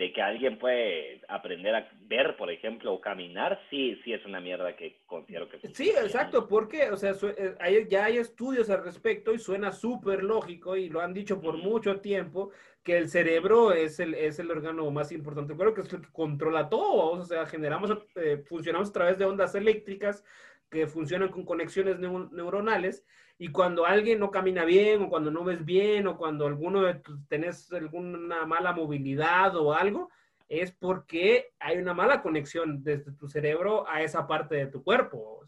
de 0.01 0.11
que 0.11 0.19
alguien 0.19 0.57
puede 0.57 1.21
aprender 1.27 1.75
a 1.75 1.87
ver, 2.07 2.35
por 2.35 2.49
ejemplo, 2.49 2.91
o 2.91 2.99
caminar, 2.99 3.61
sí, 3.69 4.01
sí 4.03 4.13
es 4.13 4.25
una 4.25 4.41
mierda 4.41 4.75
que 4.75 4.97
considero 5.05 5.47
que... 5.47 5.59
Sí, 5.75 5.91
exacto, 5.91 6.47
porque, 6.47 6.89
o 6.89 6.97
sea, 6.97 7.13
eh, 7.37 7.53
hay, 7.59 7.87
ya 7.87 8.05
hay 8.05 8.17
estudios 8.17 8.71
al 8.71 8.83
respecto 8.83 9.31
y 9.31 9.37
suena 9.37 9.71
súper 9.71 10.23
lógico 10.23 10.75
y 10.75 10.89
lo 10.89 11.01
han 11.01 11.13
dicho 11.13 11.39
por 11.39 11.55
mucho 11.57 12.01
tiempo, 12.01 12.49
que 12.83 12.97
el 12.97 13.09
cerebro 13.09 13.73
es 13.73 13.99
el, 13.99 14.15
es 14.15 14.39
el 14.39 14.49
órgano 14.49 14.89
más 14.89 15.11
importante, 15.11 15.55
creo 15.55 15.75
que 15.75 15.81
es 15.81 15.93
el 15.93 16.01
que 16.01 16.11
controla 16.11 16.67
todo, 16.67 17.11
o 17.11 17.23
sea, 17.23 17.45
generamos, 17.45 17.95
eh, 18.15 18.43
funcionamos 18.49 18.89
a 18.89 18.93
través 18.93 19.19
de 19.19 19.25
ondas 19.25 19.53
eléctricas 19.53 20.23
que 20.71 20.87
funcionan 20.87 21.29
con 21.29 21.45
conexiones 21.45 21.99
neuronales 21.99 23.05
y 23.37 23.49
cuando 23.49 23.85
alguien 23.85 24.19
no 24.19 24.31
camina 24.31 24.63
bien 24.63 25.03
o 25.03 25.09
cuando 25.09 25.29
no 25.29 25.43
ves 25.43 25.65
bien 25.65 26.07
o 26.07 26.17
cuando 26.17 26.47
alguno 26.47 26.81
de 26.81 27.01
tenés 27.27 27.71
alguna 27.73 28.45
mala 28.45 28.71
movilidad 28.71 29.55
o 29.57 29.73
algo, 29.73 30.09
es 30.47 30.71
porque 30.71 31.51
hay 31.59 31.77
una 31.77 31.93
mala 31.93 32.21
conexión 32.21 32.83
desde 32.83 33.11
tu 33.11 33.27
cerebro 33.27 33.87
a 33.87 34.01
esa 34.01 34.25
parte 34.27 34.55
de 34.55 34.67
tu 34.67 34.81
cuerpo. 34.81 35.45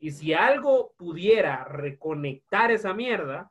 Y 0.00 0.10
si 0.10 0.34
algo 0.34 0.92
pudiera 0.96 1.64
reconectar 1.64 2.72
esa 2.72 2.92
mierda, 2.92 3.50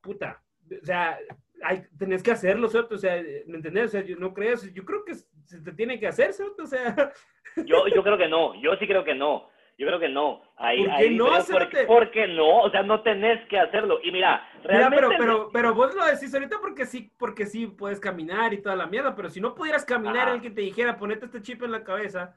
puta, 0.00 0.42
o 0.70 0.84
sea, 0.84 1.18
hay, 1.62 1.84
tenés 1.96 2.22
que 2.22 2.32
hacerlo, 2.32 2.68
¿cierto? 2.68 2.96
O 2.96 2.98
sea, 2.98 3.22
¿me 3.46 3.56
entendés? 3.56 3.86
O 3.86 3.88
sea, 3.88 4.02
yo 4.02 4.16
no 4.16 4.34
creo, 4.34 4.56
yo 4.72 4.84
creo 4.84 5.04
que 5.04 5.14
se 5.14 5.60
te 5.60 5.72
tiene 5.72 6.00
que 6.00 6.08
hacer, 6.08 6.32
¿cierto? 6.32 6.64
O 6.64 6.66
sea... 6.66 7.12
Yo, 7.56 7.86
yo 7.88 8.02
creo 8.02 8.18
que 8.18 8.28
no, 8.28 8.60
yo 8.60 8.74
sí 8.76 8.86
creo 8.86 9.04
que 9.04 9.14
no. 9.14 9.48
Yo 9.80 9.86
creo 9.86 9.98
que 9.98 10.10
no. 10.10 10.42
Ahí, 10.58 10.84
¿Por 10.84 10.98
qué 10.98 11.10
no? 11.10 11.26
Porque, 11.50 11.84
porque, 11.86 12.28
no, 12.28 12.58
o 12.58 12.70
sea, 12.70 12.82
no 12.82 13.00
tenés 13.00 13.42
que 13.48 13.58
hacerlo. 13.58 13.98
Y 14.02 14.12
mira, 14.12 14.46
realmente... 14.62 15.06
Mira, 15.06 15.16
pero, 15.18 15.18
pero, 15.18 15.50
pero 15.50 15.74
vos 15.74 15.94
lo 15.94 16.04
decís 16.04 16.34
ahorita 16.34 16.58
porque 16.60 16.84
sí, 16.84 17.10
porque 17.18 17.46
sí 17.46 17.66
puedes 17.66 17.98
caminar 17.98 18.52
y 18.52 18.60
toda 18.60 18.76
la 18.76 18.86
mierda, 18.86 19.16
pero 19.16 19.30
si 19.30 19.40
no 19.40 19.54
pudieras 19.54 19.86
caminar, 19.86 20.28
el 20.28 20.42
que 20.42 20.50
te 20.50 20.60
dijera, 20.60 20.98
ponete 20.98 21.24
este 21.24 21.40
chip 21.40 21.62
en 21.62 21.72
la 21.72 21.82
cabeza 21.82 22.36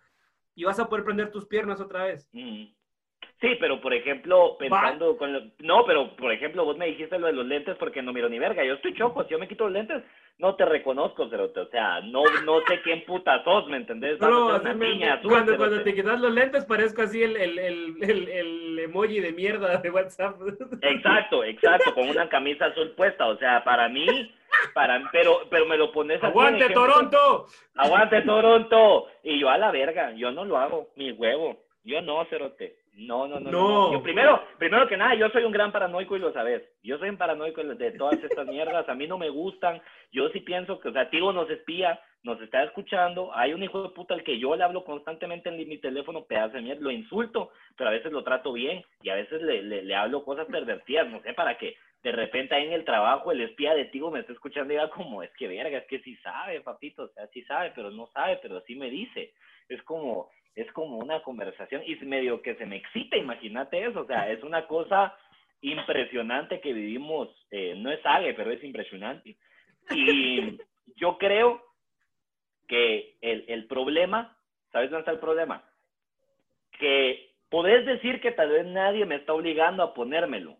y 0.55 0.63
vas 0.63 0.79
a 0.79 0.87
poder 0.87 1.03
prender 1.03 1.31
tus 1.31 1.45
piernas 1.45 1.81
otra 1.81 2.05
vez. 2.05 2.29
Mm. 2.31 2.67
Sí, 3.41 3.57
pero 3.59 3.81
por 3.81 3.93
ejemplo, 3.93 4.55
pensando 4.57 5.17
con 5.17 5.33
lo... 5.33 5.41
No, 5.59 5.83
pero 5.85 6.15
por 6.15 6.31
ejemplo, 6.31 6.63
vos 6.63 6.77
me 6.77 6.85
dijiste 6.87 7.19
lo 7.19 7.27
de 7.27 7.33
los 7.33 7.45
lentes 7.45 7.75
porque 7.75 8.01
no 8.01 8.13
miro 8.13 8.29
ni 8.29 8.39
verga. 8.39 8.63
Yo 8.63 8.75
estoy 8.75 8.93
choco, 8.93 9.21
si 9.25 9.31
yo 9.31 9.39
me 9.39 9.49
quito 9.49 9.65
los 9.65 9.73
lentes, 9.73 10.01
no 10.37 10.55
te 10.55 10.65
reconozco, 10.65 11.29
Cerote. 11.29 11.61
O 11.61 11.67
sea, 11.67 12.01
no, 12.01 12.23
no 12.45 12.59
sé 12.67 12.81
quién 12.81 13.05
puta 13.05 13.43
sos, 13.43 13.67
¿me 13.67 13.77
entendés? 13.77 14.19
No, 14.19 14.59
cuando, 15.23 15.57
cuando 15.57 15.83
te 15.83 15.93
quitas 15.93 16.19
los 16.19 16.33
lentes 16.33 16.65
parezco 16.65 17.03
así 17.03 17.21
el, 17.23 17.37
el, 17.37 17.59
el, 17.59 18.29
el, 18.29 18.79
emoji 18.79 19.19
de 19.19 19.31
mierda 19.31 19.77
de 19.77 19.89
WhatsApp. 19.89 20.35
Exacto, 20.81 21.43
exacto, 21.43 21.93
con 21.93 22.09
una 22.09 22.27
camisa 22.27 22.65
azul 22.65 22.91
puesta. 22.91 23.27
O 23.27 23.37
sea, 23.37 23.63
para 23.63 23.89
mí... 23.89 24.33
Para, 24.75 25.01
pero, 25.11 25.41
pero 25.49 25.65
me 25.65 25.77
lo 25.77 25.91
pones 25.91 26.23
¡Aguante, 26.23 26.69
Toronto! 26.69 27.47
¡Aguante, 27.75 28.21
Toronto! 28.21 29.07
Y 29.23 29.39
yo 29.39 29.49
a 29.49 29.57
la 29.57 29.71
verga, 29.71 30.11
yo 30.11 30.31
no 30.31 30.45
lo 30.45 30.57
hago, 30.57 30.89
mi 30.95 31.11
huevo. 31.11 31.63
Yo 31.83 32.01
no, 32.01 32.23
Cerote. 32.25 32.82
No, 32.95 33.27
no, 33.27 33.39
no, 33.39 33.51
no. 33.51 33.91
Yo 33.91 34.03
primero, 34.03 34.43
primero 34.59 34.87
que 34.87 34.97
nada, 34.97 35.15
yo 35.15 35.27
soy 35.29 35.43
un 35.43 35.51
gran 35.51 35.71
paranoico 35.71 36.15
y 36.15 36.19
lo 36.19 36.31
sabes. 36.31 36.61
Yo 36.83 36.99
soy 36.99 37.09
un 37.09 37.17
paranoico 37.17 37.63
de 37.63 37.91
todas 37.91 38.21
estas 38.23 38.45
mierdas. 38.47 38.87
A 38.87 38.93
mí 38.93 39.07
no 39.07 39.17
me 39.17 39.29
gustan. 39.29 39.81
Yo 40.11 40.29
sí 40.29 40.41
pienso 40.41 40.79
que, 40.79 40.89
o 40.89 40.93
sea, 40.93 41.09
Tigo 41.09 41.33
nos 41.33 41.49
espía, 41.49 41.99
nos 42.21 42.39
está 42.39 42.63
escuchando. 42.63 43.31
Hay 43.33 43.53
un 43.53 43.63
hijo 43.63 43.81
de 43.81 43.89
puta 43.89 44.13
al 44.13 44.23
que 44.23 44.37
yo 44.37 44.55
le 44.55 44.63
hablo 44.63 44.83
constantemente 44.83 45.49
en 45.49 45.57
mi 45.67 45.79
teléfono, 45.79 46.25
pedazo 46.25 46.57
de 46.57 46.61
mierda. 46.61 46.83
Lo 46.83 46.91
insulto, 46.91 47.49
pero 47.75 47.89
a 47.89 47.93
veces 47.93 48.11
lo 48.11 48.23
trato 48.23 48.53
bien 48.53 48.83
y 49.01 49.09
a 49.09 49.15
veces 49.15 49.41
le, 49.41 49.63
le, 49.63 49.95
hablo 49.95 50.23
cosas 50.23 50.45
pervertidas. 50.45 51.09
No 51.09 51.19
sé, 51.23 51.33
para 51.33 51.57
que 51.57 51.75
de 52.03 52.11
repente 52.11 52.53
ahí 52.53 52.67
en 52.67 52.73
el 52.73 52.85
trabajo 52.85 53.31
el 53.31 53.41
espía 53.41 53.73
de 53.73 53.85
Tigo 53.85 54.11
me 54.11 54.19
está 54.19 54.33
escuchando 54.33 54.71
y 54.71 54.75
diga 54.75 54.91
como, 54.91 55.23
es 55.23 55.31
que 55.35 55.47
verga, 55.47 55.79
es 55.79 55.87
que 55.87 55.99
sí 56.01 56.15
sabe, 56.17 56.61
papito. 56.61 57.05
O 57.05 57.07
sea, 57.07 57.25
sí 57.27 57.41
sabe, 57.43 57.71
pero 57.73 57.89
no 57.89 58.05
sabe, 58.13 58.37
pero 58.39 58.61
sí 58.67 58.75
me 58.75 58.91
dice. 58.91 59.33
Es 59.67 59.81
como, 59.81 60.29
es 60.55 60.71
como 60.71 60.97
una 60.97 61.21
conversación 61.21 61.81
y 61.85 61.95
medio 62.05 62.41
que 62.41 62.55
se 62.55 62.65
me 62.65 62.77
excita, 62.77 63.17
imagínate 63.17 63.83
eso, 63.85 64.01
o 64.01 64.05
sea, 64.05 64.29
es 64.29 64.43
una 64.43 64.67
cosa 64.67 65.17
impresionante 65.61 66.59
que 66.59 66.73
vivimos, 66.73 67.29
eh, 67.49 67.73
no 67.77 67.91
es 67.91 68.05
algo, 68.05 68.29
pero 68.35 68.51
es 68.51 68.63
impresionante. 68.63 69.37
Y 69.91 70.57
yo 70.95 71.17
creo 71.17 71.63
que 72.67 73.17
el, 73.21 73.45
el 73.47 73.65
problema, 73.67 74.37
¿sabes 74.71 74.89
dónde 74.89 75.01
está 75.01 75.11
el 75.11 75.19
problema? 75.19 75.63
Que 76.79 77.33
podés 77.49 77.85
decir 77.85 78.19
que 78.21 78.31
tal 78.31 78.49
vez 78.49 78.65
nadie 78.65 79.05
me 79.05 79.15
está 79.15 79.33
obligando 79.33 79.83
a 79.83 79.93
ponérmelo, 79.93 80.57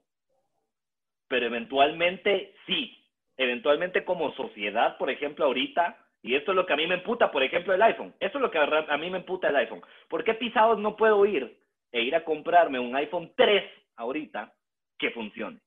pero 1.28 1.46
eventualmente 1.48 2.56
sí, 2.66 2.98
eventualmente 3.38 4.06
como 4.06 4.34
sociedad, 4.34 4.98
por 4.98 5.10
ejemplo, 5.10 5.46
ahorita 5.46 6.03
y 6.24 6.36
esto 6.36 6.52
es 6.52 6.56
lo 6.56 6.66
que 6.66 6.72
a 6.72 6.78
mí 6.78 6.88
me 6.88 6.96
emputa, 6.96 7.30
por 7.30 7.44
ejemplo, 7.44 7.74
el 7.74 7.82
iPhone. 7.82 8.16
Esto 8.18 8.38
es 8.38 8.42
lo 8.42 8.50
que 8.50 8.58
a 8.58 8.98
mí 8.98 9.10
me 9.10 9.18
emputa 9.18 9.50
el 9.50 9.56
iPhone. 9.58 9.82
¿Por 10.08 10.24
qué 10.24 10.34
pisados 10.34 10.80
no 10.80 10.96
puedo 10.96 11.26
ir 11.26 11.60
e 11.92 12.02
ir 12.02 12.16
a 12.16 12.24
comprarme 12.24 12.80
un 12.80 12.96
iPhone 12.96 13.34
3 13.36 13.64
ahorita 13.98 14.54
que 14.98 15.12
funcione? 15.12 15.60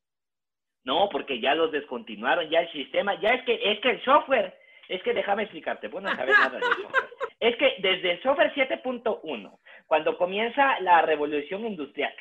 No, 0.83 1.11
porque 1.11 1.41
ya 1.41 1.55
los 1.55 1.71
descontinuaron, 1.73 2.49
ya 2.49 2.61
el 2.61 2.73
sistema, 2.73 3.21
ya 3.21 3.35
es 3.35 3.45
que, 3.45 3.61
es 3.63 3.81
que 3.81 3.91
el 3.91 4.03
software, 4.03 4.55
es 4.89 5.03
que 5.03 5.13
déjame 5.13 5.43
explicarte, 5.43 5.89
bueno, 5.89 6.09
no 6.09 6.17
sabes 6.17 6.39
nada 6.39 6.59
software. 6.61 7.11
Es 7.39 7.57
que 7.57 7.75
desde 7.81 8.13
el 8.13 8.23
software 8.23 8.55
7.1, 8.55 9.59
cuando 9.87 10.17
comienza 10.17 10.81
la 10.81 11.03
revolución 11.03 11.67
industrial, 11.67 12.15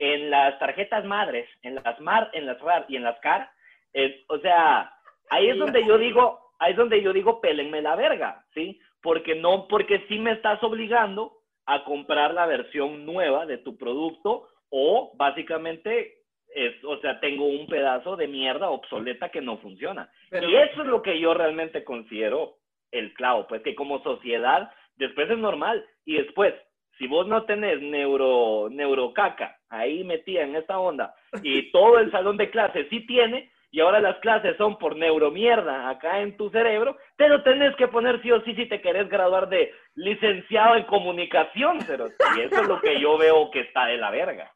en 0.00 0.28
las 0.28 0.58
tarjetas 0.58 1.04
madres, 1.04 1.48
en 1.62 1.76
las 1.76 2.00
MAR, 2.00 2.30
en 2.32 2.46
las 2.46 2.60
RAR 2.60 2.84
y 2.88 2.96
en 2.96 3.04
las 3.04 3.18
CAR, 3.20 3.48
eh, 3.94 4.24
o 4.28 4.38
sea, 4.38 4.92
ahí 5.30 5.50
es 5.50 5.58
donde 5.58 5.84
yo 5.86 5.96
digo, 5.98 6.45
ahí 6.58 6.72
es 6.72 6.76
donde 6.76 7.02
yo 7.02 7.12
digo, 7.12 7.40
pélenme 7.40 7.82
la 7.82 7.96
verga, 7.96 8.44
¿sí? 8.54 8.80
Porque 9.02 9.34
no, 9.34 9.68
porque 9.68 10.04
sí 10.08 10.18
me 10.18 10.32
estás 10.32 10.62
obligando 10.62 11.32
a 11.66 11.84
comprar 11.84 12.34
la 12.34 12.46
versión 12.46 13.04
nueva 13.04 13.46
de 13.46 13.58
tu 13.58 13.76
producto 13.76 14.48
o 14.70 15.12
básicamente 15.16 16.16
es, 16.54 16.82
o 16.84 16.98
sea, 16.98 17.20
tengo 17.20 17.46
un 17.46 17.66
pedazo 17.66 18.16
de 18.16 18.28
mierda 18.28 18.70
obsoleta 18.70 19.28
que 19.28 19.40
no 19.40 19.58
funciona. 19.58 20.10
y 20.32 20.54
eso 20.54 20.82
es 20.82 20.88
lo 20.88 21.02
que 21.02 21.20
yo 21.20 21.34
realmente 21.34 21.84
considero 21.84 22.56
el 22.90 23.12
clavo, 23.14 23.46
pues 23.46 23.62
que 23.62 23.74
como 23.74 24.02
sociedad, 24.02 24.70
después 24.96 25.28
es 25.28 25.38
normal 25.38 25.84
y 26.04 26.16
después, 26.16 26.54
si 26.98 27.06
vos 27.06 27.26
no 27.26 27.44
tenés 27.44 27.82
neuro, 27.82 28.68
neurocaca 28.70 29.58
ahí 29.68 30.04
metida 30.04 30.42
en 30.42 30.56
esta 30.56 30.78
onda 30.78 31.14
y 31.42 31.70
todo 31.72 31.98
el 31.98 32.10
salón 32.10 32.36
de 32.36 32.50
clases 32.50 32.86
sí 32.88 33.06
tiene, 33.06 33.50
y 33.76 33.80
ahora 33.80 34.00
las 34.00 34.18
clases 34.20 34.56
son 34.56 34.78
por 34.78 34.96
neuromierda 34.96 35.90
acá 35.90 36.22
en 36.22 36.34
tu 36.38 36.48
cerebro, 36.48 36.96
te 37.18 37.28
lo 37.28 37.42
tenés 37.42 37.76
que 37.76 37.88
poner 37.88 38.22
sí 38.22 38.32
o 38.32 38.42
sí 38.42 38.54
si 38.54 38.66
te 38.66 38.80
querés 38.80 39.06
graduar 39.10 39.50
de 39.50 39.70
licenciado 39.96 40.76
en 40.76 40.84
comunicación, 40.84 41.80
pero 41.86 42.06
y 42.38 42.40
eso 42.40 42.62
es 42.62 42.68
lo 42.68 42.80
que 42.80 42.98
yo 42.98 43.18
veo 43.18 43.50
que 43.50 43.60
está 43.60 43.84
de 43.84 43.98
la 43.98 44.10
verga. 44.10 44.50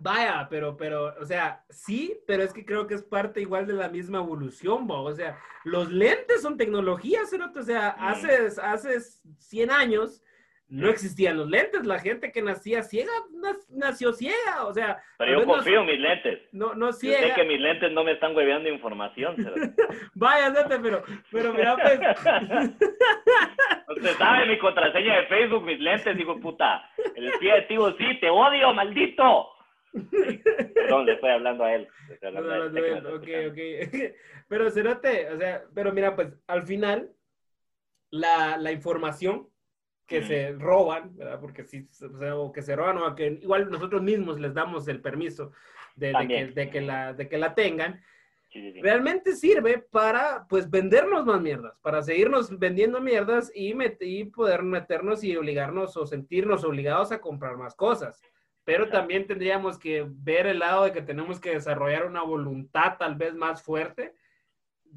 Vaya, 0.00 0.46
pero, 0.48 0.78
pero, 0.78 1.14
o 1.20 1.26
sea, 1.26 1.62
sí, 1.68 2.18
pero 2.26 2.42
es 2.42 2.54
que 2.54 2.64
creo 2.64 2.86
que 2.86 2.94
es 2.94 3.02
parte 3.02 3.42
igual 3.42 3.66
de 3.66 3.74
la 3.74 3.90
misma 3.90 4.20
evolución, 4.20 4.86
¿bo? 4.86 5.02
o 5.02 5.12
sea, 5.12 5.38
los 5.64 5.92
lentes 5.92 6.40
son 6.40 6.56
tecnologías, 6.56 7.30
¿no? 7.34 7.52
o 7.54 7.62
sea, 7.62 7.88
hace, 7.90 8.48
hace 8.62 8.98
100 9.40 9.70
años 9.72 10.23
no 10.74 10.88
existían 10.88 11.36
los 11.36 11.48
lentes, 11.48 11.86
la 11.86 12.00
gente 12.00 12.32
que 12.32 12.42
nacía 12.42 12.82
ciega 12.82 13.12
nació 13.68 14.12
ciega, 14.12 14.66
o 14.66 14.72
sea. 14.72 15.00
Pero 15.18 15.40
yo 15.40 15.46
confío 15.46 15.80
en 15.82 15.86
mis 15.86 16.00
lentes. 16.00 16.40
No, 16.50 16.74
no 16.74 16.92
ciega. 16.92 17.20
Yo 17.20 17.28
sé 17.28 17.34
que 17.34 17.44
mis 17.44 17.60
lentes 17.60 17.92
no 17.92 18.02
me 18.02 18.12
están 18.12 18.34
hueveando 18.34 18.68
información. 18.68 19.36
Vaya, 20.14 20.52
pero, 20.82 21.04
pero 21.30 21.54
mira, 21.54 21.76
pues. 21.76 22.00
Usted 23.96 24.16
sabe 24.18 24.46
mi 24.46 24.58
contraseña 24.58 25.20
de 25.20 25.26
Facebook, 25.26 25.62
mis 25.62 25.78
lentes, 25.78 26.16
digo, 26.16 26.40
puta. 26.40 26.90
El 27.14 27.28
espía 27.28 27.54
de 27.54 27.62
Tivo, 27.62 27.92
sí, 27.92 28.18
te 28.20 28.28
odio, 28.28 28.74
maldito. 28.74 29.50
Perdón, 30.74 31.06
le 31.06 31.12
estoy 31.12 31.30
hablando 31.30 31.64
a 31.64 31.74
él. 31.74 31.88
ok, 32.20 33.28
ok. 33.48 33.58
Pero 34.48 34.70
Cerote, 34.72 35.30
o 35.30 35.38
sea, 35.38 35.62
pero 35.72 35.92
mira, 35.92 36.16
pues 36.16 36.34
al 36.48 36.64
final, 36.64 37.12
la, 38.10 38.56
la 38.56 38.72
información 38.72 39.53
que 40.06 40.22
se 40.22 40.52
roban, 40.52 41.16
¿verdad? 41.16 41.40
Porque 41.40 41.64
sí, 41.64 41.88
o, 41.90 42.18
sea, 42.18 42.36
o 42.36 42.52
que 42.52 42.62
se 42.62 42.76
roban, 42.76 42.98
o 42.98 43.14
que 43.14 43.38
igual 43.42 43.70
nosotros 43.70 44.02
mismos 44.02 44.38
les 44.38 44.52
damos 44.52 44.86
el 44.88 45.00
permiso 45.00 45.52
de, 45.96 46.12
que, 46.28 46.46
de 46.46 46.70
que, 46.70 46.80
la, 46.80 47.14
de 47.14 47.28
que 47.28 47.38
la 47.38 47.54
tengan, 47.54 48.02
realmente 48.82 49.34
sirve 49.34 49.78
para, 49.78 50.46
pues, 50.48 50.70
vendernos 50.70 51.24
más 51.24 51.40
mierdas, 51.40 51.78
para 51.80 52.02
seguirnos 52.02 52.56
vendiendo 52.58 53.00
mierdas 53.00 53.50
y, 53.54 53.74
y 54.00 54.24
poder 54.26 54.62
meternos 54.62 55.24
y 55.24 55.36
obligarnos 55.36 55.96
o 55.96 56.06
sentirnos 56.06 56.64
obligados 56.64 57.10
a 57.10 57.20
comprar 57.20 57.56
más 57.56 57.74
cosas. 57.74 58.22
Pero 58.64 58.88
también 58.88 59.26
tendríamos 59.26 59.78
que 59.78 60.06
ver 60.08 60.46
el 60.46 60.60
lado 60.60 60.84
de 60.84 60.92
que 60.92 61.02
tenemos 61.02 61.40
que 61.40 61.50
desarrollar 61.50 62.06
una 62.06 62.22
voluntad 62.22 62.96
tal 62.98 63.14
vez 63.14 63.34
más 63.34 63.62
fuerte 63.62 64.14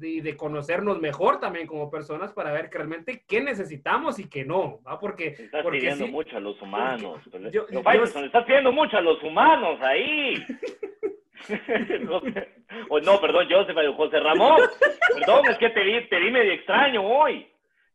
y 0.00 0.20
de, 0.20 0.36
conocernos 0.36 1.00
mejor 1.00 1.40
también 1.40 1.66
como 1.66 1.90
personas 1.90 2.32
para 2.32 2.52
ver 2.52 2.70
que 2.70 2.78
realmente 2.78 3.24
qué 3.26 3.40
necesitamos 3.40 4.18
y 4.18 4.28
qué 4.28 4.44
no, 4.44 4.80
¿va? 4.86 4.98
Porque... 4.98 5.28
Estás 5.28 5.62
porque 5.62 5.78
pidiendo 5.78 6.06
mucho 6.08 6.36
a 6.36 6.40
los 6.40 6.60
humanos. 6.60 7.20
Yo, 7.52 7.66
estás 7.68 8.44
pidiendo 8.44 8.72
mucho 8.72 8.96
a 8.96 9.00
los 9.00 9.22
humanos 9.22 9.80
ahí. 9.82 10.34
no, 12.02 12.20
no, 13.00 13.20
perdón, 13.20 13.46
Joseph, 13.50 13.76
José 13.96 14.20
Ramón. 14.20 14.60
Perdón, 15.14 15.46
es 15.50 15.58
que 15.58 15.70
te 15.70 15.82
vi, 15.82 16.08
te 16.08 16.18
vi 16.18 16.30
medio 16.30 16.52
extraño 16.52 17.02
hoy. 17.02 17.46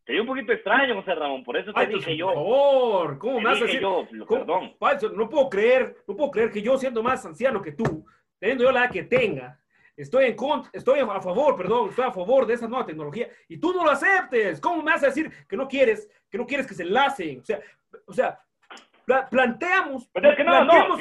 Te 0.05 0.13
vi 0.13 0.19
un 0.19 0.27
poquito 0.27 0.51
extraño, 0.51 0.95
José 0.95 1.15
Ramón, 1.15 1.43
por 1.43 1.55
eso 1.55 1.71
te 1.71 1.87
dije 1.87 2.17
yo. 2.17 2.27
Por 2.27 2.35
favor, 2.35 3.17
¿cómo 3.19 3.39
me 3.39 3.45
vas 3.45 3.61
a 3.61 3.65
decir? 3.65 3.81
Yo, 3.81 4.05
perdón. 4.27 4.75
no 5.15 5.29
puedo 5.29 5.49
creer, 5.49 5.95
no 6.07 6.15
puedo 6.15 6.31
creer 6.31 6.51
que 6.51 6.61
yo 6.61 6.77
siendo 6.77 7.01
más 7.01 7.25
anciano 7.25 7.61
que 7.61 7.71
tú, 7.71 8.05
teniendo 8.37 8.65
yo 8.65 8.71
la 8.71 8.81
edad 8.81 8.91
que 8.91 9.03
tenga, 9.03 9.59
Estoy 9.95 10.25
en 10.25 10.35
contra, 10.35 10.71
estoy 10.73 10.99
a 10.99 11.21
favor, 11.21 11.55
perdón, 11.55 11.89
estoy 11.89 12.05
a 12.05 12.11
favor 12.11 12.47
de 12.47 12.55
esa 12.55 12.67
nueva 12.67 12.85
tecnología 12.85 13.29
y 13.47 13.57
tú 13.57 13.73
no 13.73 13.83
lo 13.83 13.91
aceptes. 13.91 14.59
¿Cómo 14.59 14.81
me 14.81 14.91
vas 14.91 15.03
a 15.03 15.07
decir 15.07 15.31
que 15.47 15.55
no 15.55 15.67
quieres, 15.67 16.09
que 16.29 16.37
no 16.37 16.47
quieres 16.47 16.65
que 16.65 16.73
se 16.73 16.83
enlacen? 16.83 17.41
O 17.41 17.45
sea, 17.45 17.59
o 18.05 18.13
sea, 18.13 18.39
planteamos. 19.29 20.09
Pero 20.11 20.31
es 20.31 20.37
que 20.37 20.43
no, 20.43 20.65
no, 20.65 20.97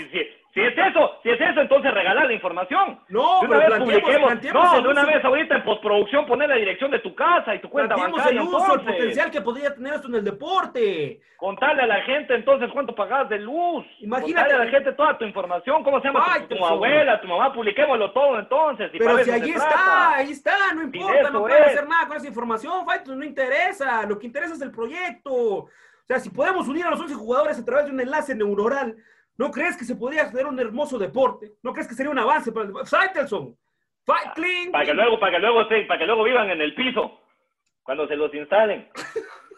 si 0.54 0.60
es 0.60 0.74
eso, 0.76 1.12
si 1.22 1.30
es 1.30 1.40
eso, 1.40 1.62
entonces 1.62 1.94
regalar 1.94 2.26
la 2.26 2.32
información. 2.34 3.00
No, 3.08 3.40
de 3.40 3.46
una 3.46 3.58
vez 3.58 3.78
publiquemos. 3.78 4.32
No, 4.52 4.82
de 4.82 4.88
una 4.88 5.04
vez 5.06 5.24
ahorita 5.24 5.56
en 5.56 5.64
postproducción 5.64 6.26
poner 6.26 6.50
la 6.50 6.56
dirección 6.56 6.90
de 6.90 6.98
tu 6.98 7.14
casa 7.14 7.54
y 7.54 7.60
tu 7.60 7.70
cuenta 7.70 7.96
bancaria. 7.96 8.42
el 8.42 8.46
uso, 8.46 8.74
el 8.74 8.80
potencial 8.82 9.30
que 9.30 9.40
podría 9.40 9.74
tener 9.74 9.94
esto 9.94 10.08
en 10.08 10.16
el 10.16 10.24
deporte. 10.24 11.22
Contarle 11.38 11.82
a 11.82 11.86
la 11.86 12.02
gente 12.02 12.34
entonces 12.34 12.68
cuánto 12.70 12.94
pagas 12.94 13.30
de 13.30 13.38
luz. 13.38 13.86
Imagínate. 14.00 14.34
Contarle 14.34 14.54
a 14.54 14.64
la 14.66 14.70
gente 14.70 14.92
toda 14.92 15.16
tu 15.16 15.24
información, 15.24 15.82
cómo 15.82 16.00
se 16.02 16.08
llama 16.08 16.36
tu, 16.46 16.62
abuela, 16.62 17.18
tu 17.18 17.28
mamá, 17.28 17.50
publiquémoslo 17.54 18.12
todo 18.12 18.38
entonces. 18.38 18.90
Pero 18.92 19.24
si 19.24 19.30
ahí 19.30 19.50
está, 19.50 20.16
ahí 20.16 20.30
está, 20.32 20.74
no 20.74 20.82
importa, 20.82 21.30
no 21.30 21.40
puedes 21.40 21.66
hacer 21.66 21.88
nada 21.88 22.06
con 22.08 22.18
esa 22.18 22.28
información, 22.28 22.84
no 23.06 23.24
interesa. 23.24 24.04
Lo 24.04 24.18
que 24.18 24.26
interesa 24.26 24.54
es 24.54 24.60
el 24.60 24.70
proyecto. 24.70 25.32
O 25.32 25.70
sea, 26.06 26.20
si 26.20 26.28
podemos 26.28 26.68
unir 26.68 26.84
a 26.84 26.90
los 26.90 27.00
11 27.00 27.14
jugadores 27.14 27.58
a 27.58 27.64
través 27.64 27.86
de 27.86 27.92
un 27.92 28.00
enlace 28.00 28.34
neuronal, 28.34 28.94
¿No 29.42 29.50
crees 29.50 29.76
que 29.76 29.84
se 29.84 29.96
podría 29.96 30.22
hacer 30.22 30.46
un 30.46 30.56
hermoso 30.60 30.96
deporte? 30.96 31.54
¿No 31.64 31.72
crees 31.72 31.88
que 31.88 31.94
sería 31.94 32.12
un 32.12 32.18
avance 32.20 32.52
para 32.52 32.68
el 32.68 32.86
Faitelson? 32.86 33.58
Fight 34.06 34.34
clean. 34.36 34.70
Para 34.70 34.84
que 34.84 34.94
luego, 34.94 35.18
para 35.18 35.32
que 35.32 35.38
luego, 35.40 35.68
para 35.88 35.98
que 35.98 36.06
luego 36.06 36.22
vivan 36.22 36.50
en 36.50 36.60
el 36.60 36.76
piso 36.76 37.22
cuando 37.82 38.06
se 38.06 38.14
los 38.14 38.32
instalen. 38.32 38.88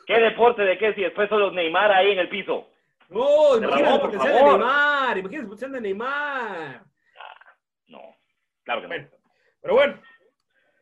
¿Qué 0.06 0.18
deporte 0.20 0.62
de 0.62 0.78
qué 0.78 0.94
si 0.94 1.02
después 1.02 1.28
solo 1.28 1.50
Neymar 1.50 1.92
ahí 1.92 2.12
en 2.12 2.18
el 2.18 2.30
piso? 2.30 2.70
No, 3.10 3.58
imagínate 3.58 3.94
el 3.94 4.00
potencial 4.00 4.32
de 4.32 4.42
Neymar, 4.42 5.18
imagínate 5.18 5.36
el 5.36 5.48
potencial 5.48 5.72
de 5.72 5.80
Neymar. 5.82 6.84
No, 7.88 8.00
claro 8.62 8.80
que 8.80 8.88
no. 8.88 9.08
Pero 9.60 9.74
bueno, 9.74 10.00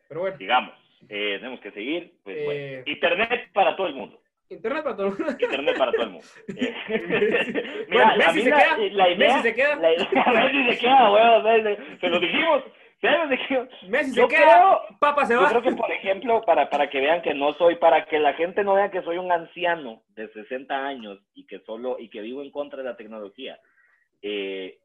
pero 0.07 0.21
bueno. 0.21 0.37
Digamos, 0.37 0.75
eh, 1.09 1.39
tenemos 1.39 1.59
que 1.59 1.71
seguir. 1.71 2.21
Pues, 2.23 2.37
eh, 2.39 2.83
Internet 2.85 3.51
para 3.51 3.75
todo 3.75 3.87
el 3.87 3.95
mundo. 3.95 4.22
Internet 4.53 4.83
para 4.83 4.95
todo 4.95 5.07
el 5.07 5.13
mundo. 5.13 5.31
Internet 5.31 5.77
para 5.77 5.91
todo 5.91 6.03
el 6.03 6.09
mundo. 6.09 6.27
Mira, 7.89 8.15
Messi 8.15 8.41
se 8.41 8.51
queda. 8.51 8.77
La 8.77 9.09
idea, 9.09 9.17
Messi 9.17 9.41
se 9.41 9.55
queda. 9.55 9.75
La 9.75 9.89
Messi 10.43 10.71
se 10.71 10.79
queda, 10.79 11.11
weón. 11.11 11.77
Se 11.99 12.09
lo 12.09 12.19
dijimos. 12.19 12.63
Messi 13.89 14.13
se 14.13 14.27
queda, 14.27 14.81
Papa 14.99 15.25
se 15.25 15.35
va. 15.35 15.43
Yo 15.43 15.49
creo 15.49 15.61
que, 15.61 15.75
por 15.75 15.91
ejemplo, 15.91 16.41
para, 16.45 16.69
para 16.69 16.89
que 16.89 17.01
vean 17.01 17.21
que 17.21 17.33
no 17.33 17.53
soy, 17.55 17.75
para 17.75 18.05
que 18.05 18.17
la 18.17 18.33
gente 18.33 18.63
no 18.63 18.75
vea 18.75 18.91
que 18.91 19.01
soy 19.01 19.17
un 19.17 19.29
anciano 19.29 20.03
de 20.15 20.29
60 20.29 20.73
años 20.73 21.19
y 21.33 21.45
que 21.45 21.59
solo, 21.59 21.97
y 21.99 22.09
que 22.09 22.21
vivo 22.21 22.41
en 22.41 22.51
contra 22.51 22.79
de 22.79 22.85
la 22.85 22.95
tecnología. 22.95 23.59
Eh, 24.21 24.79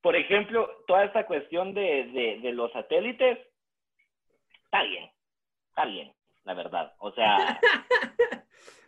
por 0.00 0.14
ejemplo, 0.14 0.70
toda 0.86 1.04
esta 1.04 1.26
cuestión 1.26 1.74
de, 1.74 2.04
de, 2.12 2.38
de 2.40 2.52
los 2.52 2.70
satélites, 2.70 3.38
está 4.64 4.84
bien, 4.84 5.10
está 5.70 5.86
bien, 5.86 6.12
la 6.48 6.54
verdad. 6.54 6.94
O 7.00 7.12
sea, 7.12 7.60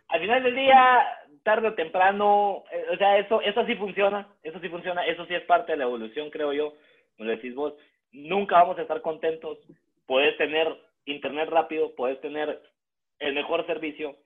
al 0.07 0.19
final 0.19 0.41
del 0.41 0.55
día, 0.55 1.07
tarde 1.43 1.67
o 1.67 1.75
temprano, 1.75 2.63
eh, 2.71 2.85
o 2.91 2.97
sea, 2.97 3.19
eso, 3.19 3.39
eso 3.41 3.63
sí 3.67 3.75
funciona, 3.75 4.27
eso 4.41 4.59
sí 4.59 4.67
funciona, 4.67 5.05
eso 5.05 5.27
sí 5.27 5.35
es 5.35 5.43
parte 5.43 5.73
de 5.73 5.77
la 5.77 5.83
evolución, 5.83 6.31
creo 6.31 6.53
yo, 6.53 6.73
como 7.15 7.29
lo 7.29 7.35
decís 7.35 7.53
vos, 7.53 7.75
nunca 8.11 8.55
vamos 8.55 8.79
a 8.79 8.81
estar 8.81 9.01
contentos, 9.01 9.59
puedes 10.07 10.35
tener 10.37 10.75
internet 11.05 11.49
rápido, 11.49 11.93
puedes 11.95 12.19
tener 12.19 12.59
el 13.19 13.35
mejor 13.35 13.63
servicio, 13.67 14.17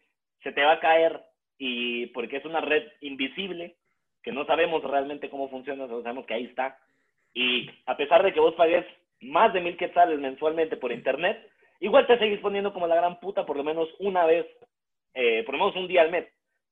se 0.42 0.54
te 0.54 0.64
va 0.64 0.74
a 0.74 0.80
caer 0.80 1.22
y 1.58 2.06
porque 2.08 2.38
es 2.38 2.46
una 2.46 2.62
red 2.62 2.84
invisible, 3.02 3.76
que 4.24 4.32
no 4.32 4.46
sabemos 4.46 4.82
realmente 4.82 5.30
cómo 5.30 5.50
funciona, 5.50 5.88
sabemos 5.88 6.26
que 6.26 6.36
ahí 6.36 6.46
está, 6.46 6.78
y 7.34 7.70
a 7.86 7.98
pesar 7.98 8.24
de 8.24 8.32
que 8.32 8.40
vos 8.40 8.56
pagues 8.56 8.86
más 9.20 9.52
de 9.52 9.60
mil 9.60 9.76
quetzales 9.76 10.20
mensualmente 10.20 10.78
por 10.78 10.94
internet, 10.94 11.52
igual 11.80 12.08
te 12.08 12.18
seguís 12.18 12.40
poniendo 12.40 12.74
como 12.74 12.88
la 12.88 12.96
gran 12.96 13.20
puta 13.20 13.46
por 13.46 13.58
lo 13.58 13.64
menos 13.64 13.90
una 14.00 14.26
vez 14.26 14.46
eh, 15.16 15.44
por 15.46 15.56
lo 15.56 15.60
menos 15.60 15.76
un 15.78 15.88
día 15.88 16.02
al 16.02 16.12
mes, 16.12 16.28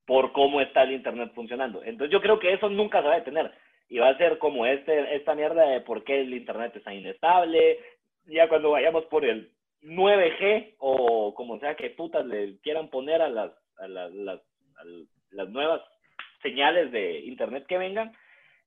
por 0.05 0.33
cómo 0.33 0.59
está 0.59 0.83
el 0.83 0.91
Internet 0.91 1.31
funcionando. 1.33 1.81
Entonces 1.81 2.11
yo 2.11 2.21
creo 2.21 2.39
que 2.39 2.53
eso 2.53 2.69
nunca 2.69 3.01
se 3.01 3.07
va 3.07 3.13
a 3.13 3.19
detener. 3.19 3.51
Y 3.89 3.99
va 3.99 4.09
a 4.09 4.17
ser 4.17 4.37
como 4.37 4.65
este, 4.65 5.15
esta 5.15 5.33
mierda 5.33 5.65
de 5.65 5.81
por 5.81 6.03
qué 6.03 6.21
el 6.21 6.33
Internet 6.33 6.75
está 6.75 6.93
inestable. 6.93 7.79
Ya 8.25 8.49
cuando 8.49 8.71
vayamos 8.71 9.05
por 9.05 9.23
el 9.23 9.51
9G 9.81 10.75
o 10.79 11.33
como 11.33 11.57
sea 11.59 11.75
que 11.75 11.89
putas 11.91 12.25
le 12.25 12.59
quieran 12.59 12.89
poner 12.89 13.21
a 13.21 13.29
las, 13.29 13.51
a 13.77 13.87
las, 13.87 14.11
las, 14.11 15.49
nuevas 15.49 15.81
señales 16.41 16.91
de 16.91 17.19
Internet 17.19 17.65
que 17.65 17.77
vengan, 17.77 18.13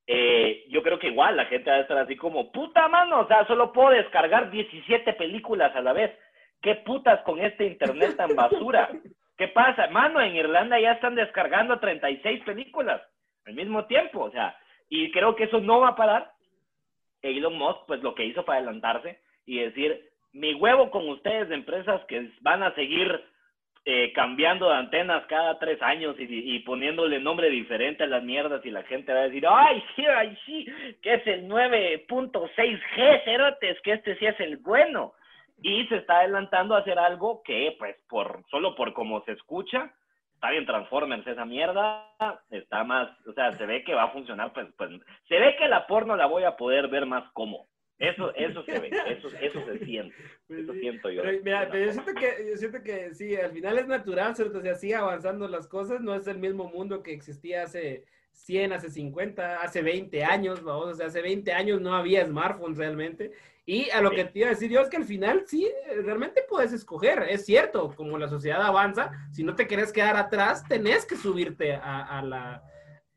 eh, 0.07 0.65
yo 0.69 0.83
creo 0.83 0.99
que 0.99 1.09
igual 1.09 1.37
la 1.37 1.47
gente 1.47 1.71
va 1.71 1.77
a 1.77 1.81
estar 1.81 1.99
así 1.99 2.17
como, 2.17 2.51
puta 2.51 2.89
mano, 2.89 3.21
o 3.21 3.27
sea, 3.27 3.47
solo 3.47 3.73
puedo 3.73 3.91
descargar 3.91 4.51
17 4.51 5.13
películas 5.15 5.75
a 5.75 5.83
la 5.83 5.93
vez. 5.93 6.13
¿Qué 6.67 6.75
putas 6.75 7.21
con 7.21 7.39
este 7.39 7.65
internet 7.65 8.17
tan 8.17 8.35
basura? 8.35 8.91
¿Qué 9.39 9.47
pasa? 9.47 9.87
Mano, 9.87 10.21
en 10.21 10.35
Irlanda 10.35 10.81
ya 10.81 10.95
están 10.95 11.15
descargando 11.15 11.79
36 11.79 12.43
películas 12.43 13.01
al 13.47 13.55
mismo 13.55 13.85
tiempo, 13.85 14.25
o 14.25 14.33
sea, 14.33 14.59
y 14.89 15.13
creo 15.13 15.37
que 15.37 15.45
eso 15.45 15.61
no 15.61 15.79
va 15.79 15.91
a 15.91 15.95
parar. 15.95 16.33
Elon 17.23 17.57
Musk, 17.57 17.87
pues 17.87 18.03
lo 18.03 18.17
que 18.17 18.25
hizo 18.25 18.45
para 18.45 18.59
adelantarse 18.59 19.21
y 19.45 19.61
decir, 19.61 20.11
mi 20.33 20.55
huevo 20.55 20.91
con 20.91 21.09
ustedes 21.09 21.49
de 21.51 21.55
empresas 21.55 22.05
que 22.07 22.33
van 22.41 22.65
a 22.65 22.75
seguir 22.75 23.25
eh, 23.85 24.13
cambiando 24.13 24.69
de 24.69 24.75
antenas 24.75 25.25
cada 25.29 25.61
tres 25.61 25.81
años 25.83 26.17
y, 26.19 26.59
poniéndole 26.65 27.21
nombre 27.21 27.49
diferente 27.49 28.03
a 28.03 28.09
las 28.09 28.25
mierdas 28.25 28.67
y 28.67 28.73
la 28.73 28.83
gente 28.83 29.15
va 29.15 29.21
a 29.21 29.29
decir, 29.29 29.47
ay, 29.49 29.85
sí, 29.95 30.05
ay, 30.05 30.37
sí, 30.45 30.67
que 31.01 31.15
es 31.15 31.27
el 31.29 31.47
9.6G, 31.47 33.25
cerotes, 33.25 33.81
que 33.83 33.93
este 33.93 34.17
sí 34.19 34.27
es 34.27 34.41
el 34.41 34.57
bueno. 34.57 35.15
Y 35.63 35.87
se 35.87 35.97
está 35.97 36.19
adelantando 36.19 36.75
a 36.75 36.81
hacer 36.81 36.99
algo 36.99 37.43
que, 37.43 37.75
pues, 37.79 37.97
por 38.09 38.45
solo 38.51 38.75
por 38.75 38.93
cómo 38.93 39.25
se 39.25 39.33
escucha, 39.33 39.93
está 40.35 40.51
bien 40.51 40.67
Transformers 40.67 41.27
esa 41.27 41.45
mierda, 41.45 42.13
está 42.51 42.85
más, 42.85 43.09
o 43.27 43.33
sea, 43.33 43.53
se 43.53 43.67
ve 43.67 43.83
que 43.83 43.95
va 43.95 44.05
a 44.05 44.13
funcionar, 44.13 44.53
pues, 44.53 44.67
pues, 44.77 44.91
se 45.29 45.39
ve 45.39 45.57
que 45.57 45.69
la 45.69 45.87
porno 45.87 46.15
la 46.15 46.27
voy 46.27 46.45
a 46.45 46.57
poder 46.57 46.89
ver 46.89 47.07
más 47.07 47.31
como. 47.33 47.67
Eso, 47.99 48.35
eso 48.35 48.63
se 48.65 48.79
ve, 48.79 48.91
eso, 49.07 49.29
eso 49.41 49.65
se 49.65 49.79
siente, 49.79 50.15
pues 50.47 50.61
eso 50.61 50.75
siento 50.75 51.09
yo. 51.09 51.23
mira, 51.43 51.67
pero 51.71 51.87
yo 51.87 51.93
siento, 51.93 52.13
que, 52.13 52.51
yo 52.51 52.57
siento 52.57 52.83
que 52.83 53.15
sí, 53.15 53.35
al 53.35 53.53
final 53.53 53.79
es 53.79 53.87
natural, 53.87 54.37
¿cierto? 54.37 54.59
O 54.59 54.61
sea, 54.61 54.75
sigue 54.75 54.97
avanzando 54.97 55.49
las 55.49 55.67
cosas, 55.67 56.03
no 56.03 56.15
es 56.15 56.27
el 56.27 56.37
mismo 56.37 56.69
mundo 56.69 57.03
que 57.03 57.15
existía 57.15 57.63
hace 57.63 58.05
100, 58.37 58.73
hace 58.73 58.91
50, 58.91 59.61
hace 59.61 59.83
20 59.83 60.25
años, 60.25 60.63
vamos, 60.63 60.87
o 60.87 60.95
sea, 60.95 61.07
hace 61.07 61.23
20 61.23 61.53
años 61.53 61.81
no 61.81 61.95
había 61.95 62.25
smartphones 62.25 62.79
realmente. 62.79 63.33
Y 63.65 63.91
a 63.91 64.01
lo 64.01 64.13
que 64.13 64.25
te 64.25 64.39
iba 64.39 64.49
a 64.49 64.51
decir 64.51 64.71
yo 64.71 64.81
es 64.81 64.89
que 64.89 64.99
al 64.99 65.05
final 65.05 65.43
sí, 65.47 65.69
realmente 66.05 66.45
puedes 66.49 66.73
escoger, 66.73 67.25
es 67.29 67.45
cierto, 67.45 67.93
como 67.97 68.17
la 68.17 68.29
sociedad 68.29 68.63
avanza, 68.63 69.11
si 69.33 69.43
no 69.43 69.57
te 69.57 69.67
quieres 69.67 69.93
quedar 69.93 70.17
atrás, 70.17 70.63
tenés 70.69 71.05
que 71.05 71.17
subirte 71.17 71.75
a, 71.75 72.23
la... 72.23 72.63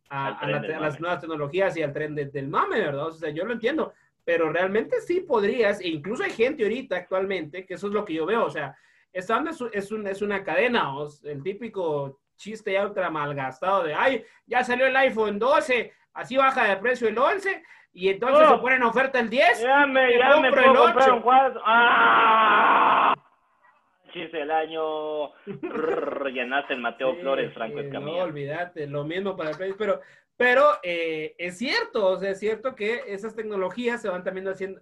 A, 0.10 0.48
las 0.48 1.00
nuevas 1.00 1.22
tecnologías 1.22 1.78
y 1.78 1.84
al 1.84 1.94
tren 1.94 2.16
del 2.16 2.48
mame, 2.48 2.80
¿verdad? 2.80 3.08
O 3.08 3.12
sea, 3.12 3.30
yo 3.30 3.46
lo 3.46 3.54
entiendo. 3.54 3.94
Pero 4.26 4.52
realmente 4.52 5.02
sí 5.02 5.22
podrías, 5.22 5.82
e 5.82 5.90
incluso 5.90 6.24
hay 6.24 6.32
gente 6.32 6.64
ahorita 6.64 6.96
actualmente, 6.96 7.66
que 7.68 7.76
eso 7.76 7.88
es 7.88 7.94
lo 7.94 8.04
que 8.04 8.16
yo 8.16 8.26
veo, 8.26 8.46
o 8.46 8.50
sea, 8.50 8.76
esta 9.14 9.44
es, 9.48 9.62
es, 9.72 9.92
es 9.92 10.22
una 10.22 10.44
cadena, 10.44 10.92
el 11.24 11.44
típico 11.44 12.20
chiste 12.40 12.74
ya 12.74 12.86
ultra 12.86 13.10
malgastado 13.10 13.84
de, 13.84 13.94
ay, 13.94 14.26
ya 14.46 14.64
salió 14.64 14.88
el 14.88 14.96
iPhone 14.96 15.38
12, 15.38 15.94
así 16.14 16.38
baja 16.38 16.68
de 16.68 16.78
precio 16.78 17.08
el 17.08 17.18
11, 17.18 17.62
y 17.92 18.10
entonces 18.10 18.48
se 18.48 18.58
pone 18.58 18.76
en 18.78 18.84
oferta 18.84 19.20
el 19.20 19.30
10, 19.30 19.62
ya 19.62 19.86
me, 19.86 20.18
ya 20.18 20.40
me 20.40 20.50
puedo 20.50 20.64
el 20.64 20.78
8. 20.78 20.84
comprar 20.84 21.12
un 21.12 21.22
cuadro. 21.22 21.62
¡Ah! 21.66 23.14
Chiste 24.14 24.38
del 24.38 24.50
año, 24.50 25.34
llenaste 26.34 26.74
el 26.74 26.80
Mateo 26.80 27.16
Flores, 27.18 27.54
Franco 27.54 27.80
Escamilla. 27.80 28.20
No, 28.20 28.24
olvídate, 28.24 28.88
lo 28.88 29.04
mismo 29.04 29.36
para 29.36 29.52
el 29.52 29.76
pero 29.76 30.02
pero 30.40 30.78
eh, 30.84 31.36
es 31.38 31.58
cierto, 31.58 32.12
o 32.12 32.18
sea, 32.18 32.32
es 32.32 32.40
cierto 32.40 32.74
que 32.74 33.04
esas 33.08 33.36
tecnologías 33.36 34.02
se 34.02 34.08
van 34.08 34.24
también 34.24 34.48
haciendo, 34.48 34.80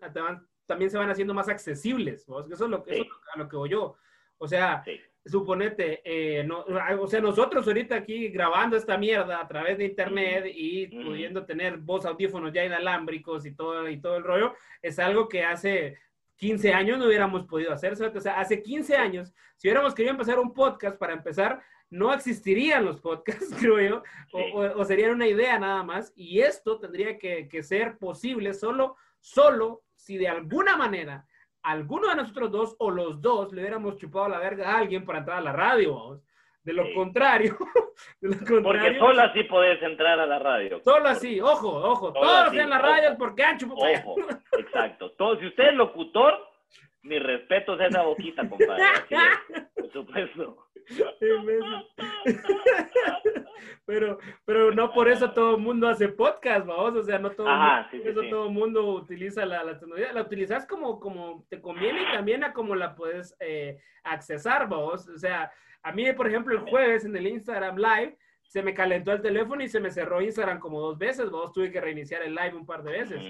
también 0.68 0.92
se 0.92 1.00
van 1.00 1.10
haciendo 1.10 1.34
más 1.34 1.50
accesibles. 1.50 2.22
Eso 2.22 2.48
es 2.48 2.60
lo, 2.60 2.86
eso 2.86 3.06
a 3.34 3.40
lo 3.40 3.50
que 3.50 3.56
voy 3.56 3.70
yo. 3.70 3.96
O 4.38 4.48
sea, 4.48 4.84
suponete, 5.28 6.02
eh, 6.04 6.44
no, 6.44 6.66
o 7.00 7.08
sea, 7.08 7.20
nosotros 7.22 7.68
ahorita 7.68 7.96
aquí 7.96 8.30
grabando 8.30 8.78
esta 8.78 8.98
mierda 8.98 9.42
a 9.42 9.48
través 9.48 9.78
de 9.78 9.86
internet 9.86 10.46
y 10.54 10.88
pudiendo 10.88 11.46
tener 11.46 11.78
voz 11.78 12.06
audífonos 12.06 12.54
ya 12.54 12.66
inalámbricos 12.66 13.46
y 13.46 13.54
todo, 13.54 13.88
y 13.90 14.00
todo 14.00 14.18
el 14.18 14.24
rollo, 14.24 14.54
es 14.82 15.00
algo 15.00 15.28
que 15.28 15.44
hace 15.44 15.98
15 16.38 16.74
años 16.74 16.98
no 16.98 17.06
hubiéramos 17.08 17.46
podido 17.46 17.74
hacer. 17.74 17.94
O 17.94 18.22
sea, 18.22 18.40
hace 18.40 18.62
15 18.62 18.96
años, 18.96 19.34
si 19.58 19.68
hubiéramos 19.68 19.94
querido 19.94 20.12
empezar 20.12 20.40
un 20.40 20.54
podcast 20.54 20.98
para 20.98 21.14
empezar, 21.14 21.62
no 21.90 22.14
existirían 22.14 22.86
los 22.86 23.00
podcasts, 23.00 23.54
creo 23.60 23.80
yo, 23.80 24.04
o, 24.34 24.86
serían 24.86 25.12
una 25.12 25.28
idea 25.28 25.60
nada 25.60 25.84
más, 25.84 26.14
y 26.16 26.40
esto 26.40 26.80
tendría 26.80 27.18
que, 27.18 27.64
ser 27.64 27.98
posible 27.98 28.54
solo, 28.54 28.96
solo 29.20 29.84
si 29.96 30.18
de 30.18 30.28
alguna 30.28 30.78
manera 30.78 31.26
alguno 31.68 32.10
de 32.10 32.16
nosotros 32.16 32.52
dos 32.52 32.76
o 32.80 32.90
los 32.90 33.22
dos 33.22 33.52
le 33.52 33.62
hubiéramos 33.62 33.98
chupado 33.98 34.30
la 34.30 34.40
verga 34.40 34.70
a 34.70 34.78
alguien 34.80 35.06
para 35.06 35.20
entrar 35.20 35.38
a 35.40 35.42
la 35.42 35.52
radio, 35.52 36.22
De 36.64 36.74
lo, 36.74 36.94
contrario, 36.94 37.58
Porque 38.64 38.98
solo 38.98 39.22
así 39.22 39.44
podés 39.44 39.82
entrar 39.82 40.20
a 40.20 40.26
la 40.26 40.40
radio. 40.40 40.82
Solo 40.84 41.10
así, 41.10 41.42
ojo, 41.42 41.70
ojo. 41.70 42.14
Todos 42.14 42.54
en 42.54 42.70
la 42.70 42.78
radio 42.78 43.18
porque 43.18 43.44
han 43.44 43.58
chupado. 43.58 43.82
Ojo, 43.82 44.16
exacto. 44.58 45.12
Todo, 45.12 45.40
si 45.40 45.48
usted 45.48 45.70
es 45.70 45.74
locutor, 45.74 46.34
mi 47.08 47.20
respeto 47.20 47.76
es 47.76 47.90
esa 47.90 48.04
boquita, 48.04 48.48
compadre. 48.48 48.84
por 49.76 49.92
supuesto. 49.92 50.68
pero, 53.86 54.18
pero 54.46 54.74
no 54.74 54.94
por 54.94 55.10
eso 55.10 55.32
todo 55.32 55.56
el 55.56 55.62
mundo 55.62 55.88
hace 55.88 56.10
podcast, 56.10 56.66
vamos, 56.66 56.96
o 56.96 57.04
sea, 57.04 57.20
no 57.20 57.32
todo, 57.32 57.50
eso 57.92 58.22
todo 58.30 58.48
el 58.48 58.54
mundo 58.54 58.94
utiliza 58.94 59.46
la, 59.46 59.64
la, 59.64 59.78
tecnología, 59.78 60.14
la 60.14 60.22
utilizas 60.22 60.66
como, 60.66 61.00
como 61.00 61.46
te 61.50 61.62
conviene 61.62 62.04
y 62.04 62.14
también 62.14 62.44
a 62.44 62.54
como 62.54 62.76
la 62.76 62.96
puedes 62.96 63.36
eh, 63.40 63.80
accesar, 64.04 64.70
vamos, 64.70 65.08
o 65.10 65.18
sea, 65.18 65.52
a 65.84 65.92
mí, 65.92 66.12
por 66.14 66.28
ejemplo, 66.28 66.54
el 66.54 66.70
jueves 66.70 67.06
en 67.06 67.16
el 67.16 67.28
Instagram 67.28 67.78
Live, 67.78 68.18
se 68.44 68.64
me 68.64 68.74
calentó 68.74 69.12
el 69.12 69.22
teléfono 69.22 69.62
y 69.62 69.68
se 69.68 69.80
me 69.80 69.92
cerró 69.92 70.22
Instagram 70.22 70.60
como 70.60 70.80
dos 70.80 70.98
veces, 70.98 71.30
vamos, 71.30 71.52
tuve 71.52 71.72
que 71.72 71.82
reiniciar 71.82 72.24
el 72.24 72.34
live 72.34 72.56
un 72.56 72.66
par 72.66 72.84
de 72.84 72.92
veces, 72.92 73.22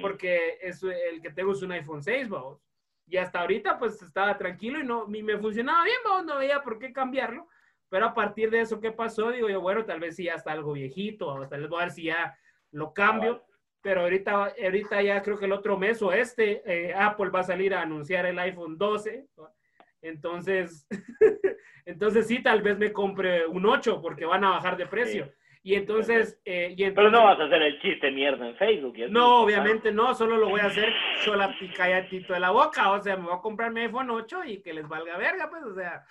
porque 0.00 0.58
es, 0.60 0.82
el 0.82 1.22
que 1.22 1.30
tengo 1.30 1.52
es 1.52 1.62
un 1.62 1.72
iPhone 1.72 2.02
6, 2.02 2.28
vamos. 2.28 2.60
Y 3.10 3.16
hasta 3.16 3.40
ahorita 3.40 3.76
pues 3.76 4.00
estaba 4.00 4.38
tranquilo 4.38 4.78
y 4.78 4.84
no, 4.84 5.06
me 5.08 5.36
funcionaba 5.36 5.82
bien, 5.82 5.98
no 6.24 6.38
veía 6.38 6.62
por 6.62 6.78
qué 6.78 6.92
cambiarlo. 6.92 7.48
Pero 7.88 8.06
a 8.06 8.14
partir 8.14 8.50
de 8.50 8.60
eso, 8.60 8.80
¿qué 8.80 8.92
pasó? 8.92 9.32
Digo 9.32 9.48
yo, 9.48 9.60
bueno, 9.60 9.84
tal 9.84 9.98
vez 9.98 10.14
sí 10.14 10.24
ya 10.24 10.34
está 10.34 10.52
algo 10.52 10.74
viejito, 10.74 11.26
o 11.26 11.48
tal 11.48 11.62
vez 11.62 11.68
voy 11.68 11.80
a 11.80 11.84
ver 11.86 11.90
si 11.90 12.04
ya 12.04 12.38
lo 12.70 12.94
cambio. 12.94 13.44
Pero 13.82 14.02
ahorita, 14.02 14.52
ahorita 14.62 15.02
ya 15.02 15.22
creo 15.22 15.38
que 15.38 15.46
el 15.46 15.52
otro 15.52 15.76
mes 15.76 16.00
o 16.02 16.12
este, 16.12 16.62
eh, 16.64 16.94
Apple 16.94 17.30
va 17.30 17.40
a 17.40 17.44
salir 17.44 17.74
a 17.74 17.82
anunciar 17.82 18.26
el 18.26 18.38
iPhone 18.38 18.78
12. 18.78 19.26
Entonces, 20.02 20.86
entonces 21.84 22.28
sí, 22.28 22.40
tal 22.42 22.62
vez 22.62 22.78
me 22.78 22.92
compre 22.92 23.44
un 23.44 23.66
8 23.66 24.00
porque 24.00 24.24
van 24.24 24.44
a 24.44 24.50
bajar 24.50 24.76
de 24.76 24.86
precio. 24.86 25.32
Y 25.62 25.74
entonces, 25.74 26.40
eh, 26.44 26.74
y 26.76 26.90
Pero 26.90 27.10
no 27.10 27.24
vas 27.24 27.38
a 27.38 27.44
hacer 27.44 27.60
el 27.62 27.80
chiste 27.82 28.10
mierda 28.10 28.48
en 28.48 28.56
Facebook. 28.56 28.96
No, 29.10 29.42
obviamente 29.42 29.92
no, 29.92 30.14
solo 30.14 30.38
lo 30.38 30.48
voy 30.48 30.60
a 30.60 30.66
hacer 30.66 30.90
yo 31.24 31.34
la 31.34 31.54
picayatito 31.58 32.32
de 32.32 32.40
la 32.40 32.50
boca, 32.50 32.90
o 32.92 33.00
sea, 33.02 33.16
me 33.16 33.24
voy 33.24 33.34
a 33.34 33.40
comprar 33.42 33.70
mi 33.70 33.80
iPhone 33.80 34.10
8 34.10 34.44
y 34.44 34.62
que 34.62 34.72
les 34.72 34.88
valga 34.88 35.18
verga, 35.18 35.50
pues, 35.50 35.62
o 35.64 35.74
sea, 35.74 36.02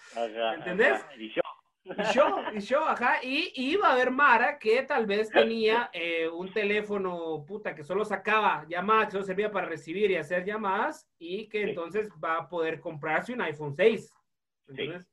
¿entendés? 0.55 1.03
Y 1.17 1.29
yo. 1.29 1.41
Y 1.85 2.13
yo, 2.13 2.35
y 2.53 2.59
yo, 2.59 2.85
ajá, 2.85 3.15
y, 3.23 3.51
iba 3.55 3.87
a 3.87 3.93
haber 3.93 4.11
Mara 4.11 4.59
que 4.59 4.83
tal 4.83 5.07
vez 5.07 5.29
tenía 5.31 5.89
eh, 5.93 6.27
un 6.27 6.53
teléfono, 6.53 7.43
puta, 7.47 7.73
que 7.73 7.83
solo 7.83 8.05
sacaba 8.05 8.65
llamadas, 8.69 9.07
que 9.07 9.11
solo 9.13 9.23
servía 9.23 9.49
para 9.49 9.67
recibir 9.67 10.11
y 10.11 10.17
hacer 10.17 10.45
llamadas, 10.45 11.09
y 11.17 11.47
que 11.49 11.63
entonces 11.63 12.09
va 12.23 12.37
a 12.37 12.49
poder 12.49 12.79
comprarse 12.79 13.33
un 13.33 13.41
iPhone 13.41 13.73
6. 13.73 14.13
¿Entendés? 14.67 15.09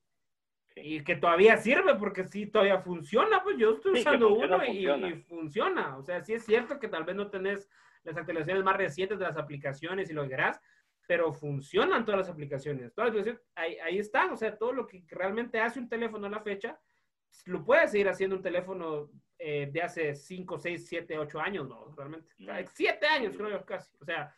Y 0.78 1.02
que 1.02 1.16
todavía 1.16 1.56
sirve 1.56 1.94
porque 1.94 2.24
sí, 2.24 2.46
todavía 2.46 2.80
funciona, 2.80 3.42
pues 3.42 3.56
yo 3.56 3.72
estoy 3.72 4.00
usando 4.00 4.34
uno 4.34 4.64
y 4.66 4.86
funciona. 5.22 5.96
O 5.96 6.02
sea, 6.02 6.22
sí 6.22 6.34
es 6.34 6.44
cierto 6.44 6.78
que 6.78 6.88
tal 6.88 7.04
vez 7.04 7.16
no 7.16 7.30
tenés 7.30 7.68
las 8.04 8.16
actualizaciones 8.16 8.62
más 8.62 8.76
recientes 8.76 9.18
de 9.18 9.24
las 9.24 9.38
aplicaciones 9.38 10.10
y 10.10 10.12
lo 10.12 10.28
querás, 10.28 10.60
pero 11.08 11.32
funcionan 11.32 12.04
todas 12.04 12.20
las 12.20 12.28
aplicaciones. 12.28 12.94
Todas 12.94 13.14
ahí, 13.54 13.78
ahí 13.78 13.98
están, 13.98 14.30
o 14.32 14.36
sea, 14.36 14.56
todo 14.56 14.72
lo 14.72 14.86
que 14.86 15.02
realmente 15.08 15.60
hace 15.60 15.80
un 15.80 15.88
teléfono 15.88 16.26
a 16.26 16.30
la 16.30 16.42
fecha, 16.42 16.78
lo 17.46 17.64
puede 17.64 17.88
seguir 17.88 18.08
haciendo 18.08 18.36
un 18.36 18.42
teléfono 18.42 19.10
eh, 19.38 19.68
de 19.72 19.82
hace 19.82 20.14
5, 20.14 20.58
6, 20.58 20.86
7, 20.88 21.18
8 21.18 21.40
años, 21.40 21.68
¿no? 21.68 21.94
Realmente. 21.96 22.34
7 22.72 23.06
años, 23.06 23.36
creo 23.36 23.50
yo, 23.50 23.64
casi. 23.64 23.96
O 24.00 24.04
sea, 24.04 24.34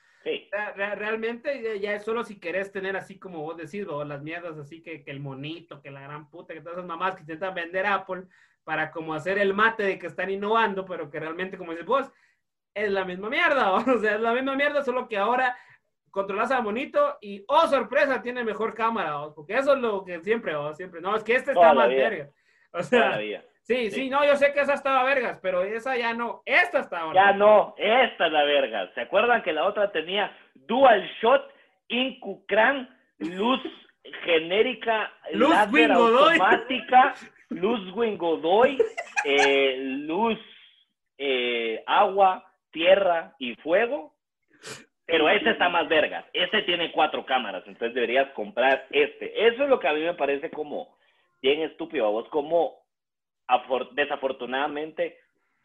realmente 0.97 1.79
ya 1.81 1.95
es 1.95 2.05
solo 2.05 2.25
si 2.25 2.39
querés 2.39 2.73
tener 2.73 2.97
así 2.97 3.19
como 3.19 3.43
vos 3.43 3.57
decís, 3.57 3.87
o 3.89 4.05
las 4.05 4.23
mierdas 4.23 4.59
así 4.59 4.83
que, 4.83 5.03
que, 5.03 5.11
el 5.11 5.21
monito, 5.21 5.81
que 5.81 5.91
la 5.91 6.01
gran 6.01 6.29
puta, 6.31 6.55
que 6.55 6.61
todas 6.61 6.79
esas 6.79 6.87
mamás 6.87 7.15
que 7.15 7.23
intentan 7.23 7.55
vender 7.55 7.87
Apple 7.87 8.25
para 8.65 8.91
como 8.91 9.15
hacer 9.15 9.39
el 9.39 9.55
mate 9.55 9.83
de 9.83 9.99
que 9.99 10.07
están 10.07 10.31
innovando, 10.31 10.85
pero 10.85 11.11
que 11.11 11.21
realmente, 11.21 11.57
como 11.57 11.73
dices 11.73 11.87
vos, 11.87 12.11
es 12.75 12.91
la 12.91 13.05
misma 13.05 13.31
mierda, 13.31 13.73
o 13.75 13.99
sea, 13.99 14.15
es 14.15 14.21
la 14.21 14.35
misma 14.35 14.55
mierda, 14.57 14.85
solo 14.85 15.09
que 15.09 15.17
ahora 15.17 15.57
controlas 16.11 16.51
al 16.51 16.63
monito 16.63 17.17
y, 17.21 17.45
oh, 17.49 17.67
sorpresa, 17.69 18.23
tiene 18.23 18.45
mejor 18.45 18.75
cámara, 18.75 19.31
porque 19.35 19.55
eso 19.55 19.75
es 19.75 19.81
lo 19.81 20.05
que 20.05 20.21
siempre, 20.21 20.53
siempre, 20.75 21.01
no, 21.01 21.17
es 21.17 21.23
que 21.23 21.37
este 21.37 21.53
está 21.53 21.73
más 21.75 21.89
verga. 21.89 22.31
O 22.73 22.83
sea, 22.83 23.19
Sí, 23.69 23.91
sí, 23.91 24.09
no, 24.09 24.25
yo 24.25 24.35
sé 24.37 24.55
que 24.55 24.61
esa 24.61 24.73
estaba 24.73 25.05
vergas, 25.05 25.39
pero 25.43 25.63
esa 25.63 25.95
ya 25.95 26.15
no. 26.15 26.41
Esta 26.47 26.81
estaba. 26.81 27.13
Ya 27.13 27.33
no, 27.33 27.75
esta 27.77 28.27
es 28.27 28.33
la 28.33 28.43
vergas. 28.45 28.89
¿Se 28.95 29.03
acuerdan 29.03 29.43
que 29.43 29.53
la 29.53 29.67
otra 29.67 29.93
tenía 29.93 30.35
Dual 30.55 31.07
Shot, 31.21 31.53
Incucran, 31.89 32.89
luz 33.19 33.61
genérica, 34.25 35.13
luz 35.35 35.55
automática, 35.55 37.15
luz 37.51 37.95
Wingodoy, 37.95 38.79
eh, 39.25 39.77
luz 40.07 40.39
eh, 41.19 41.85
agua, 41.87 42.51
tierra 42.71 43.35
y 43.39 43.55
fuego? 43.57 44.15
Pero 45.05 45.29
este 45.29 45.51
está 45.51 45.69
más 45.69 45.87
vergas. 45.89 46.25
Este 46.33 46.63
tiene 46.63 46.91
cuatro 46.91 47.27
cámaras, 47.27 47.65
entonces 47.67 47.95
deberías 47.95 48.31
comprar 48.31 48.87
este. 48.89 49.47
Eso 49.47 49.65
es 49.65 49.69
lo 49.69 49.79
que 49.79 49.89
a 49.89 49.93
mí 49.93 50.01
me 50.01 50.15
parece 50.15 50.51
como 50.51 50.97
bien 51.43 51.61
estúpido 51.61 52.07
a 52.07 52.11
vos, 52.11 52.29
como 52.31 52.88
desafortunadamente 53.93 55.19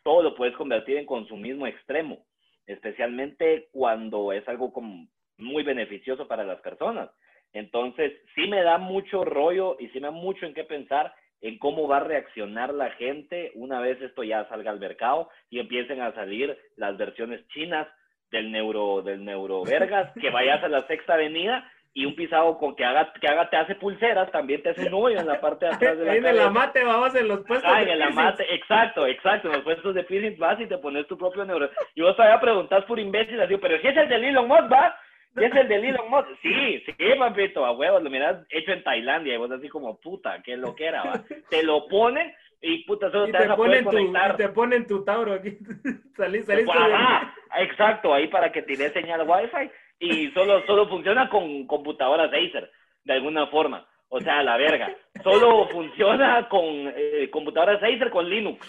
todo 0.04 0.22
lo 0.22 0.36
puedes 0.36 0.56
convertir 0.56 0.98
en 0.98 1.06
consumismo 1.06 1.68
extremo, 1.68 2.26
especialmente 2.68 3.70
cuando 3.72 4.32
es 4.32 4.48
algo 4.48 4.74
como 4.74 5.08
muy 5.38 5.64
beneficioso 5.64 6.28
para 6.28 6.44
las 6.44 6.60
personas. 6.62 7.10
Entonces, 7.54 8.14
sí 8.36 8.48
me 8.48 8.64
da 8.64 8.78
mucho 8.78 9.24
rollo 9.24 9.78
y 9.80 9.88
sí 9.90 10.00
me 10.00 10.08
da 10.08 10.12
mucho 10.12 10.46
en 10.46 10.54
qué 10.54 10.64
pensar 10.64 11.14
en 11.42 11.58
cómo 11.60 11.88
va 11.88 11.98
a 11.98 12.04
reaccionar 12.04 12.74
la 12.74 12.92
gente 12.92 13.52
una 13.56 13.80
vez 13.82 14.02
esto 14.02 14.24
ya 14.24 14.48
salga 14.48 14.72
al 14.72 14.80
mercado 14.80 15.30
y 15.50 15.60
empiecen 15.60 16.02
a 16.02 16.14
salir 16.14 16.58
las 16.78 16.98
versiones 16.98 17.46
chinas 17.50 17.88
del 18.32 18.52
neuro 18.52 19.02
del 19.02 19.24
neurovergas, 19.24 20.12
que 20.20 20.30
vayas 20.30 20.64
a 20.64 20.70
la 20.70 20.88
sexta 20.88 21.16
avenida 21.16 21.70
y 21.96 22.06
un 22.06 22.16
pisado 22.16 22.58
con 22.58 22.76
que 22.76 22.84
haga, 22.84 23.14
que 23.14 23.28
haga 23.28 23.50
te 23.50 23.58
hace 23.58 23.76
pulseras, 23.76 24.32
también 24.32 24.64
te 24.64 24.70
hace 24.70 24.88
un 24.88 24.96
hoyo 24.96 25.20
en 25.20 25.28
la 25.28 25.40
parte 25.40 25.66
de 25.66 25.74
atrás 25.74 25.98
de 25.98 26.06
la 26.06 26.16
En 26.16 26.26
el 26.26 26.40
amate 26.40 26.84
vamos 26.84 27.14
en 27.14 27.28
los 27.28 27.42
puestos 27.42 27.72
ah, 27.72 27.84
en 27.84 27.90
el 27.90 28.02
amate, 28.02 28.52
exacto, 28.54 29.06
exacto, 29.06 29.48
en 29.48 29.56
los 29.56 29.64
puestos 29.64 29.94
de 29.94 30.04
piercing 30.04 30.38
vas 30.40 30.60
y 30.60 30.66
te 30.66 30.78
pones 30.80 31.08
tu 31.08 31.18
propio 31.18 31.46
neuro. 31.46 31.70
Y 31.94 32.02
vos 32.02 32.16
todavía 32.16 32.40
preguntas 32.40 32.84
por 32.86 33.00
imbécil, 33.00 33.40
así, 33.40 33.58
pero 33.58 33.80
si 33.80 33.88
es 33.88 33.98
el 33.98 34.10
de 34.10 34.16
Elon 34.16 34.48
Musk, 34.48 34.72
va, 34.72 34.98
si 35.38 35.44
es 35.44 35.56
el 35.56 35.68
de 35.68 35.76
Elon 35.76 36.10
Musk, 36.10 36.28
sí, 36.42 36.84
sí, 36.84 36.94
papito, 37.20 37.64
a 37.64 37.72
huevos, 37.72 38.02
lo 38.02 38.10
miras 38.10 38.44
hecho 38.50 38.72
en 38.72 38.84
Tailandia 38.84 39.36
y 39.36 39.38
vos 39.38 39.52
así 39.52 39.70
como, 39.70 40.00
puta, 40.00 40.42
qué 40.42 40.58
lo 40.58 40.74
que 40.74 40.88
era, 40.88 41.04
va. 41.04 41.24
Te 41.50 41.62
lo 41.62 41.88
ponen 41.88 42.34
y 42.66 42.86
puta, 42.86 43.12
solo 43.12 43.26
te, 43.26 43.38
te, 43.38 43.54
ponen 43.56 43.84
tu, 43.84 44.00
y 44.00 44.12
te 44.38 44.50
ponen 44.50 44.88
tu 44.88 45.04
Tauro 45.04 45.34
aquí, 45.34 45.58
salís, 46.16 46.46
salís. 46.46 46.66
Ajá, 46.70 47.36
exacto, 47.58 48.14
ahí 48.14 48.28
para 48.30 48.54
que 48.54 48.62
tires 48.62 48.94
señal 48.94 49.28
Wi-Fi 49.28 49.70
y 50.00 50.32
solo, 50.32 50.66
solo 50.66 50.88
funciona 50.88 51.30
con 51.30 51.68
computadoras 51.68 52.30
Acer, 52.30 52.72
de 53.04 53.14
alguna 53.14 53.48
forma. 53.48 53.86
O 54.08 54.22
sea, 54.22 54.44
la 54.44 54.58
verga. 54.58 54.96
Solo 55.24 55.68
funciona 55.70 56.48
con 56.48 56.64
eh, 56.96 57.30
computadoras 57.32 57.84
Acer 57.84 58.10
con 58.10 58.30
Linux. 58.30 58.66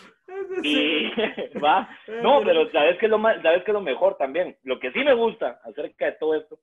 Y 0.64 1.10
va. 1.64 1.88
No, 2.20 2.42
pero 2.42 2.68
sabes 2.72 2.98
que 2.98 3.06
lo 3.06 3.18
más, 3.18 3.40
sabes 3.42 3.62
que 3.62 3.70
es 3.70 3.74
lo 3.74 3.80
mejor 3.80 4.16
también. 4.16 4.56
Lo 4.64 4.80
que 4.80 4.90
sí 4.90 5.04
me 5.04 5.14
gusta 5.14 5.60
acerca 5.64 6.06
de 6.06 6.12
todo 6.12 6.34
esto 6.34 6.58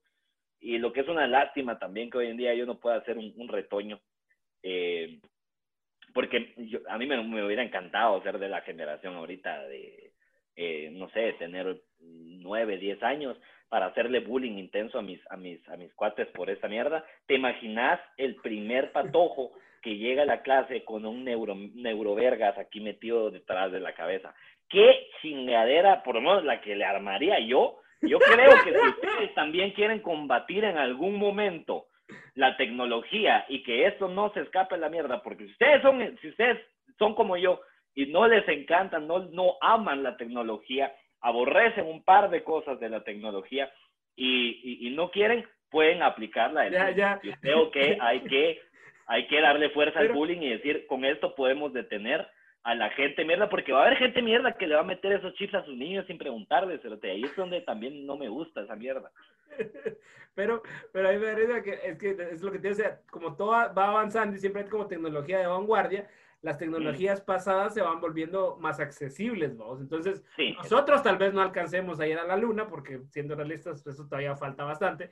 y 0.60 0.78
lo 0.78 0.92
que 0.92 1.02
es 1.02 1.08
una 1.08 1.28
lástima 1.28 1.80
también 1.80 2.10
que 2.10 2.18
hoy 2.18 2.28
en 2.28 2.38
día 2.38 2.54
yo 2.54 2.66
no 2.66 2.80
pueda 2.80 2.98
hacer 2.98 3.18
un, 3.18 3.48
retoño. 3.48 4.00
Eh, 4.64 5.20
porque 6.14 6.54
a 6.90 6.98
mí 6.98 7.06
me, 7.06 7.22
me, 7.24 7.44
hubiera 7.44 7.64
encantado 7.64 8.22
ser 8.24 8.40
de 8.40 8.50
la 8.50 8.62
generación 8.62 9.16
ahorita 9.16 9.68
de, 9.68 10.12
eh, 10.56 10.90
no 10.92 11.10
sé, 11.10 11.34
tener 11.34 11.82
nueve, 12.00 12.78
diez 12.78 13.02
años 13.04 13.38
para 13.70 13.88
hacerle 13.88 14.20
bullying 14.20 14.58
intenso 14.58 15.00
a 15.00 15.02
mis, 15.02 15.20
a 15.32 15.38
mis, 15.38 15.68
a 15.70 15.78
mis 15.78 15.94
cuates 15.94 16.28
por 16.30 16.50
esta 16.50 16.68
mierda. 16.68 17.06
¿Te 17.26 17.36
imaginas 17.36 18.00
el 18.18 18.36
primer 18.36 18.92
patojo 18.92 19.52
que 19.82 19.96
llega 19.98 20.24
a 20.24 20.26
la 20.26 20.42
clase 20.42 20.84
con 20.84 21.06
un 21.06 21.24
neuro, 21.24 21.56
neurovergas 21.56 22.58
aquí 22.58 22.82
metido 22.82 23.32
detrás 23.32 23.72
de 23.72 23.80
la 23.80 23.94
cabeza? 23.94 24.34
¿Qué 24.68 25.08
chingadera, 25.22 26.04
por 26.04 26.16
lo 26.16 26.22
menos 26.22 26.44
la 26.44 26.62
que 26.62 26.76
le 26.76 26.86
armaría 26.86 27.40
yo? 27.40 27.78
Yo 28.02 28.18
creo 28.20 28.50
que 28.64 28.72
si 28.74 28.88
ustedes 28.90 29.34
también 29.36 29.72
quieren 29.72 30.00
combatir 30.00 30.64
en 30.64 30.78
algún 30.78 31.18
momento 31.18 31.86
la 32.36 32.58
tecnología 32.58 33.46
y 33.50 33.64
que 33.64 33.88
esto 33.88 34.08
no 34.08 34.32
se 34.34 34.42
escape 34.42 34.76
a 34.76 34.80
la 34.80 34.90
mierda, 34.90 35.22
porque 35.22 35.46
si 35.46 35.52
ustedes 35.52 35.82
son, 35.82 36.18
si 36.22 36.30
ustedes 36.30 36.60
son 36.98 37.16
como 37.16 37.38
yo 37.38 37.62
y 37.94 38.08
no 38.08 38.28
les 38.28 38.48
encantan, 38.48 39.08
no, 39.08 39.20
no 39.20 39.58
aman 39.62 40.04
la 40.04 40.18
tecnología, 40.18 40.94
aborrecen 41.22 41.86
un 41.86 42.04
par 42.04 42.30
de 42.30 42.44
cosas 42.44 42.80
de 42.80 42.90
la 42.90 43.04
tecnología 43.04 43.72
y, 44.16 44.88
y, 44.88 44.90
no 44.92 45.10
quieren, 45.12 45.46
pueden 45.70 46.04
aplicarla. 46.04 46.70
Ya, 46.70 46.92
ya. 46.92 47.20
Yo 47.24 47.32
creo 47.42 47.72
que 47.72 47.98
hay 48.00 48.22
que, 48.22 48.62
hay 49.08 49.28
que 49.28 49.42
darle 49.42 49.70
fuerza 49.70 50.00
al 50.00 50.10
bullying 50.10 50.42
y 50.42 50.50
decir, 50.50 50.86
con 50.88 51.06
esto 51.06 51.36
podemos 51.36 51.74
detener 51.74 52.28
a 52.64 52.76
la 52.76 52.90
gente 52.92 53.26
mierda, 53.26 53.50
porque 53.50 53.72
va 53.72 53.84
a 53.84 53.86
haber 53.88 53.98
gente 53.98 54.22
mierda 54.22 54.54
que 54.54 54.68
le 54.68 54.76
va 54.76 54.82
a 54.82 54.86
meter 54.86 55.14
esos 55.14 55.34
chips 55.34 55.56
a 55.56 55.66
sus 55.66 55.76
niños 55.76 56.06
sin 56.08 56.18
preguntarles, 56.18 56.80
pero 56.82 57.00
ahí 57.04 57.24
es 57.24 57.36
donde 57.36 57.62
también 57.62 58.06
no 58.06 58.18
me 58.18 58.30
gusta 58.30 58.62
esa 58.62 58.76
mierda. 58.76 59.12
Pero, 60.34 60.64
pero 60.94 61.10
ahí 61.10 61.18
me 61.18 61.46
da 61.46 61.62
que 61.62 61.78
es 61.84 61.98
que 61.98 62.12
es 62.32 62.42
lo 62.42 62.54
que 62.54 62.60
te 62.60 62.70
decía, 62.70 63.02
como 63.12 63.36
todo 63.36 63.50
va 63.50 63.90
avanzando 63.90 64.34
y 64.34 64.40
siempre 64.40 64.62
hay 64.62 64.70
como 64.70 64.88
tecnología 64.88 65.40
de 65.40 65.46
vanguardia, 65.46 66.08
las 66.42 66.58
tecnologías 66.58 67.22
pasadas 67.22 67.74
se 67.74 67.82
van 67.82 68.02
volviendo 68.02 68.58
más 68.60 68.80
accesibles, 68.80 69.56
vamos. 69.56 69.80
Entonces, 69.80 70.24
nosotros 70.58 71.04
tal 71.04 71.18
vez 71.18 71.34
no 71.34 71.42
alcancemos 71.42 72.00
a 72.00 72.08
ir 72.08 72.18
a 72.18 72.26
la 72.26 72.36
luna, 72.36 72.68
porque 72.68 73.02
siendo 73.10 73.36
realistas, 73.36 73.86
eso 73.86 74.08
todavía 74.08 74.36
falta 74.36 74.64
bastante. 74.64 75.12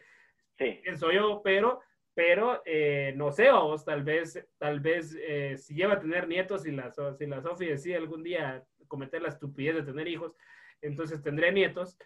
Sí. 0.57 0.79
Pienso 0.83 1.11
yo, 1.11 1.41
pero, 1.43 1.81
pero 2.19 2.61
eh, 2.65 3.13
no 3.15 3.31
sé, 3.31 3.49
vamos, 3.49 3.85
tal 3.85 4.03
vez, 4.03 4.45
tal 4.57 4.81
vez 4.81 5.17
eh, 5.21 5.55
si 5.57 5.73
lleva 5.73 5.93
a 5.93 5.99
tener 6.01 6.27
nietos 6.27 6.67
y 6.67 6.71
la, 6.73 6.91
si 6.91 7.25
la 7.27 7.41
Sofi 7.41 7.67
decide 7.67 7.95
algún 7.95 8.23
día 8.23 8.61
cometer 8.89 9.21
la 9.21 9.29
estupidez 9.29 9.75
de 9.75 9.83
tener 9.83 10.05
hijos, 10.05 10.35
entonces 10.81 11.23
tendré 11.23 11.53
nietos. 11.53 11.97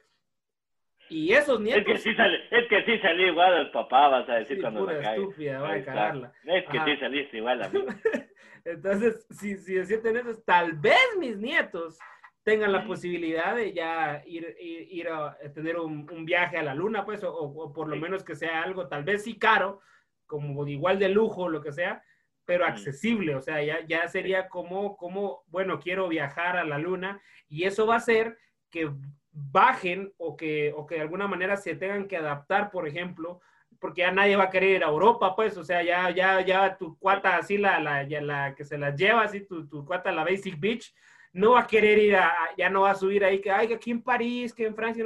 Y 1.09 1.33
esos 1.33 1.59
nietos. 1.59 1.81
Es 1.81 1.87
que 1.87 1.97
sí 1.97 2.15
sale, 2.15 2.37
es 2.51 2.67
que 2.69 2.83
sí 2.85 2.99
salí 2.99 3.23
igual 3.23 3.55
al 3.55 3.71
papá, 3.71 4.07
vas 4.09 4.29
a 4.29 4.35
decir 4.35 4.61
cuando 4.61 4.81
pura 4.81 4.99
la 4.99 5.15
estúpida, 5.15 5.61
va 5.61 5.73
a 5.73 5.83
cagarla. 5.83 6.33
Es 6.43 6.65
que 6.69 6.79
sí 6.85 6.97
saliste 6.99 7.37
igual 7.37 7.63
a 7.63 7.69
mí. 7.69 7.83
Entonces, 8.65 9.25
si, 9.31 9.57
si 9.57 9.73
deciden 9.73 10.17
eso, 10.17 10.39
tal 10.45 10.73
vez 10.73 11.17
mis 11.17 11.39
nietos 11.39 11.97
tengan 12.43 12.71
la 12.71 12.85
posibilidad 12.85 13.55
de 13.55 13.73
ya 13.73 14.21
ir, 14.27 14.55
ir, 14.59 15.07
a 15.09 15.35
tener 15.55 15.79
un, 15.79 16.07
un, 16.11 16.23
viaje 16.23 16.57
a 16.57 16.63
la 16.63 16.75
luna, 16.75 17.03
pues, 17.03 17.23
o, 17.23 17.33
o, 17.33 17.73
por 17.73 17.87
lo 17.87 17.95
menos 17.95 18.23
que 18.23 18.35
sea 18.35 18.61
algo 18.61 18.87
tal 18.87 19.03
vez 19.03 19.23
sí 19.23 19.39
caro, 19.39 19.81
como 20.25 20.65
igual 20.67 20.99
de 20.99 21.09
lujo, 21.09 21.49
lo 21.49 21.61
que 21.61 21.71
sea, 21.71 22.03
pero 22.45 22.65
accesible, 22.65 23.35
o 23.35 23.41
sea, 23.41 23.63
ya, 23.63 23.85
ya 23.87 24.07
sería 24.07 24.49
como, 24.49 24.97
como, 24.97 25.43
bueno, 25.47 25.79
quiero 25.79 26.07
viajar 26.09 26.57
a 26.57 26.65
la 26.65 26.77
luna 26.77 27.21
y 27.47 27.63
eso 27.63 27.87
va 27.87 27.95
a 27.95 28.01
ser 28.01 28.37
que 28.69 28.91
bajen 29.31 30.13
o 30.17 30.35
que, 30.35 30.73
o 30.75 30.85
que 30.85 30.95
de 30.95 31.01
alguna 31.01 31.27
manera 31.27 31.57
se 31.57 31.75
tengan 31.75 32.07
que 32.07 32.17
adaptar, 32.17 32.69
por 32.69 32.87
ejemplo, 32.87 33.39
porque 33.79 34.01
ya 34.01 34.11
nadie 34.11 34.35
va 34.35 34.45
a 34.45 34.49
querer 34.49 34.77
ir 34.77 34.83
a 34.83 34.87
Europa, 34.87 35.35
pues, 35.35 35.57
o 35.57 35.63
sea, 35.63 35.83
ya, 35.83 36.09
ya, 36.09 36.41
ya 36.41 36.77
tu 36.77 36.97
cuata 36.97 37.37
así, 37.37 37.57
la, 37.57 37.79
la, 37.79 38.03
ya 38.03 38.21
la 38.21 38.55
que 38.55 38.63
se 38.63 38.77
la 38.77 38.95
lleva, 38.95 39.23
así, 39.23 39.45
tu, 39.45 39.67
tu 39.67 39.85
cuata, 39.85 40.11
la 40.11 40.23
Basic 40.23 40.59
Beach, 40.59 40.93
no 41.33 41.51
va 41.51 41.61
a 41.61 41.67
querer 41.67 41.97
ir 41.97 42.15
a, 42.15 42.31
ya 42.57 42.69
no 42.69 42.81
va 42.81 42.91
a 42.91 42.95
subir 42.95 43.25
ahí, 43.25 43.41
que, 43.41 43.51
ay, 43.51 43.73
aquí 43.73 43.91
en 43.91 44.01
París, 44.01 44.53
que 44.53 44.65
en 44.65 44.75
Francia, 44.75 45.05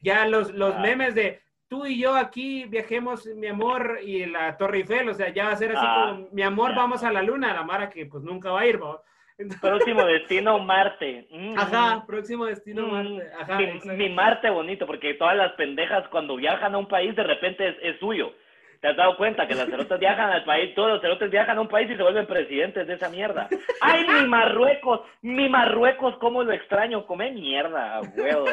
ya 0.00 0.26
los, 0.26 0.52
los 0.52 0.74
ah. 0.74 0.78
memes 0.80 1.14
de 1.14 1.40
tú 1.68 1.86
y 1.86 1.98
yo 2.00 2.14
aquí 2.14 2.64
viajemos, 2.66 3.26
mi 3.26 3.48
amor, 3.48 3.98
y 4.02 4.26
la 4.26 4.56
Torre 4.56 4.78
Eiffel, 4.78 5.08
o 5.08 5.14
sea, 5.14 5.32
ya 5.32 5.46
va 5.46 5.52
a 5.52 5.56
ser 5.56 5.76
así 5.76 5.86
ah. 5.86 6.10
como, 6.10 6.28
mi 6.32 6.42
amor, 6.42 6.74
vamos 6.74 7.02
a 7.02 7.12
la 7.12 7.22
luna, 7.22 7.54
la 7.54 7.62
Mara 7.62 7.90
que 7.90 8.06
pues 8.06 8.22
nunca 8.22 8.50
va 8.50 8.60
a 8.60 8.66
ir, 8.66 8.78
¿no? 8.78 9.00
próximo 9.60 10.04
destino 10.06 10.58
Marte. 10.58 11.26
Mm. 11.30 11.58
Ajá, 11.58 12.04
próximo 12.06 12.46
destino 12.46 12.86
mm. 12.86 12.90
Marte. 12.90 13.30
Ajá, 13.38 13.58
mi, 13.96 14.08
Marte 14.10 14.50
bonito, 14.50 14.86
porque 14.86 15.14
todas 15.14 15.36
las 15.36 15.52
pendejas 15.52 16.08
cuando 16.08 16.36
viajan 16.36 16.74
a 16.74 16.78
un 16.78 16.88
país 16.88 17.14
de 17.14 17.22
repente 17.22 17.76
es, 17.82 17.98
suyo. 17.98 18.32
¿Te 18.80 18.88
has 18.88 18.96
dado 18.96 19.16
cuenta 19.16 19.48
que 19.48 19.54
las 19.54 19.68
cerotas 19.70 19.98
viajan 19.98 20.30
al 20.30 20.44
país, 20.44 20.74
todos 20.74 20.90
los 20.90 21.00
cerotes 21.00 21.30
viajan 21.30 21.56
a 21.56 21.62
un 21.62 21.68
país 21.68 21.90
y 21.90 21.96
se 21.96 22.02
vuelven 22.02 22.26
presidentes 22.26 22.86
de 22.86 22.94
esa 22.94 23.08
mierda? 23.08 23.48
¡Ay, 23.80 24.06
mi 24.06 24.28
Marruecos! 24.28 25.00
¡Mi 25.22 25.48
Marruecos! 25.48 26.14
¿Cómo 26.18 26.44
lo 26.44 26.52
extraño? 26.52 27.06
Come 27.06 27.32
mierda, 27.32 28.00
huevo, 28.16 28.46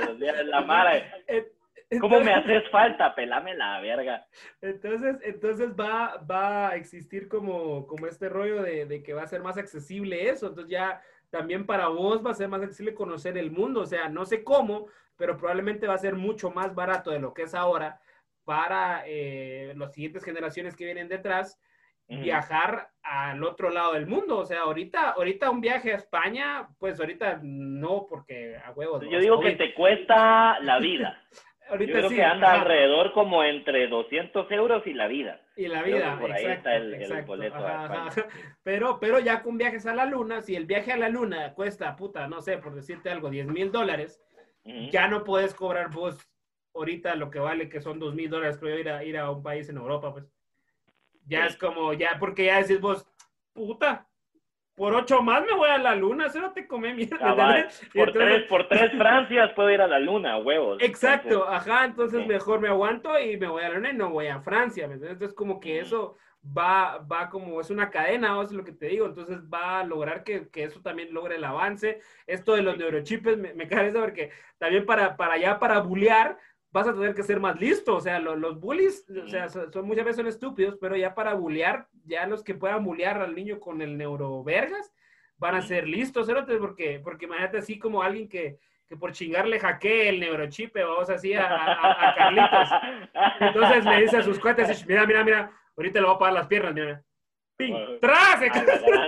la 0.46 0.62
mara. 0.62 0.94
¿Cómo 2.00 2.20
me 2.20 2.34
haces 2.34 2.70
falta? 2.70 3.16
Pelame 3.16 3.56
la 3.56 3.80
verga. 3.82 4.26
Entonces, 4.62 5.18
entonces 5.24 5.70
va, 5.80 6.18
va 6.30 6.70
a 6.70 6.76
existir 6.76 7.28
como, 7.28 7.88
como 7.88 8.08
este 8.08 8.30
rollo 8.30 8.62
de, 8.62 8.86
de, 8.86 9.04
que 9.04 9.14
va 9.14 9.24
a 9.24 9.28
ser 9.28 9.42
más 9.42 9.58
accesible 9.58 10.30
eso. 10.30 10.48
Entonces 10.48 10.72
ya 10.72 11.02
también 11.30 11.66
para 11.66 11.88
vos 11.88 12.26
va 12.26 12.32
a 12.32 12.36
ser 12.36 12.48
más 12.48 12.62
accesible 12.62 12.94
conocer 12.94 13.38
el 13.38 13.52
mundo. 13.52 13.82
O 13.82 13.86
sea, 13.86 14.10
no 14.10 14.26
sé 14.26 14.44
cómo, 14.44 14.88
pero 15.18 15.38
probablemente 15.38 15.88
va 15.88 15.96
a 15.96 16.00
ser 16.00 16.16
mucho 16.16 16.52
más 16.52 16.76
barato 16.76 17.12
de 17.12 17.20
lo 17.20 17.34
que 17.34 17.44
es 17.44 17.56
ahora 17.56 18.00
para 18.44 19.04
eh, 19.06 19.74
las 19.76 19.94
siguientes 19.94 20.24
generaciones 20.24 20.76
que 20.76 20.86
vienen 20.86 21.08
detrás 21.08 21.60
viajar 22.08 22.90
al 23.02 23.44
otro 23.44 23.70
lado 23.70 23.94
del 23.94 24.08
mundo. 24.08 24.38
O 24.38 24.46
sea, 24.46 24.62
ahorita, 24.62 25.12
ahorita 25.12 25.50
un 25.50 25.62
viaje 25.62 25.94
a 25.94 25.98
España, 25.98 26.68
pues 26.78 27.00
ahorita 27.00 27.40
no, 27.42 28.06
porque 28.08 28.58
a 28.64 28.72
huevos. 28.72 29.04
Yo 29.10 29.20
digo 29.20 29.40
que 29.40 29.52
te 29.54 29.74
cuesta 29.74 30.60
la 30.60 30.80
vida. 30.80 31.22
Ahorita 31.70 31.94
Yo 31.94 31.98
creo 32.00 32.10
que 32.10 32.24
anda 32.24 32.54
alrededor 32.54 33.14
como 33.14 33.44
entre 33.44 33.88
200 33.88 34.52
euros 34.52 34.86
y 34.86 34.94
la 34.94 35.08
vida. 35.08 35.42
Y 35.56 35.68
la 35.68 35.82
vida, 35.82 36.18
por 36.20 36.32
ahí 36.32 36.46
está 36.46 36.76
el, 36.76 37.24
boleto. 37.26 37.58
Pero, 38.64 39.00
pero 39.00 39.20
ya 39.20 39.42
con 39.42 39.58
viajes 39.58 39.86
a 39.86 39.96
la 39.96 40.06
luna, 40.06 40.42
si 40.42 40.56
el 40.56 40.66
viaje 40.66 40.92
a 40.92 40.98
la 40.98 41.10
luna 41.10 41.54
cuesta, 41.54 41.96
puta, 41.96 42.28
no 42.28 42.42
sé, 42.42 42.58
por 42.58 42.76
decirte 42.76 43.10
algo, 43.10 43.30
10 43.30 43.48
mil 43.48 43.72
dólares, 43.72 44.22
ya 44.92 45.08
no 45.08 45.24
puedes 45.24 45.54
cobrar 45.54 45.90
vos 45.90 46.18
ahorita 46.74 47.16
lo 47.16 47.30
que 47.30 47.40
vale, 47.40 47.70
que 47.70 47.82
son 47.82 48.00
2 48.00 48.16
mil 48.16 48.30
dólares, 48.30 48.58
creo 48.60 48.80
ir 48.80 48.90
a, 48.90 49.04
ir 49.04 49.18
a 49.18 49.30
un 49.30 49.44
país 49.44 49.70
en 49.70 49.78
Europa, 49.78 50.12
pues. 50.12 50.26
Ya 51.26 51.46
es 51.46 51.56
como, 51.56 51.94
ya, 51.94 52.18
porque 52.20 52.46
ya 52.46 52.62
decís 52.62 52.82
vos, 52.82 53.08
puta, 53.54 54.10
por 54.76 54.94
ocho 54.96 55.22
más 55.22 55.44
me 55.46 55.54
voy 55.54 55.70
a 55.70 55.78
la 55.78 55.96
luna, 55.96 56.28
eso 56.28 56.40
no 56.40 56.52
te 56.52 56.68
come 56.68 56.94
mierda. 56.94 57.36
por, 57.94 58.12
tres, 58.12 58.44
por 58.50 58.68
tres 58.68 58.92
Francias 58.98 59.52
puedo 59.54 59.70
ir 59.70 59.82
a 59.82 59.88
la 59.88 60.00
luna, 60.00 60.38
huevos. 60.38 60.82
Exacto, 60.82 61.48
ajá, 61.48 61.86
entonces 61.86 62.26
mejor 62.26 62.60
me 62.60 62.70
aguanto 62.70 63.18
y 63.20 63.38
me 63.38 63.48
voy 63.48 63.64
a 63.64 63.70
la 63.70 63.76
luna 63.76 63.92
y 63.92 63.96
no 63.96 64.10
voy 64.10 64.28
a 64.28 64.42
Francia, 64.42 64.88
¿me 64.88 64.96
entiendes? 64.96 65.14
Entonces 65.14 65.36
como 65.36 65.60
que 65.60 65.80
eso 65.80 66.18
va, 66.46 66.98
va 67.00 67.30
como, 67.30 67.62
es 67.62 67.70
una 67.70 67.90
cadena, 67.90 68.38
o 68.38 68.44
es 68.44 68.52
lo 68.52 68.64
que 68.64 68.72
te 68.72 68.88
digo, 68.88 69.06
entonces 69.06 69.40
va 69.42 69.80
a 69.80 69.84
lograr 69.84 70.24
que, 70.24 70.50
que 70.50 70.64
eso 70.64 70.82
también 70.82 71.14
logre 71.14 71.36
el 71.36 71.44
avance. 71.44 72.00
Esto 72.28 72.56
de 72.56 72.64
los 72.64 72.78
neurochips 72.78 73.38
me, 73.38 73.54
me 73.54 73.68
cae 73.68 73.92
porque 73.92 74.32
también 74.58 74.86
para, 74.86 75.16
para 75.16 75.36
allá, 75.36 75.60
para 75.60 75.80
bulear, 75.80 76.38
vas 76.74 76.88
a 76.88 76.94
tener 76.94 77.14
que 77.14 77.24
ser 77.24 77.40
más 77.40 77.58
listo. 77.60 77.96
O 77.96 78.02
sea, 78.02 78.20
los 78.20 78.60
bullies, 78.60 79.06
o 79.10 79.28
sea, 79.30 79.48
son, 79.48 79.86
muchas 79.86 80.04
veces 80.04 80.18
son 80.18 80.28
estúpidos, 80.28 80.76
pero 80.82 80.98
ya 80.98 81.14
para 81.14 81.36
bullear, 81.36 81.88
ya 82.04 82.28
los 82.28 82.44
que 82.44 82.56
puedan 82.56 82.84
bullear 82.84 83.22
al 83.22 83.36
niño 83.36 83.60
con 83.60 83.82
el 83.82 83.98
neurovergas, 83.98 84.92
van 85.38 85.56
a 85.56 85.62
ser 85.62 85.88
listos, 85.88 86.28
porque, 86.60 87.00
porque 87.02 87.26
imagínate 87.26 87.60
así 87.60 87.78
como 87.78 88.02
alguien 88.02 88.28
que, 88.28 88.58
que 88.88 88.98
por 88.98 89.12
chingarle 89.12 89.60
hackee 89.60 90.10
el 90.10 90.20
neurochip, 90.20 90.76
vamos 90.76 91.10
así 91.10 91.34
a, 91.34 91.46
a, 91.46 92.16
Carlitos. 92.16 92.70
Entonces 93.40 93.86
le 93.86 94.02
dice 94.02 94.18
a 94.18 94.24
sus 94.24 94.40
cuates, 94.40 94.86
mira, 94.88 95.06
mira, 95.06 95.24
mira, 95.24 95.52
ahorita 95.78 96.00
le 96.00 96.06
voy 96.08 96.16
a 96.16 96.20
pagar 96.20 96.34
las 96.34 96.48
piernas, 96.48 96.74
mira. 96.74 97.04
¡Ping! 97.56 98.00
¡Tras! 98.02 98.40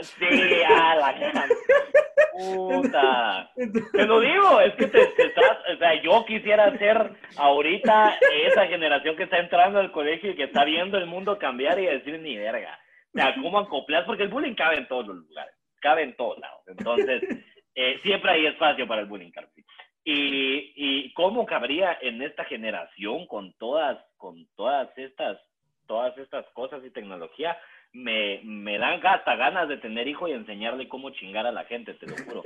Sí, 0.03 0.63
a 0.67 0.95
la 0.95 1.15
Puta. 2.35 3.51
Te 3.93 4.05
lo 4.05 4.19
digo, 4.19 4.59
es 4.59 4.73
que 4.75 4.87
te, 4.87 5.01
estás, 5.03 5.57
o 5.73 5.77
sea, 5.77 6.01
yo 6.01 6.25
quisiera 6.25 6.77
ser 6.77 7.11
ahorita 7.37 8.17
esa 8.45 8.67
generación 8.67 9.15
que 9.15 9.23
está 9.23 9.37
entrando 9.37 9.79
al 9.79 9.91
colegio 9.91 10.31
y 10.31 10.35
que 10.35 10.43
está 10.43 10.65
viendo 10.65 10.97
el 10.97 11.05
mundo 11.05 11.37
cambiar 11.37 11.79
y 11.79 11.85
decir 11.85 12.19
ni 12.19 12.37
verga. 12.37 12.77
O 13.13 13.17
sea, 13.17 13.33
¿cómo 13.35 13.59
acoplar? 13.59 14.05
Porque 14.05 14.23
el 14.23 14.29
bullying 14.29 14.55
cabe 14.55 14.77
en 14.77 14.87
todos 14.87 15.07
los 15.07 15.17
lugares, 15.17 15.55
cabe 15.79 16.03
en 16.03 16.15
todos 16.15 16.37
lados. 16.39 16.61
Entonces, 16.67 17.21
eh, 17.75 17.99
siempre 18.03 18.31
hay 18.31 18.47
espacio 18.47 18.85
para 18.87 19.01
el 19.01 19.07
bullying, 19.07 19.31
Y, 20.03 20.73
y 20.75 21.13
cómo 21.13 21.45
cabría 21.45 21.97
en 22.01 22.21
esta 22.21 22.43
generación 22.43 23.27
con 23.27 23.53
todas, 23.53 23.97
con 24.17 24.45
todas 24.55 24.89
estas, 24.97 25.37
todas 25.87 26.17
estas 26.17 26.45
cosas 26.53 26.83
y 26.83 26.91
tecnología 26.91 27.57
me, 27.95 28.41
me 28.43 28.77
dan 28.77 28.99
hasta 29.05 29.35
ganas 29.35 29.69
de 29.69 29.77
tener 29.77 30.07
hijo 30.07 30.27
y 30.27 30.33
enseñarle 30.33 30.87
cómo 30.89 31.11
chingar 31.11 31.47
a 31.47 31.51
la 31.51 31.63
gente, 31.63 31.93
te 31.93 32.05
lo 32.05 32.15
juro. 32.17 32.43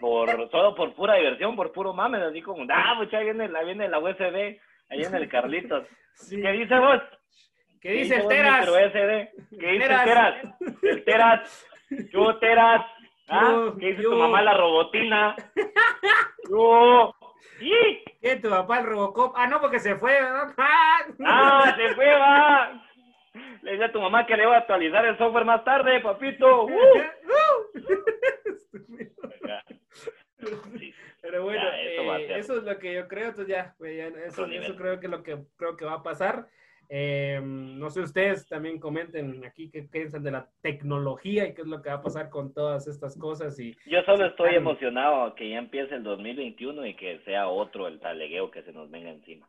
Por, 0.00 0.50
solo 0.50 0.74
por 0.74 0.94
pura 0.94 1.14
diversión, 1.14 1.54
por 1.54 1.72
puro 1.72 1.92
mames, 1.92 2.22
así 2.22 2.40
como, 2.40 2.64
ah, 2.70 2.94
mucha, 2.94 3.18
ahí 3.18 3.24
viene, 3.24 3.48
viene 3.64 3.88
la 3.88 3.98
USB, 3.98 4.58
ahí 4.88 5.02
en 5.02 5.14
el 5.14 5.28
Carlitos. 5.28 5.86
¿Qué 6.30 6.52
dice 6.52 6.78
vos? 6.78 7.02
¿Qué 7.80 7.90
dice 7.92 8.16
el 8.16 8.28
Teras? 8.28 8.66
¿Qué 8.66 9.72
dice 9.72 9.84
el 9.84 10.04
Teras? 10.04 10.34
El 10.82 11.04
Teras. 11.04 11.66
Yo, 12.10 12.38
Teras. 12.38 12.86
¿Ah? 13.28 13.72
¿Qué 13.78 13.88
dice 13.88 14.02
tu 14.02 14.16
mamá 14.16 14.40
la 14.42 14.54
robotina? 14.54 15.36
Yo. 16.50 17.14
¿Y? 17.60 18.04
¿Qué 18.20 18.36
tu 18.36 18.48
papá 18.48 18.80
el 18.80 18.86
Robocop? 18.86 19.34
Ah, 19.36 19.46
no, 19.46 19.60
porque 19.60 19.78
se 19.78 19.96
fue. 19.96 20.18
ah, 20.18 21.74
se 21.76 21.94
fue, 21.94 22.14
va. 22.14 22.85
Le 23.62 23.72
dice 23.72 23.84
a 23.84 23.92
tu 23.92 24.00
mamá 24.00 24.26
que 24.26 24.36
le 24.36 24.46
va 24.46 24.56
a 24.56 24.58
actualizar 24.60 25.04
el 25.04 25.18
software 25.18 25.44
más 25.44 25.64
tarde, 25.64 26.00
papito. 26.00 26.66
Pero 31.22 31.42
bueno, 31.42 31.62
eh, 31.74 32.38
eso, 32.38 32.58
es 32.58 32.64
lo 32.64 32.78
que 32.78 32.94
yo 32.94 33.08
creo, 33.08 33.30
entonces 33.30 33.48
ya, 33.48 33.74
eso, 34.26 34.46
creo 34.76 35.00
que 35.00 35.08
lo 35.08 35.22
que 35.24 35.38
creo 35.56 35.76
que 35.76 35.84
va 35.84 35.94
a 35.94 36.02
pasar. 36.02 36.46
Eh, 36.88 37.40
no 37.42 37.90
sé, 37.90 38.00
ustedes 38.00 38.46
también 38.48 38.78
comenten 38.78 39.44
aquí 39.44 39.68
qué 39.70 39.82
piensan 39.82 40.22
de 40.22 40.30
la 40.30 40.48
tecnología 40.62 41.46
y 41.46 41.54
qué 41.54 41.62
es 41.62 41.66
lo 41.66 41.82
que 41.82 41.88
va 41.88 41.96
a 41.96 42.02
pasar 42.02 42.30
con 42.30 42.54
todas 42.54 42.86
estas 42.86 43.18
cosas. 43.18 43.58
Y, 43.58 43.76
Yo 43.86 44.02
solo 44.04 44.26
estoy 44.26 44.54
emocionado 44.54 45.34
que 45.34 45.50
ya 45.50 45.58
empiece 45.58 45.96
el 45.96 46.04
2021 46.04 46.86
y 46.86 46.94
que 46.94 47.18
sea 47.24 47.48
otro 47.48 47.88
el 47.88 47.98
talegueo 47.98 48.52
que 48.52 48.62
se 48.62 48.72
nos 48.72 48.88
venga 48.88 49.10
encima. 49.10 49.48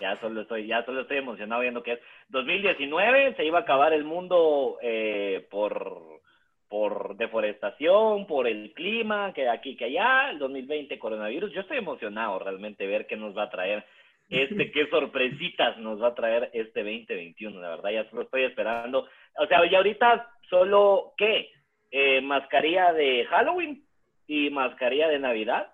Ya 0.00 0.16
solo 0.16 0.42
estoy, 0.42 0.66
ya 0.66 0.84
solo 0.84 1.00
estoy 1.02 1.18
emocionado 1.18 1.62
viendo 1.62 1.82
que 1.82 1.92
es 1.92 2.00
2019, 2.28 3.34
se 3.34 3.44
iba 3.44 3.58
a 3.58 3.62
acabar 3.62 3.92
el 3.92 4.04
mundo 4.04 4.78
eh, 4.80 5.46
por, 5.50 6.20
por 6.68 7.16
deforestación, 7.16 8.26
por 8.26 8.46
el 8.46 8.72
clima, 8.74 9.32
que 9.32 9.48
aquí, 9.48 9.76
que 9.76 9.86
allá, 9.86 10.30
el 10.30 10.38
2020 10.38 10.98
coronavirus. 10.98 11.52
Yo 11.52 11.62
estoy 11.62 11.78
emocionado 11.78 12.38
realmente 12.38 12.86
ver 12.86 13.06
qué 13.06 13.16
nos 13.16 13.36
va 13.36 13.44
a 13.44 13.50
traer 13.50 13.84
este, 14.28 14.70
qué 14.72 14.86
sorpresitas 14.88 15.78
nos 15.78 16.00
va 16.00 16.08
a 16.08 16.14
traer 16.14 16.50
este 16.52 16.80
2021, 16.80 17.60
la 17.60 17.70
verdad, 17.70 17.90
ya 17.90 18.10
solo 18.10 18.22
estoy 18.22 18.44
esperando. 18.44 19.08
O 19.36 19.46
sea, 19.46 19.68
ya 19.68 19.78
ahorita 19.78 20.30
solo, 20.48 21.14
¿qué? 21.16 21.50
Eh, 21.90 22.20
mascarilla 22.20 22.92
de 22.92 23.24
Halloween 23.24 23.82
y 24.26 24.50
mascarilla 24.50 25.08
de 25.08 25.18
Navidad 25.18 25.72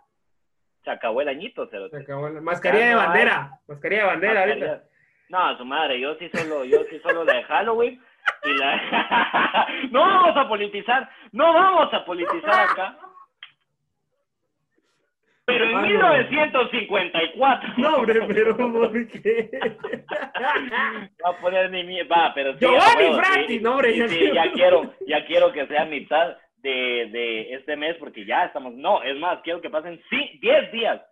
se 0.85 0.91
acabó 0.91 1.23
el 1.23 1.29
añito. 1.29 1.67
Se, 1.69 1.77
acabó 1.97 2.29
la 2.29 2.41
mascarilla 2.41 2.89
de 2.89 2.95
bandera. 2.95 3.59
Mascarilla 3.67 4.03
de 4.03 4.07
bandera 4.07 4.41
ahorita. 4.41 4.83
No, 5.31 5.57
su 5.57 5.65
madre, 5.65 5.99
yo 5.99 6.15
sí 6.17 6.29
solo, 6.33 6.65
yo 6.65 6.85
sí 6.91 7.01
solo 7.01 7.25
la 7.25 7.35
de 7.35 7.43
Halloween. 7.45 8.01
Y 8.45 8.53
la... 8.53 9.67
no 9.91 10.01
vamos 10.01 10.37
a 10.37 10.49
politizar, 10.49 11.11
no 11.33 11.53
vamos 11.53 11.93
a 11.93 12.05
politizar 12.05 12.71
acá. 12.71 12.99
Pero 15.47 15.65
en 15.65 15.83
1954. 15.83 17.75
No, 17.77 17.97
hombre, 17.97 18.23
pero 18.27 18.57
¿por 18.57 19.09
qué? 19.09 19.51
Va 21.25 21.31
a 21.31 21.41
poner 21.41 21.71
mi 21.71 22.03
va, 22.03 22.33
pero 22.35 22.53
sí, 22.55 22.61
Giovanni 22.61 23.15
Fratti, 23.15 23.61
no, 23.61 23.73
hombre. 23.73 24.09
Sí, 24.09 24.31
ya 24.33 24.51
quiero, 24.53 24.95
ya 25.07 25.25
quiero 25.27 25.53
que 25.53 25.67
sea 25.67 25.85
mitad 25.85 26.37
de, 26.65 27.11
de 27.13 27.55
este 27.55 27.77
mes 27.77 27.95
porque 27.99 28.25
ya 28.25 28.47
estamos, 28.47 28.75
no, 28.75 29.03
es 29.03 29.17
más, 29.19 29.41
quiero 29.43 29.61
que 29.61 29.69
pasen 29.69 30.01
sí, 30.09 30.39
10 30.41 30.73
días 30.73 31.03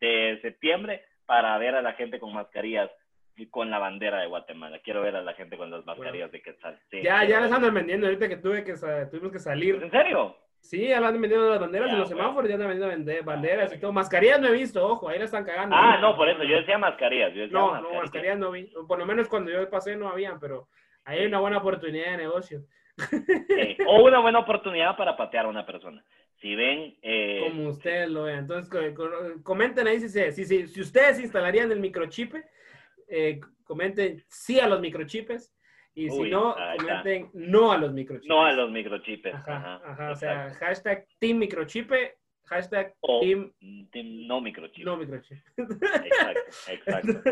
de 0.00 0.38
septiembre 0.42 1.02
para 1.24 1.56
ver 1.58 1.76
a 1.76 1.82
la 1.82 1.92
gente 1.92 2.18
con 2.18 2.34
mascarillas 2.34 2.90
y 3.36 3.46
con 3.46 3.70
la 3.70 3.78
bandera 3.78 4.20
de 4.20 4.26
Guatemala. 4.26 4.80
Quiero 4.82 5.02
ver 5.02 5.14
a 5.14 5.22
la 5.22 5.34
gente 5.34 5.56
con 5.56 5.70
las 5.70 5.86
mascarillas 5.86 6.32
de 6.32 6.42
Quetzal. 6.42 6.78
ya, 6.90 7.24
ya 7.24 7.40
les 7.40 7.52
andan 7.52 7.72
vendiendo 7.72 8.06
ahorita 8.06 8.28
que 8.28 8.36
tuve 8.36 8.64
que 8.64 8.74
tuvimos 9.10 9.32
que 9.32 9.38
salir. 9.38 9.80
¿En 9.80 9.90
serio? 9.90 10.36
Sí, 10.60 10.88
ya 10.88 10.96
andan 10.96 11.20
vendiendo 11.20 11.50
las 11.50 11.60
banderas 11.60 11.90
en 11.90 11.98
los 11.98 12.08
semáforos, 12.08 12.48
ya 12.48 12.56
andan 12.56 12.70
vendiendo 12.70 13.24
banderas 13.24 13.72
y 13.72 13.78
todo. 13.78 13.92
Mascarillas 13.92 14.40
no 14.40 14.48
he 14.48 14.52
visto, 14.52 14.84
ojo, 14.84 15.08
ahí 15.08 15.18
la 15.20 15.26
están 15.26 15.44
cagando. 15.44 15.76
Ah, 15.76 15.98
no, 16.00 16.16
por 16.16 16.28
eso, 16.28 16.42
yo 16.42 16.56
decía 16.56 16.78
mascarillas. 16.78 17.32
no, 17.52 17.70
mascarillas. 17.70 17.82
no, 17.82 18.00
mascarillas 18.00 18.38
no 18.38 18.50
vi. 18.50 18.72
Por 18.88 18.98
lo 18.98 19.06
menos 19.06 19.28
cuando 19.28 19.52
yo 19.52 19.70
pasé 19.70 19.94
no 19.94 20.08
habían, 20.08 20.40
pero 20.40 20.66
ahí 21.04 21.20
hay 21.20 21.26
una 21.26 21.38
buena 21.38 21.58
oportunidad 21.58 22.10
de 22.10 22.16
negocio. 22.16 22.62
O 23.86 24.04
una 24.04 24.20
buena 24.20 24.38
oportunidad 24.38 24.96
para 24.96 25.16
patear 25.16 25.46
a 25.46 25.48
una 25.48 25.66
persona. 25.66 26.04
Si 26.34 26.54
ven... 26.54 26.96
Eh, 27.02 27.40
Como 27.48 27.68
ustedes 27.68 28.08
lo 28.08 28.24
vean. 28.24 28.40
Entonces, 28.40 28.70
comenten 29.42 29.86
ahí 29.86 30.00
si, 30.00 30.08
si, 30.08 30.44
si, 30.44 30.66
si 30.68 30.80
ustedes 30.80 31.20
instalarían 31.20 31.70
el 31.72 31.80
microchip. 31.80 32.34
Eh, 33.08 33.40
comenten 33.64 34.24
sí 34.28 34.60
a 34.60 34.68
los 34.68 34.80
microchips. 34.80 35.52
Y 35.94 36.10
si 36.10 36.30
no, 36.30 36.54
comenten 36.78 37.30
no 37.32 37.72
a 37.72 37.78
los 37.78 37.92
microchips. 37.92 38.28
No 38.28 38.44
a 38.44 38.52
los 38.52 38.70
microchips. 38.70 39.32
Ajá, 39.32 39.80
ajá, 39.82 40.10
o 40.10 40.14
sea, 40.14 40.50
hashtag 40.50 41.06
Team 41.18 41.38
Microchip, 41.38 41.90
hashtag 42.46 42.94
team, 43.20 43.52
team, 43.92 44.26
No 44.26 44.40
Microchip. 44.40 44.84
No 44.84 44.96
Microchip. 44.96 45.38
Exacto, 45.56 46.40
exacto. 46.68 47.30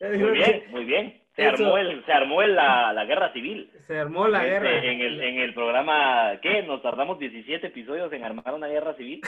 muy 0.00 0.30
bien, 0.32 0.62
muy 0.70 0.84
bien. 0.84 1.22
Se 1.36 1.44
armó, 1.44 1.76
el, 1.76 2.04
se 2.06 2.12
armó 2.12 2.42
la, 2.42 2.94
la, 2.94 3.04
guerra 3.04 3.30
civil. 3.34 3.70
Se 3.86 3.98
armó 3.98 4.26
la 4.26 4.38
este, 4.38 4.50
guerra. 4.52 4.84
En 4.84 5.00
el, 5.02 5.20
en 5.20 5.38
el 5.38 5.52
programa, 5.52 6.38
¿qué? 6.40 6.62
Nos 6.62 6.82
tardamos 6.82 7.18
17 7.18 7.66
episodios 7.66 8.10
en 8.14 8.24
armar 8.24 8.54
una 8.54 8.68
guerra 8.68 8.94
civil, 8.94 9.20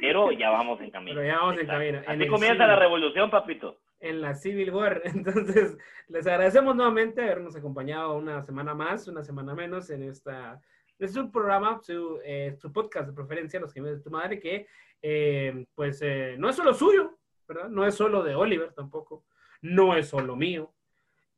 pero 0.00 0.30
ya 0.30 0.50
vamos 0.50 0.80
en 0.80 0.90
camino. 0.90 1.16
Pero 1.16 1.26
ya 1.26 1.38
vamos 1.40 1.60
en 1.60 1.66
camino. 1.66 2.00
Así 2.06 2.28
comienza 2.28 2.66
la 2.68 2.76
revolución, 2.76 3.30
papito. 3.30 3.78
En 3.98 4.20
la 4.20 4.34
Civil 4.34 4.70
War. 4.70 5.02
Entonces, 5.04 5.76
les 6.08 6.26
agradecemos 6.26 6.76
nuevamente 6.76 7.20
habernos 7.20 7.56
acompañado 7.56 8.16
una 8.16 8.42
semana 8.42 8.72
más, 8.72 9.08
una 9.08 9.24
semana 9.24 9.52
menos 9.52 9.90
en 9.90 10.04
esta 10.04 10.60
es 11.00 11.14
su 11.14 11.30
programa, 11.30 11.80
su, 11.82 12.20
eh, 12.24 12.56
su 12.60 12.72
podcast 12.72 13.08
de 13.08 13.14
preferencia, 13.14 13.60
Los 13.60 13.72
Gemelos 13.72 13.98
de 13.98 14.04
tu 14.04 14.10
Madre, 14.10 14.38
que 14.38 14.66
eh, 15.02 15.64
pues 15.74 16.00
eh, 16.02 16.36
no 16.38 16.48
es 16.48 16.56
solo 16.56 16.74
suyo, 16.74 17.18
¿verdad? 17.48 17.68
No 17.68 17.86
es 17.86 17.94
solo 17.94 18.22
de 18.22 18.34
Oliver 18.34 18.72
tampoco, 18.74 19.24
no 19.62 19.96
es 19.96 20.08
solo 20.08 20.36
mío, 20.36 20.72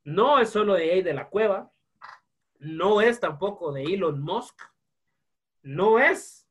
no 0.05 0.41
es 0.41 0.51
solo 0.51 0.75
de 0.75 0.91
ahí 0.91 1.03
de 1.03 1.15
la 1.15 1.29
cueva, 1.29 1.71
no 2.59 3.01
es 3.01 3.21
tampoco 3.21 3.73
de 3.73 3.85
Elon 3.85 4.21
Musk, 4.21 4.61
no 5.63 5.99
es 5.99 6.42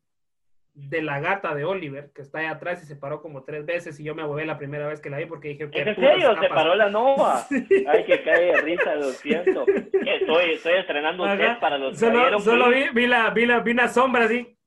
de 0.74 1.02
la 1.02 1.20
gata 1.20 1.54
de 1.54 1.66
Oliver, 1.66 2.12
que 2.16 2.22
está 2.22 2.40
ahí 2.40 2.46
atrás 2.46 2.82
y 2.82 2.86
se 2.86 2.96
paró 2.96 3.22
como 3.22 3.44
tres 3.44 3.66
veces 3.66 4.00
y 4.00 4.04
yo 4.04 4.16
me 4.16 4.22
ahuevé 4.22 4.46
la 4.46 4.58
primera 4.58 4.88
vez 4.88 5.02
que 5.02 5.10
la 5.10 5.18
vi 5.18 5.26
porque 5.26 5.50
dije 5.50 5.70
que... 5.70 5.82
¿En 5.82 5.96
serio? 5.96 6.36
¿Se 6.40 6.48
paró 6.48 6.76
la 6.76 6.90
nova? 6.90 7.46
Ay, 7.88 8.06
que 8.06 8.24
cae 8.24 8.46
de 8.46 8.62
risa, 8.62 8.96
lo 8.96 9.10
siento. 9.10 9.66
Estoy, 9.68 10.54
estoy 10.54 10.74
estrenando 10.80 11.24
un 11.24 11.38
set 11.38 11.60
para 11.60 11.78
los 11.78 12.00
Solo, 12.00 12.40
solo 12.40 12.70
vi, 12.70 12.90
vi, 12.94 13.08
la, 13.08 13.30
vi, 13.32 13.46
la, 13.46 13.60
vi 13.60 13.72
una 13.72 13.88
sombra 13.90 14.26
así 14.26 14.58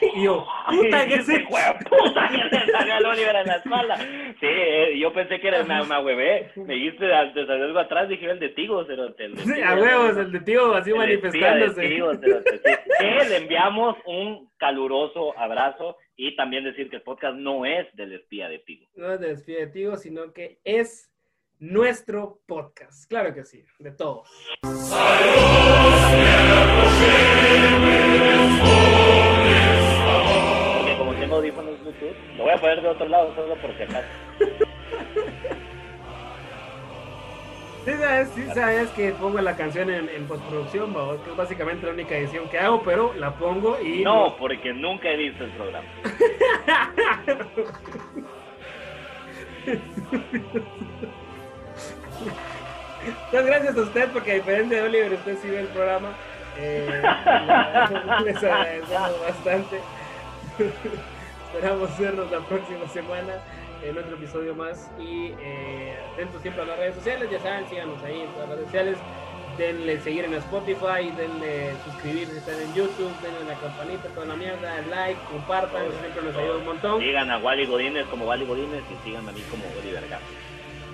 y 0.00 0.24
yo, 0.24 0.46
puta 0.70 1.06
que 1.06 1.22
se. 1.22 1.40
puta 1.40 2.28
que 2.30 2.56
se 2.56 2.72
salió 2.72 2.94
al 2.94 3.06
Oliver 3.06 3.36
en 3.36 3.46
la 3.46 3.56
espalda. 3.56 3.96
Sí, 3.96 4.46
eh, 4.46 4.98
yo 4.98 5.12
pensé 5.12 5.40
que 5.40 5.48
era 5.48 5.62
una, 5.62 5.82
una 5.82 6.00
hueve. 6.00 6.50
Me 6.56 6.74
dijiste 6.74 7.04
de 7.04 7.46
salir 7.46 7.64
algo 7.64 7.78
atrás, 7.78 8.08
dije 8.08 8.30
el 8.30 8.38
de 8.38 8.48
Tigo, 8.50 8.84
pero 8.86 9.14
el 9.16 9.34
de 9.34 9.42
Sí, 9.42 9.62
a 9.62 9.74
huevos, 9.74 10.16
el 10.16 10.32
de 10.32 10.40
Tigo, 10.40 10.74
así 10.74 10.92
manifestándose. 10.92 11.80
Que 11.80 13.28
le 13.28 13.36
enviamos 13.36 13.96
un 14.06 14.50
caluroso 14.56 15.38
abrazo 15.38 15.98
y 16.16 16.34
también 16.36 16.64
decir 16.64 16.88
que 16.88 16.96
el 16.96 17.02
podcast 17.02 17.36
no 17.36 17.66
es 17.66 17.86
del 17.94 18.12
espía 18.14 18.48
de 18.48 18.60
Tigo. 18.60 18.86
No 18.96 19.12
es 19.12 19.20
del 19.20 19.32
espía 19.32 19.58
de 19.58 19.66
Tigo, 19.66 19.96
sino 19.96 20.32
que 20.32 20.60
es 20.64 21.10
nuestro 21.58 22.40
podcast. 22.46 23.08
Claro 23.08 23.34
que 23.34 23.44
sí, 23.44 23.64
de 23.78 23.92
todos. 23.92 24.28
audífonos 24.62 25.63
poner 32.64 32.80
de 32.80 32.88
otro 32.88 33.08
lado 33.08 33.34
solo 33.34 33.54
por 33.56 33.76
si 33.76 33.82
acaso. 33.82 34.08
Sabes, 38.54 38.88
que 38.90 39.10
pongo 39.10 39.38
la 39.42 39.54
canción 39.54 39.90
en, 39.90 40.08
en 40.08 40.26
postproducción, 40.26 40.94
que 41.22 41.30
es 41.30 41.36
básicamente 41.36 41.84
la 41.84 41.92
única 41.92 42.16
edición 42.16 42.48
que 42.48 42.58
hago, 42.58 42.82
pero 42.82 43.12
la 43.14 43.34
pongo 43.34 43.78
y... 43.78 44.02
No, 44.02 44.34
porque 44.38 44.72
nunca 44.72 45.10
he 45.10 45.16
visto 45.18 45.44
el 45.44 45.50
programa. 45.50 45.86
Entonces, 53.04 53.46
gracias 53.46 53.76
a 53.76 53.80
usted, 53.82 54.08
porque 54.10 54.32
a 54.32 54.34
diferencia 54.36 54.78
de 54.78 54.82
Oliver, 54.84 55.12
usted 55.12 55.36
sí 55.42 55.50
ve 55.50 55.60
el 55.60 55.66
programa. 55.66 56.14
Eh, 56.56 57.02
les 58.24 58.36
agradecemos 58.42 59.20
bastante. 59.20 59.80
Esperamos 61.54 61.98
vernos 61.98 62.30
la 62.32 62.40
próxima 62.40 62.86
semana 62.88 63.34
en 63.82 63.96
otro 63.96 64.16
episodio 64.16 64.54
más. 64.54 64.90
Y 64.98 65.32
eh, 65.40 65.96
atentos 66.12 66.42
siempre 66.42 66.62
a 66.62 66.66
las 66.66 66.78
redes 66.78 66.96
sociales, 66.96 67.30
ya 67.30 67.38
saben, 67.40 67.68
síganos 67.68 68.02
ahí 68.02 68.22
en 68.22 68.38
las 68.38 68.48
redes 68.48 68.64
sociales. 68.64 68.98
Denle 69.56 70.00
seguir 70.00 70.24
en 70.24 70.34
Spotify, 70.34 71.12
denle 71.16 71.74
suscribir 71.84 72.26
si 72.26 72.38
están 72.38 72.60
en 72.60 72.74
YouTube, 72.74 73.12
denle 73.22 73.44
la 73.46 73.54
campanita, 73.54 74.08
toda 74.08 74.26
la 74.26 74.34
mierda, 74.34 74.82
like, 74.90 75.20
compartan, 75.30 75.84
siempre 76.00 76.22
nos 76.24 76.34
ayuda 76.34 76.56
un 76.58 76.64
montón. 76.64 77.00
Sigan 77.00 77.30
a 77.30 77.38
Wally 77.38 77.66
Godínez 77.66 78.04
como 78.06 78.26
Wally 78.26 78.46
Godínez 78.46 78.82
y 78.90 79.08
sigan 79.08 79.28
a 79.28 79.30
mí 79.30 79.40
como 79.48 79.62
Oliver 79.80 80.08
Gas. 80.08 80.22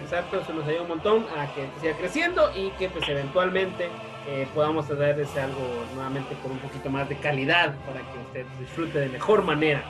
Exacto, 0.02 0.40
eso 0.40 0.52
nos 0.52 0.68
ayuda 0.68 0.82
un 0.82 0.88
montón 0.88 1.26
a 1.38 1.46
que 1.54 1.68
siga 1.80 1.96
creciendo 1.96 2.50
y 2.54 2.68
que 2.72 2.90
pues 2.90 3.08
eventualmente 3.08 3.88
eh, 4.28 4.46
podamos 4.54 4.86
traerles 4.86 5.34
algo 5.38 5.82
nuevamente 5.94 6.34
con 6.42 6.52
un 6.52 6.58
poquito 6.58 6.90
más 6.90 7.08
de 7.08 7.16
calidad 7.16 7.74
para 7.86 8.00
que 8.00 8.18
usted 8.26 8.44
disfrute 8.58 8.98
de 8.98 9.08
mejor 9.08 9.42
manera 9.42 9.82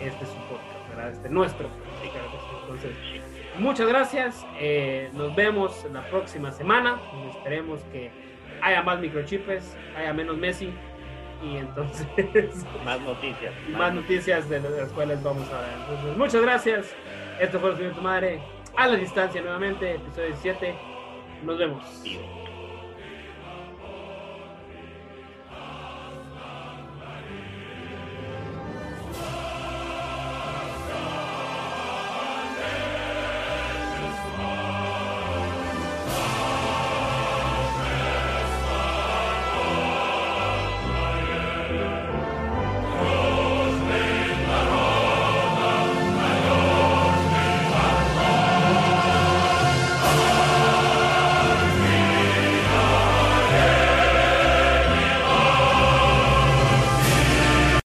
este 0.00 0.24
su 0.26 0.34
podcast, 0.48 0.88
¿verdad? 0.88 1.10
Este 1.12 1.28
nuestro. 1.28 1.68
Entonces, 2.62 2.92
muchas 3.58 3.88
gracias. 3.88 4.46
eh, 4.58 5.10
nos 5.14 5.34
vemos 5.34 5.86
la 5.92 6.02
próxima 6.08 6.52
semana. 6.52 7.00
Esperemos 7.30 7.80
que 7.92 8.10
haya 8.62 8.82
más 8.82 8.98
microchips, 9.00 9.76
haya 9.96 10.12
menos 10.12 10.36
Messi 10.36 10.72
y 11.42 11.56
entonces 11.56 12.06
Más 12.84 13.00
noticias. 13.00 13.54
más 13.70 13.94
noticias 13.94 14.48
de 14.48 14.60
las 14.60 14.90
cuales 14.92 15.22
vamos 15.22 15.48
a 15.52 15.60
ver. 15.60 15.70
Entonces, 15.80 16.16
muchas 16.16 16.42
gracias. 16.42 16.94
Esto 17.40 17.60
fue 17.60 17.70
el 17.70 17.76
señor 17.76 17.94
tu 17.94 18.02
madre 18.02 18.40
a 18.76 18.88
la 18.88 18.96
distancia 18.96 19.40
nuevamente, 19.40 19.94
episodio 19.94 20.28
17. 20.28 20.74
Nos 21.44 21.58
vemos. 21.58 22.02